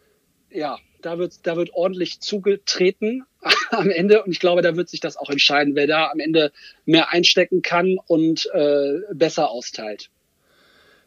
ja, 0.49 0.77
da 1.03 1.19
wird, 1.19 1.45
da 1.45 1.55
wird 1.55 1.73
ordentlich 1.73 2.19
zugetreten 2.19 3.25
am 3.71 3.89
Ende. 3.89 4.23
Und 4.23 4.31
ich 4.31 4.39
glaube, 4.39 4.61
da 4.61 4.75
wird 4.75 4.89
sich 4.89 4.99
das 4.99 5.17
auch 5.17 5.29
entscheiden, 5.29 5.75
wer 5.75 5.87
da 5.87 6.09
am 6.09 6.19
Ende 6.19 6.51
mehr 6.85 7.11
einstecken 7.11 7.61
kann 7.61 7.97
und 8.07 8.49
äh, 8.53 9.01
besser 9.13 9.51
austeilt. 9.51 10.09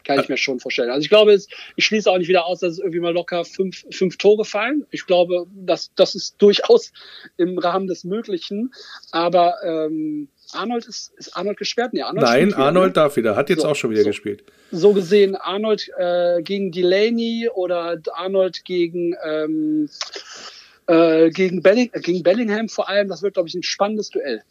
Kann 0.04 0.20
ich 0.20 0.28
mir 0.28 0.37
schon 0.37 0.61
vorstellen. 0.61 0.90
Also 0.90 1.02
ich 1.02 1.09
glaube, 1.09 1.35
ich 1.35 1.85
schließe 1.85 2.09
auch 2.09 2.18
nicht 2.18 2.28
wieder 2.28 2.46
aus, 2.46 2.61
dass 2.61 2.74
es 2.74 2.78
irgendwie 2.78 3.00
mal 3.00 3.12
locker 3.12 3.44
fünf, 3.44 3.85
fünf 3.90 4.18
Tore 4.18 4.44
fallen. 4.44 4.87
Ich 4.92 5.04
glaube, 5.04 5.46
das, 5.52 5.90
das 5.96 6.14
ist 6.14 6.37
durchaus 6.38 6.92
im 7.37 7.59
Rahmen 7.59 7.88
des 7.88 8.04
Möglichen. 8.04 8.72
Aber 9.11 9.56
ähm, 9.64 10.28
Arnold 10.57 10.87
ist, 10.87 11.12
ist 11.16 11.37
Arnold 11.37 11.59
gesperrt? 11.59 11.92
Nee, 11.92 12.03
Arnold 12.03 12.25
Nein, 12.25 12.55
Arnold 12.55 12.75
wieder, 12.75 12.87
ne? 12.87 12.92
darf 12.92 13.16
wieder, 13.16 13.37
hat 13.37 13.51
jetzt 13.51 13.62
so, 13.62 13.69
auch 13.69 13.77
schon 13.77 13.90
wieder 13.90 14.03
so. 14.03 14.09
gespielt. 14.09 14.45
So 14.73 14.92
gesehen, 14.92 15.37
Arnold 15.37 15.90
äh, 15.99 16.42
gegen 16.42 16.73
Delaney 16.73 17.49
oder 17.55 17.99
Arnold 18.12 18.64
gegen, 18.64 19.14
ähm, 19.25 19.88
äh, 20.87 21.31
gegen, 21.31 21.62
Belling, 21.62 21.90
gegen 21.92 22.23
Bellingham 22.23 22.69
vor 22.69 22.88
allem, 22.88 23.09
das 23.09 23.23
wird, 23.23 23.35
glaube 23.35 23.49
ich, 23.49 23.55
ein 23.55 23.62
spannendes 23.62 24.11
Duell. 24.11 24.42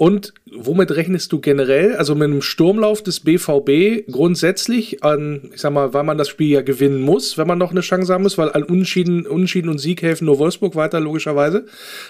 Und 0.00 0.32
womit 0.50 0.92
rechnest 0.92 1.30
du 1.30 1.40
generell, 1.40 1.94
also 1.94 2.14
mit 2.14 2.24
einem 2.24 2.40
Sturmlauf 2.40 3.02
des 3.02 3.20
BVB 3.20 4.10
grundsätzlich 4.10 5.04
an, 5.04 5.50
ich 5.52 5.60
sag 5.60 5.74
mal, 5.74 5.92
weil 5.92 6.04
man 6.04 6.16
das 6.16 6.30
Spiel 6.30 6.48
ja 6.48 6.62
gewinnen 6.62 7.02
muss, 7.02 7.36
wenn 7.36 7.46
man 7.46 7.58
noch 7.58 7.70
eine 7.70 7.82
Chance 7.82 8.10
haben 8.10 8.22
muss, 8.22 8.38
weil 8.38 8.50
an 8.50 8.62
Unschieden, 8.62 9.26
Unschieden 9.26 9.68
und 9.68 9.76
Sieg 9.76 10.00
helfen 10.00 10.24
nur 10.24 10.38
Wolfsburg 10.38 10.74
weiter, 10.74 11.00
logischerweise. 11.00 11.66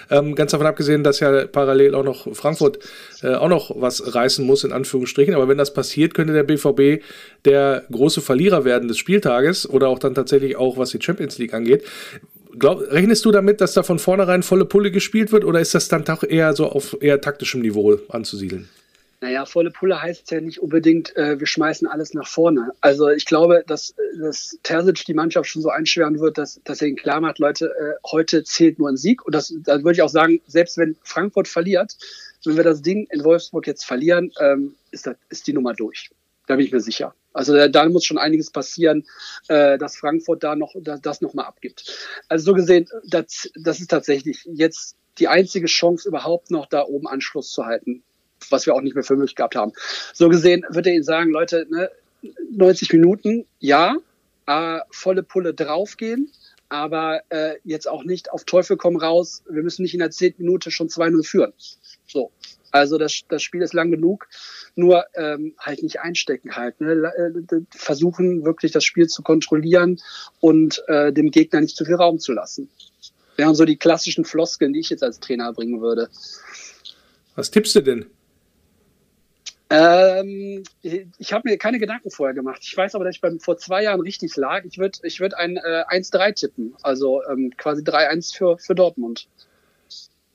Ähm, 0.09 0.35
ganz 0.35 0.51
davon 0.51 0.67
abgesehen, 0.67 1.03
dass 1.03 1.19
ja 1.19 1.45
parallel 1.47 1.93
auch 1.93 2.05
noch 2.05 2.33
Frankfurt 2.33 2.79
äh, 3.23 3.33
auch 3.33 3.49
noch 3.49 3.75
was 3.75 4.15
reißen 4.15 4.45
muss, 4.45 4.63
in 4.63 4.71
Anführungsstrichen. 4.71 5.35
Aber 5.35 5.49
wenn 5.49 5.57
das 5.57 5.73
passiert, 5.73 6.13
könnte 6.13 6.31
der 6.31 6.43
BVB 6.43 7.03
der 7.43 7.83
große 7.91 8.21
Verlierer 8.21 8.63
werden 8.63 8.87
des 8.87 8.99
Spieltages 8.99 9.69
oder 9.69 9.89
auch 9.89 9.99
dann 9.99 10.15
tatsächlich 10.15 10.55
auch, 10.55 10.77
was 10.77 10.91
die 10.91 11.01
Champions 11.01 11.37
League 11.39 11.53
angeht. 11.53 11.83
Glaub, 12.57 12.81
rechnest 12.91 13.25
du 13.25 13.31
damit, 13.31 13.61
dass 13.61 13.73
da 13.73 13.83
von 13.83 13.99
vornherein 13.99 14.43
volle 14.43 14.65
Pulle 14.65 14.91
gespielt 14.91 15.31
wird 15.31 15.45
oder 15.45 15.59
ist 15.59 15.73
das 15.73 15.87
dann 15.87 16.03
doch 16.03 16.23
eher 16.23 16.53
so 16.53 16.67
auf 16.67 16.97
eher 17.01 17.21
taktischem 17.21 17.61
Niveau 17.61 17.99
anzusiedeln? 18.09 18.69
Naja, 19.23 19.45
volle 19.45 19.69
Pulle 19.69 20.01
heißt 20.01 20.31
ja 20.31 20.41
nicht 20.41 20.59
unbedingt, 20.59 21.15
äh, 21.15 21.39
wir 21.39 21.45
schmeißen 21.45 21.87
alles 21.87 22.15
nach 22.15 22.27
vorne. 22.27 22.71
Also 22.81 23.07
ich 23.09 23.25
glaube, 23.25 23.63
dass, 23.67 23.93
dass 24.19 24.57
Terzic 24.63 25.05
die 25.05 25.13
Mannschaft 25.13 25.47
schon 25.47 25.61
so 25.61 25.69
einschweren 25.69 26.19
wird, 26.19 26.39
dass, 26.39 26.59
dass 26.63 26.81
er 26.81 26.87
ihnen 26.87 26.97
klar 26.97 27.21
macht, 27.21 27.37
Leute, 27.37 27.67
äh, 27.67 28.07
heute 28.11 28.43
zählt 28.43 28.79
nur 28.79 28.89
ein 28.89 28.97
Sieg. 28.97 29.23
Und 29.23 29.35
das, 29.35 29.53
da 29.63 29.77
würde 29.77 29.91
ich 29.91 30.01
auch 30.01 30.09
sagen, 30.09 30.41
selbst 30.47 30.79
wenn 30.79 30.95
Frankfurt 31.03 31.47
verliert, 31.47 31.97
wenn 32.45 32.57
wir 32.57 32.63
das 32.63 32.81
Ding 32.81 33.07
in 33.11 33.23
Wolfsburg 33.23 33.67
jetzt 33.67 33.85
verlieren, 33.85 34.31
ähm, 34.39 34.73
ist, 34.89 35.05
das, 35.05 35.15
ist 35.29 35.45
die 35.45 35.53
Nummer 35.53 35.73
durch. 35.73 36.09
Da 36.51 36.57
bin 36.57 36.65
ich 36.65 36.73
mir 36.73 36.81
sicher. 36.81 37.15
Also 37.31 37.53
da, 37.55 37.69
da 37.69 37.87
muss 37.87 38.03
schon 38.03 38.17
einiges 38.17 38.51
passieren, 38.51 39.05
äh, 39.47 39.77
dass 39.77 39.95
Frankfurt 39.95 40.43
da 40.43 40.57
noch 40.57 40.75
da, 40.81 40.97
das 40.97 41.21
nochmal 41.21 41.45
abgibt. 41.45 42.19
Also 42.27 42.43
so 42.43 42.53
gesehen, 42.53 42.89
das, 43.07 43.49
das 43.55 43.79
ist 43.79 43.89
tatsächlich 43.89 44.43
jetzt 44.51 44.97
die 45.17 45.29
einzige 45.29 45.67
Chance 45.67 46.09
überhaupt 46.09 46.51
noch 46.51 46.65
da 46.65 46.83
oben 46.83 47.07
Anschluss 47.07 47.53
zu 47.53 47.65
halten, 47.65 48.03
was 48.49 48.65
wir 48.65 48.75
auch 48.75 48.81
nicht 48.81 48.95
mehr 48.95 49.05
für 49.05 49.15
möglich 49.15 49.35
gehabt 49.35 49.55
haben. 49.55 49.71
So 50.11 50.27
gesehen 50.27 50.65
würde 50.67 50.89
ich 50.89 50.95
Ihnen 50.95 51.05
sagen, 51.05 51.31
Leute, 51.31 51.67
ne, 51.69 51.89
90 52.51 52.91
Minuten, 52.91 53.45
ja, 53.59 53.95
äh, 54.45 54.79
volle 54.89 55.23
Pulle 55.23 55.53
draufgehen, 55.53 56.33
aber 56.67 57.21
äh, 57.29 57.59
jetzt 57.63 57.87
auch 57.87 58.03
nicht 58.03 58.29
auf 58.29 58.43
Teufel 58.43 58.75
komm 58.75 58.97
raus. 58.97 59.41
Wir 59.49 59.63
müssen 59.63 59.83
nicht 59.83 59.93
in 59.93 60.01
der 60.01 60.11
10. 60.11 60.33
Minute 60.39 60.69
schon 60.69 60.89
2-0 60.89 61.25
führen. 61.25 61.53
So, 62.07 62.29
also 62.71 62.97
das, 62.97 63.21
das 63.27 63.43
Spiel 63.43 63.61
ist 63.61 63.73
lang 63.73 63.91
genug 63.91 64.27
nur 64.75 65.05
ähm, 65.15 65.53
halt 65.59 65.83
nicht 65.83 65.99
einstecken 65.99 66.55
halt. 66.55 66.79
Ne? 66.81 66.91
Äh, 66.91 67.61
versuchen 67.71 68.45
wirklich 68.45 68.71
das 68.71 68.83
Spiel 68.83 69.07
zu 69.07 69.21
kontrollieren 69.21 69.99
und 70.39 70.83
äh, 70.87 71.11
dem 71.11 71.31
Gegner 71.31 71.61
nicht 71.61 71.75
zu 71.75 71.85
viel 71.85 71.95
Raum 71.95 72.19
zu 72.19 72.33
lassen. 72.33 72.69
Wären 73.35 73.55
so 73.55 73.65
die 73.65 73.77
klassischen 73.77 74.25
Floskeln, 74.25 74.73
die 74.73 74.79
ich 74.79 74.89
jetzt 74.89 75.03
als 75.03 75.19
Trainer 75.19 75.53
bringen 75.53 75.81
würde. 75.81 76.09
Was 77.35 77.51
tippst 77.51 77.75
du 77.75 77.81
denn? 77.81 78.05
Ähm, 79.69 80.63
ich 80.81 81.31
habe 81.31 81.49
mir 81.49 81.57
keine 81.57 81.79
Gedanken 81.79 82.11
vorher 82.11 82.33
gemacht. 82.33 82.59
Ich 82.61 82.75
weiß 82.75 82.93
aber, 82.93 83.05
dass 83.05 83.15
ich 83.15 83.21
beim, 83.21 83.39
vor 83.39 83.57
zwei 83.57 83.83
Jahren 83.83 84.01
richtig 84.01 84.35
lag. 84.35 84.65
Ich 84.65 84.77
würde 84.77 84.99
ich 85.03 85.21
würd 85.21 85.33
ein 85.33 85.55
äh, 85.55 85.85
1-3 85.89 86.35
tippen. 86.35 86.75
Also 86.81 87.21
ähm, 87.23 87.53
quasi 87.55 87.81
3-1 87.81 88.35
für, 88.35 88.57
für 88.57 88.75
Dortmund. 88.75 89.29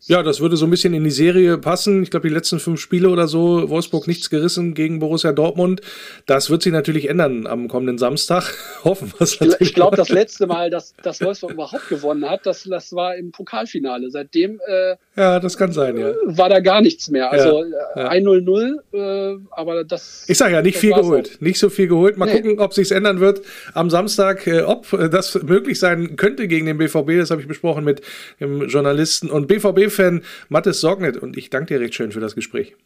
Ja, 0.09 0.23
das 0.23 0.40
würde 0.40 0.57
so 0.57 0.66
ein 0.66 0.71
bisschen 0.71 0.95
in 0.95 1.03
die 1.03 1.11
Serie 1.11 1.59
passen. 1.59 2.05
Ich 2.05 2.11
glaube, 2.11 2.29
die 2.29 2.35
letzten 2.35 2.61
fünf 2.61 2.81
Spiele 2.81 3.09
oder 3.09 3.27
so, 3.27 3.69
Wolfsburg 3.69 4.07
nichts 4.07 4.31
gerissen 4.31 4.75
gegen 4.75 5.01
Borussia 5.01 5.33
Dortmund. 5.33 5.81
Das 6.27 6.49
wird 6.49 6.62
sich 6.62 6.73
natürlich 6.73 7.09
ändern 7.09 7.49
am 7.49 7.66
kommenden 7.66 7.99
Samstag. 7.99 8.55
Hoffen 8.85 9.12
wir 9.12 9.21
es 9.21 9.40
natürlich. 9.40 9.61
Ich 9.61 9.75
glaube, 9.75 9.97
das 9.97 10.11
letzte 10.11 10.47
Mal, 10.47 10.71
dass, 10.71 10.95
dass 11.03 11.21
Wolfsburg 11.21 11.53
überhaupt 11.53 11.88
gewonnen 11.88 12.29
hat, 12.29 12.47
das, 12.47 12.62
das 12.64 12.92
war 12.92 13.16
im 13.16 13.33
Pokalfinale. 13.33 14.11
Seitdem 14.11 14.61
äh, 14.66 14.95
ja, 15.16 15.40
das 15.40 15.57
kann 15.57 15.73
sein, 15.73 15.97
ja. 15.97 16.12
war 16.25 16.51
da 16.51 16.61
gar 16.61 16.83
nichts 16.83 17.11
mehr. 17.11 17.33
Also 17.33 17.64
ja, 17.64 18.03
ja. 18.03 18.11
1-0-0, 18.11 18.77
äh, 18.92 19.38
aber 19.51 19.83
das. 19.83 20.27
Ich 20.29 20.37
sage 20.37 20.53
ja, 20.53 20.62
nicht 20.62 20.77
viel 20.77 20.92
geholt. 20.92 21.29
So. 21.29 21.45
Nicht 21.45 21.59
so 21.59 21.71
viel 21.71 21.88
geholt. 21.88 22.19
Mal 22.19 22.27
nee. 22.27 22.37
gucken, 22.37 22.61
ob 22.61 22.75
sich's 22.75 22.90
ändern 22.90 23.19
wird 23.19 23.40
am 23.73 23.88
Samstag, 23.88 24.47
äh, 24.47 24.61
ob 24.61 24.87
das 25.11 25.42
möglich 25.42 25.81
sein 25.81 26.16
könnte 26.16 26.47
gegen 26.47 26.66
den 26.66 26.77
BVB. 26.77 27.19
Das 27.19 27.31
habe 27.31 27.40
ich 27.40 27.49
besprochen 27.49 27.83
mit 27.83 28.03
dem 28.40 28.69
Journalisten 28.69 29.31
und 29.31 29.49
BVB 29.49 29.90
fan 29.96 30.22
Mathis 30.48 30.80
Sorgnet 30.80 31.16
und 31.16 31.37
ich 31.37 31.50
danke 31.50 31.74
dir 31.74 31.80
recht 31.80 31.94
schön 31.94 32.12
für 32.12 32.20
das 32.20 32.35
Gespräch. 32.35 32.76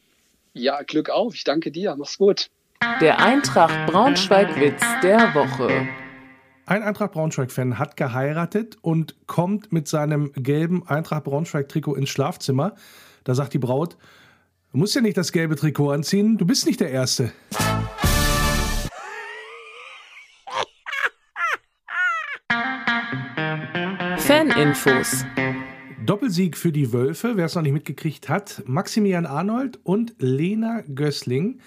Ja, 0.54 0.82
Glück 0.82 1.10
auf. 1.10 1.34
Ich 1.34 1.44
danke 1.44 1.70
dir. 1.70 1.94
Mach's 1.96 2.18
gut. 2.18 2.48
Der 3.00 3.18
Eintracht 3.18 3.90
Braunschweig-Witz 3.90 4.82
der 5.02 5.34
Woche. 5.34 5.86
Ein 6.66 6.82
Eintracht 6.82 7.12
Braunschweig-Fan 7.12 7.78
hat 7.78 7.96
geheiratet 7.96 8.78
und 8.80 9.14
kommt 9.26 9.72
mit 9.72 9.88
seinem 9.88 10.32
gelben 10.34 10.86
Eintracht 10.86 11.24
Braunschweig-Trikot 11.24 11.94
ins 11.94 12.08
Schlafzimmer. 12.08 12.74
Da 13.24 13.34
sagt 13.34 13.52
die 13.52 13.58
Braut: 13.58 13.96
Du 14.72 14.78
musst 14.78 14.94
ja 14.94 15.00
nicht 15.00 15.16
das 15.16 15.32
gelbe 15.32 15.56
Trikot 15.56 15.90
anziehen, 15.90 16.38
du 16.38 16.46
bist 16.46 16.66
nicht 16.66 16.80
der 16.80 16.90
Erste. 16.90 17.32
Faninfos 24.16 25.24
Doppelsieg 26.10 26.56
für 26.56 26.72
die 26.72 26.92
Wölfe, 26.92 27.36
wer 27.36 27.46
es 27.46 27.54
noch 27.54 27.62
nicht 27.62 27.70
mitgekriegt 27.70 28.28
hat. 28.28 28.64
Maximilian 28.66 29.26
Arnold 29.26 29.78
und 29.84 30.16
Lena 30.18 30.82
Gößling. 30.92 31.60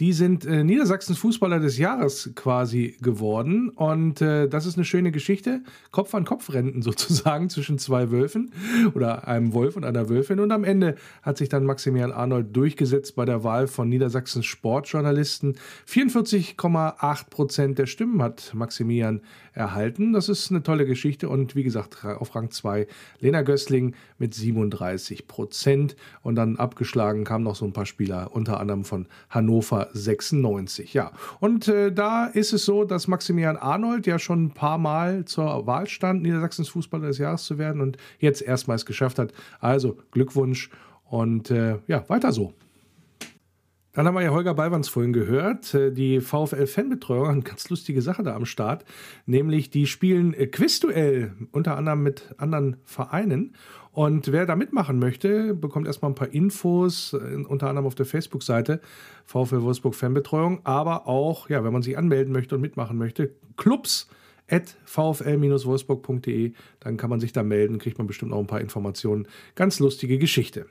Die 0.00 0.12
sind 0.12 0.44
äh, 0.44 0.64
Niedersachsens 0.64 1.18
Fußballer 1.18 1.60
des 1.60 1.78
Jahres 1.78 2.32
quasi 2.34 2.96
geworden. 3.00 3.68
Und 3.68 4.20
äh, 4.20 4.48
das 4.48 4.66
ist 4.66 4.76
eine 4.76 4.84
schöne 4.84 5.12
Geschichte. 5.12 5.62
Kopf 5.92 6.12
an 6.16 6.24
Kopf 6.24 6.52
Rennen 6.52 6.82
sozusagen 6.82 7.48
zwischen 7.48 7.78
zwei 7.78 8.10
Wölfen 8.10 8.50
oder 8.94 9.28
einem 9.28 9.52
Wolf 9.52 9.76
und 9.76 9.84
einer 9.84 10.08
Wölfin. 10.08 10.40
Und 10.40 10.50
am 10.50 10.64
Ende 10.64 10.96
hat 11.22 11.38
sich 11.38 11.48
dann 11.48 11.64
Maximilian 11.64 12.10
Arnold 12.10 12.56
durchgesetzt 12.56 13.14
bei 13.14 13.24
der 13.24 13.44
Wahl 13.44 13.68
von 13.68 13.88
Niedersachsens 13.88 14.46
Sportjournalisten. 14.46 15.54
44,8 15.88 17.30
Prozent 17.30 17.78
der 17.78 17.86
Stimmen 17.86 18.20
hat 18.20 18.50
Maximilian 18.52 19.20
erhalten. 19.52 20.12
Das 20.12 20.28
ist 20.28 20.50
eine 20.50 20.64
tolle 20.64 20.86
Geschichte. 20.86 21.28
Und 21.28 21.54
wie 21.54 21.62
gesagt, 21.62 22.04
auf 22.04 22.34
Rang 22.34 22.50
2 22.50 22.88
Lena 23.20 23.42
Gößling 23.42 23.94
mit 24.18 24.34
37 24.34 25.28
Prozent. 25.28 25.94
Und 26.22 26.34
dann 26.34 26.56
abgeschlagen 26.56 27.22
kamen 27.22 27.44
noch 27.44 27.54
so 27.54 27.64
ein 27.64 27.72
paar 27.72 27.86
Spieler, 27.86 28.30
unter 28.32 28.58
anderem 28.58 28.84
von 28.84 29.06
Hannover 29.30 29.83
96. 29.92 30.94
Ja, 30.94 31.12
und 31.40 31.68
äh, 31.68 31.92
da 31.92 32.26
ist 32.26 32.52
es 32.52 32.64
so, 32.64 32.84
dass 32.84 33.08
Maximilian 33.08 33.56
Arnold 33.56 34.06
ja 34.06 34.18
schon 34.18 34.46
ein 34.46 34.54
paar 34.54 34.78
Mal 34.78 35.24
zur 35.24 35.66
Wahl 35.66 35.86
stand, 35.88 36.22
Niedersachsens 36.22 36.68
Fußballer 36.68 37.08
des 37.08 37.18
Jahres 37.18 37.44
zu 37.44 37.58
werden 37.58 37.80
und 37.80 37.96
jetzt 38.18 38.42
erstmals 38.42 38.86
geschafft 38.86 39.18
hat. 39.18 39.32
Also 39.60 39.98
Glückwunsch 40.10 40.70
und 41.04 41.50
äh, 41.50 41.78
ja, 41.86 42.08
weiter 42.08 42.32
so. 42.32 42.54
Dann 43.94 44.08
haben 44.08 44.16
wir 44.16 44.22
ja 44.22 44.30
Holger 44.30 44.54
Ballwanz 44.54 44.88
vorhin 44.88 45.12
gehört. 45.12 45.72
Äh, 45.72 45.92
die 45.92 46.20
VfL-Fanbetreuung 46.20 47.28
eine 47.28 47.42
ganz 47.42 47.70
lustige 47.70 48.02
Sache 48.02 48.24
da 48.24 48.34
am 48.34 48.44
Start. 48.44 48.84
Nämlich, 49.24 49.70
die 49.70 49.86
spielen 49.86 50.34
äh, 50.34 50.48
Quizduell, 50.48 51.32
unter 51.52 51.76
anderem 51.76 52.02
mit 52.02 52.34
anderen 52.36 52.78
Vereinen. 52.84 53.54
Und 53.94 54.32
wer 54.32 54.44
da 54.44 54.56
mitmachen 54.56 54.98
möchte, 54.98 55.54
bekommt 55.54 55.86
erstmal 55.86 56.10
ein 56.10 56.16
paar 56.16 56.34
Infos, 56.34 57.12
äh, 57.12 57.36
unter 57.48 57.68
anderem 57.68 57.86
auf 57.86 57.94
der 57.94 58.06
Facebook-Seite 58.06 58.80
VfL 59.24 59.62
Wolfsburg 59.62 59.94
Fanbetreuung, 59.94 60.60
aber 60.64 61.06
auch, 61.06 61.48
ja, 61.48 61.62
wenn 61.62 61.72
man 61.72 61.82
sich 61.82 61.96
anmelden 61.96 62.32
möchte 62.32 62.56
und 62.56 62.60
mitmachen 62.60 62.98
möchte, 62.98 63.30
Clubs 63.56 64.08
at 64.50 64.76
vfl-wolfsburg.de, 64.84 66.52
dann 66.80 66.96
kann 66.96 67.08
man 67.08 67.20
sich 67.20 67.32
da 67.32 67.44
melden, 67.44 67.78
kriegt 67.78 67.96
man 67.98 68.08
bestimmt 68.08 68.32
auch 68.32 68.40
ein 68.40 68.48
paar 68.48 68.60
Informationen. 68.60 69.28
Ganz 69.54 69.78
lustige 69.78 70.18
Geschichte. 70.18 70.66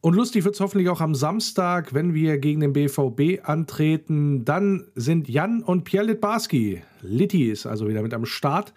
Und 0.00 0.14
lustig 0.14 0.44
wird 0.44 0.54
es 0.54 0.60
hoffentlich 0.60 0.88
auch 0.90 1.00
am 1.00 1.16
Samstag, 1.16 1.92
wenn 1.92 2.14
wir 2.14 2.38
gegen 2.38 2.60
den 2.60 2.72
BVB 2.72 3.40
antreten. 3.42 4.44
Dann 4.44 4.86
sind 4.94 5.28
Jan 5.28 5.64
und 5.64 5.82
Pierre 5.82 6.06
Litbarski, 6.06 6.82
Litti 7.02 7.50
ist 7.50 7.66
also 7.66 7.88
wieder 7.88 8.02
mit 8.02 8.14
am 8.14 8.26
Start 8.26 8.72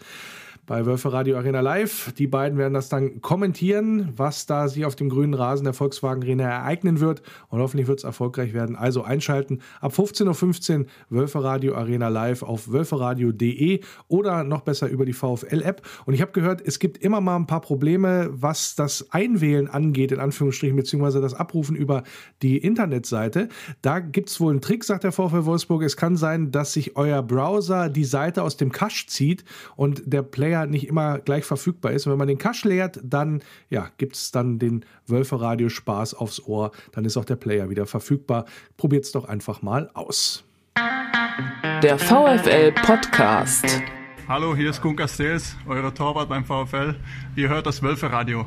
bei 0.66 0.86
Wölfe 0.86 1.11
Radio 1.11 1.38
Arena 1.38 1.59
Live. 1.59 2.14
Die 2.14 2.28
beiden 2.28 2.57
werden 2.57 2.74
das 2.74 2.88
dann 2.88 3.22
kommentieren, 3.22 4.14
was 4.16 4.45
da 4.45 4.70
sich 4.70 4.86
auf 4.86 4.95
dem 4.95 5.09
grünen 5.09 5.34
Rasen 5.34 5.66
der 5.66 5.74
Volkswagen 5.74 6.24
Arena 6.24 6.45
ereignen 6.45 7.01
wird. 7.01 7.22
Und 7.49 7.59
hoffentlich 7.59 7.88
wird 7.88 7.99
es 7.99 8.05
erfolgreich 8.05 8.53
werden. 8.53 8.78
Also 8.78 9.03
einschalten 9.03 9.59
ab 9.82 9.93
15.15 9.93 10.80
Uhr 10.80 10.86
Wölfe 11.09 11.43
Radio 11.43 11.76
Arena 11.76 12.07
Live 12.07 12.43
auf 12.43 12.72
wölferadio.de 12.72 13.82
oder 14.07 14.45
noch 14.45 14.61
besser 14.61 14.88
über 14.88 15.05
die 15.05 15.14
VfL-App. 15.14 15.82
Und 16.05 16.14
ich 16.14 16.22
habe 16.22 16.32
gehört, 16.32 16.61
es 16.66 16.80
gibt 16.80 16.97
immer 16.97 17.20
mal 17.20 17.36
ein 17.36 17.47
paar 17.47 17.61
Probleme, 17.61 18.30
was 18.32 18.76
das 18.76 19.11
Einwählen 19.11 19.68
angeht, 19.68 20.14
in 20.14 20.20
Anführungsstrichen, 20.22 20.78
beziehungsweise 20.78 21.20
das 21.20 21.34
Abrufen 21.34 21.76
über 21.76 22.03
die 22.41 22.57
Internetseite. 22.57 23.49
Da 23.82 23.99
gibt 23.99 24.30
es 24.30 24.39
wohl 24.39 24.51
einen 24.51 24.61
Trick, 24.61 24.86
sagt 24.86 25.03
der 25.03 25.11
VfL 25.11 25.43
Wolfsburg. 25.43 25.84
Es 25.84 25.97
kann 25.97 26.16
sein, 26.16 26.51
dass 26.51 26.72
sich 26.72 26.95
euer 26.95 27.22
Browser 27.22 27.89
die 27.89 28.05
Seite 28.05 28.43
aus 28.43 28.55
dem 28.55 28.72
Cache 28.72 29.07
zieht 29.07 29.43
und 29.76 30.03
der 30.05 30.22
Player 30.22 30.53
Player 30.54 30.68
nicht 30.68 30.88
immer 30.88 31.20
gleich 31.20 31.45
verfügbar 31.45 31.91
ist. 31.93 32.06
Und 32.06 32.12
wenn 32.12 32.20
man 32.20 32.28
den 32.28 32.38
Cache 32.38 32.68
leert, 32.68 32.99
dann 33.04 33.41
ja, 33.70 33.89
gibt 33.97 34.16
es 34.16 34.32
dann 34.32 34.60
den 34.60 34.86
Wölferadio 35.08 35.70
Spaß 35.70 36.14
aufs 36.14 36.41
Ohr. 36.41 36.72
Dann 36.91 37.06
ist 37.06 37.18
auch 37.18 37.26
der 37.26 37.36
Player 37.38 37.70
wieder 37.70 37.88
verfügbar. 37.88 38.45
Probiert 38.78 39.06
es 39.06 39.12
doch 39.12 39.26
einfach 39.26 39.62
mal 39.62 39.89
aus. 39.93 40.43
Der 41.82 41.97
VFL 41.97 42.72
Podcast. 42.72 43.66
Hallo, 44.28 44.56
hier 44.56 44.70
ist 44.70 44.82
Gunka 44.82 45.08
Stels, 45.08 45.58
euer 45.68 45.93
Torwart 45.93 46.30
beim 46.30 46.45
VfL. 46.45 46.95
Ihr 47.36 47.49
hört 47.49 47.66
das 47.66 47.82
Wölferadio. 47.82 48.45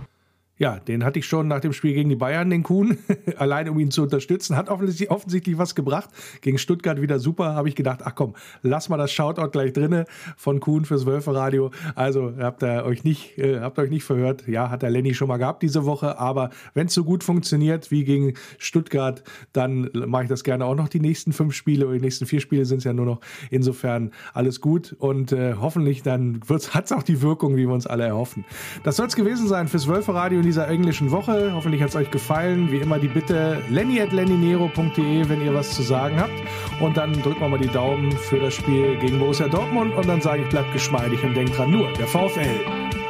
Ja, 0.59 0.79
den 0.79 1.05
hatte 1.05 1.19
ich 1.19 1.27
schon 1.27 1.49
nach 1.49 1.61
dem 1.61 1.75
Spiel 1.75 1.93
gegen 1.93 2.09
die 2.09 2.17
Bayern, 2.17 2.49
den 2.49 2.63
Kuhn, 2.63 2.97
allein 3.37 3.69
um 3.69 3.79
ihn 3.79 3.91
zu 3.91 4.03
unterstützen. 4.03 4.57
Hat 4.57 4.71
offensichtlich, 4.71 5.11
offensichtlich 5.11 5.59
was 5.59 5.75
gebracht. 5.75 6.09
Gegen 6.41 6.57
Stuttgart 6.57 7.03
wieder 7.03 7.19
super. 7.19 7.55
Habe 7.55 7.69
ich 7.69 7.75
gedacht, 7.75 8.01
ach 8.05 8.15
komm, 8.15 8.35
lass 8.63 8.89
mal 8.89 8.97
das 8.97 9.13
Shoutout 9.13 9.51
gleich 9.51 9.75
drinne 9.75 10.07
von 10.39 10.61
Kuhn 10.61 10.87
fürs 10.87 11.05
Wölferadio. 11.05 11.73
Also 11.95 12.33
habt 12.39 12.63
ihr 12.63 12.85
euch 12.87 13.05
nicht, 13.05 13.37
äh, 13.37 13.61
habt 13.61 13.79
euch 13.79 13.91
nicht 13.91 14.05
verhört. 14.05 14.49
Ja, 14.49 14.71
hat 14.71 14.81
der 14.81 14.89
Lenny 14.89 15.13
schon 15.13 15.29
mal 15.29 15.37
gehabt 15.37 15.63
diese 15.63 15.85
Woche. 15.85 16.19
Aber 16.19 16.49
wenn 16.73 16.87
es 16.87 16.95
so 16.95 17.05
gut 17.05 17.23
funktioniert 17.23 17.91
wie 17.91 18.05
gegen 18.05 18.33
Stuttgart, 18.57 19.25
dann 19.53 19.91
mache 19.93 20.23
ich 20.23 20.29
das 20.31 20.43
gerne 20.43 20.65
auch 20.65 20.75
noch 20.75 20.89
die 20.89 21.01
nächsten 21.01 21.35
fünf 21.35 21.53
Spiele. 21.53 21.85
Oder 21.85 21.97
die 21.97 22.05
nächsten 22.05 22.25
vier 22.25 22.41
Spiele 22.41 22.65
sind 22.65 22.79
es 22.79 22.85
ja 22.85 22.95
nur 22.95 23.05
noch. 23.05 23.21
Insofern 23.51 24.11
alles 24.33 24.63
gut. 24.63 24.97
Und 24.99 25.33
äh, 25.33 25.57
hoffentlich 25.61 26.03
dann 26.03 26.41
hat 26.71 26.87
es 26.87 26.93
auch 26.93 27.03
die 27.03 27.21
Wirkung, 27.21 27.57
wie 27.57 27.67
wir 27.67 27.75
uns 27.75 27.87
alle 27.87 28.05
erhoffen. 28.05 28.47
Das 28.85 28.97
soll 28.97 29.07
es 29.07 29.17
gewesen 29.17 29.49
sein 29.49 29.69
fürs 29.69 29.87
Wölferadio 29.87 30.46
dieser 30.47 30.69
englischen 30.69 31.11
Woche. 31.11 31.53
Hoffentlich 31.53 31.83
hat 31.83 31.91
es 31.91 31.97
euch 31.97 32.11
gefallen. 32.11 32.71
Wie 32.71 32.79
immer 32.79 32.99
die 32.99 33.09
Bitte 33.09 33.63
lenny 33.69 34.01
at 34.01 34.13
lennynero.de, 34.13 35.29
wenn 35.29 35.45
ihr 35.45 35.53
was 35.53 35.73
zu 35.73 35.83
sagen 35.83 36.19
habt. 36.19 36.33
Und 36.81 36.97
dann 36.97 37.13
drücken 37.13 37.41
wir 37.41 37.49
mal 37.49 37.59
die 37.59 37.69
Daumen 37.69 38.13
für 38.13 38.39
das 38.39 38.55
Spiel 38.55 38.97
gegen 38.99 39.19
Borussia 39.19 39.49
Dortmund. 39.49 39.95
Und 39.95 40.09
dann 40.09 40.21
sage 40.21 40.43
ich, 40.43 40.49
bleibt 40.49 40.73
geschmeidig 40.73 41.23
und 41.25 41.35
denkt 41.35 41.59
dran, 41.59 41.71
nur 41.71 41.93
der 41.93 42.07
VfL. 42.07 42.41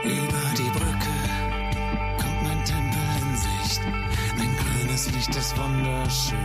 Über 0.05 0.43
die 0.57 0.71
Brücke 0.71 1.13
kommt 2.19 2.43
mein 2.43 2.65
Tempel 2.65 3.01
in 3.21 3.37
Sicht. 3.37 3.81
Mein 4.39 4.57
grünes 4.57 5.13
Licht 5.13 5.37
ist 5.37 5.55
wunderschön. 5.59 6.39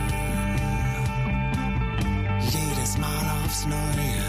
Jedes 2.40 2.98
Mal 2.98 3.32
aufs 3.44 3.66
Neue, 3.66 4.22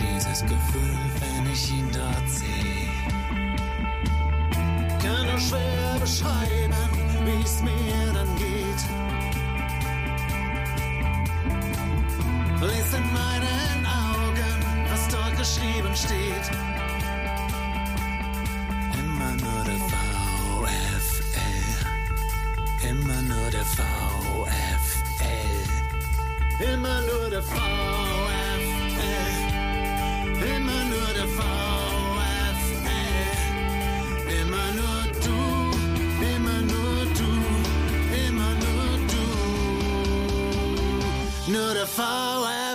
dieses 0.00 0.40
Gefühl, 0.42 0.98
wenn 1.20 1.52
ich 1.52 1.72
ihn 1.72 1.88
dort 1.92 2.28
sehe 2.30 2.55
nur 5.36 5.42
schwer 5.42 5.98
beschreiben, 6.00 6.90
wie 7.24 7.42
es 7.44 7.60
mir 7.62 8.12
dann 8.14 8.36
geht. 8.36 8.82
Lies 12.60 12.94
in 12.94 13.12
meinen 13.12 13.86
Augen, 13.86 14.64
was 14.90 15.08
dort 15.08 15.36
geschrieben 15.36 15.94
steht. 15.94 16.50
Immer 18.98 19.32
nur 19.44 19.64
der 19.64 19.80
VfL. 19.90 21.28
Immer 22.88 23.20
nur 23.22 23.50
der 23.50 23.66
VfL. 23.76 24.06
Immer 26.72 27.00
nur 27.02 27.30
der 27.30 27.42
VfL. 27.42 27.56
Immer 30.56 30.84
nur 30.84 31.08
der 31.14 31.28
VfL. 31.28 31.75
Du. 41.86 41.96
Nur 41.96 42.65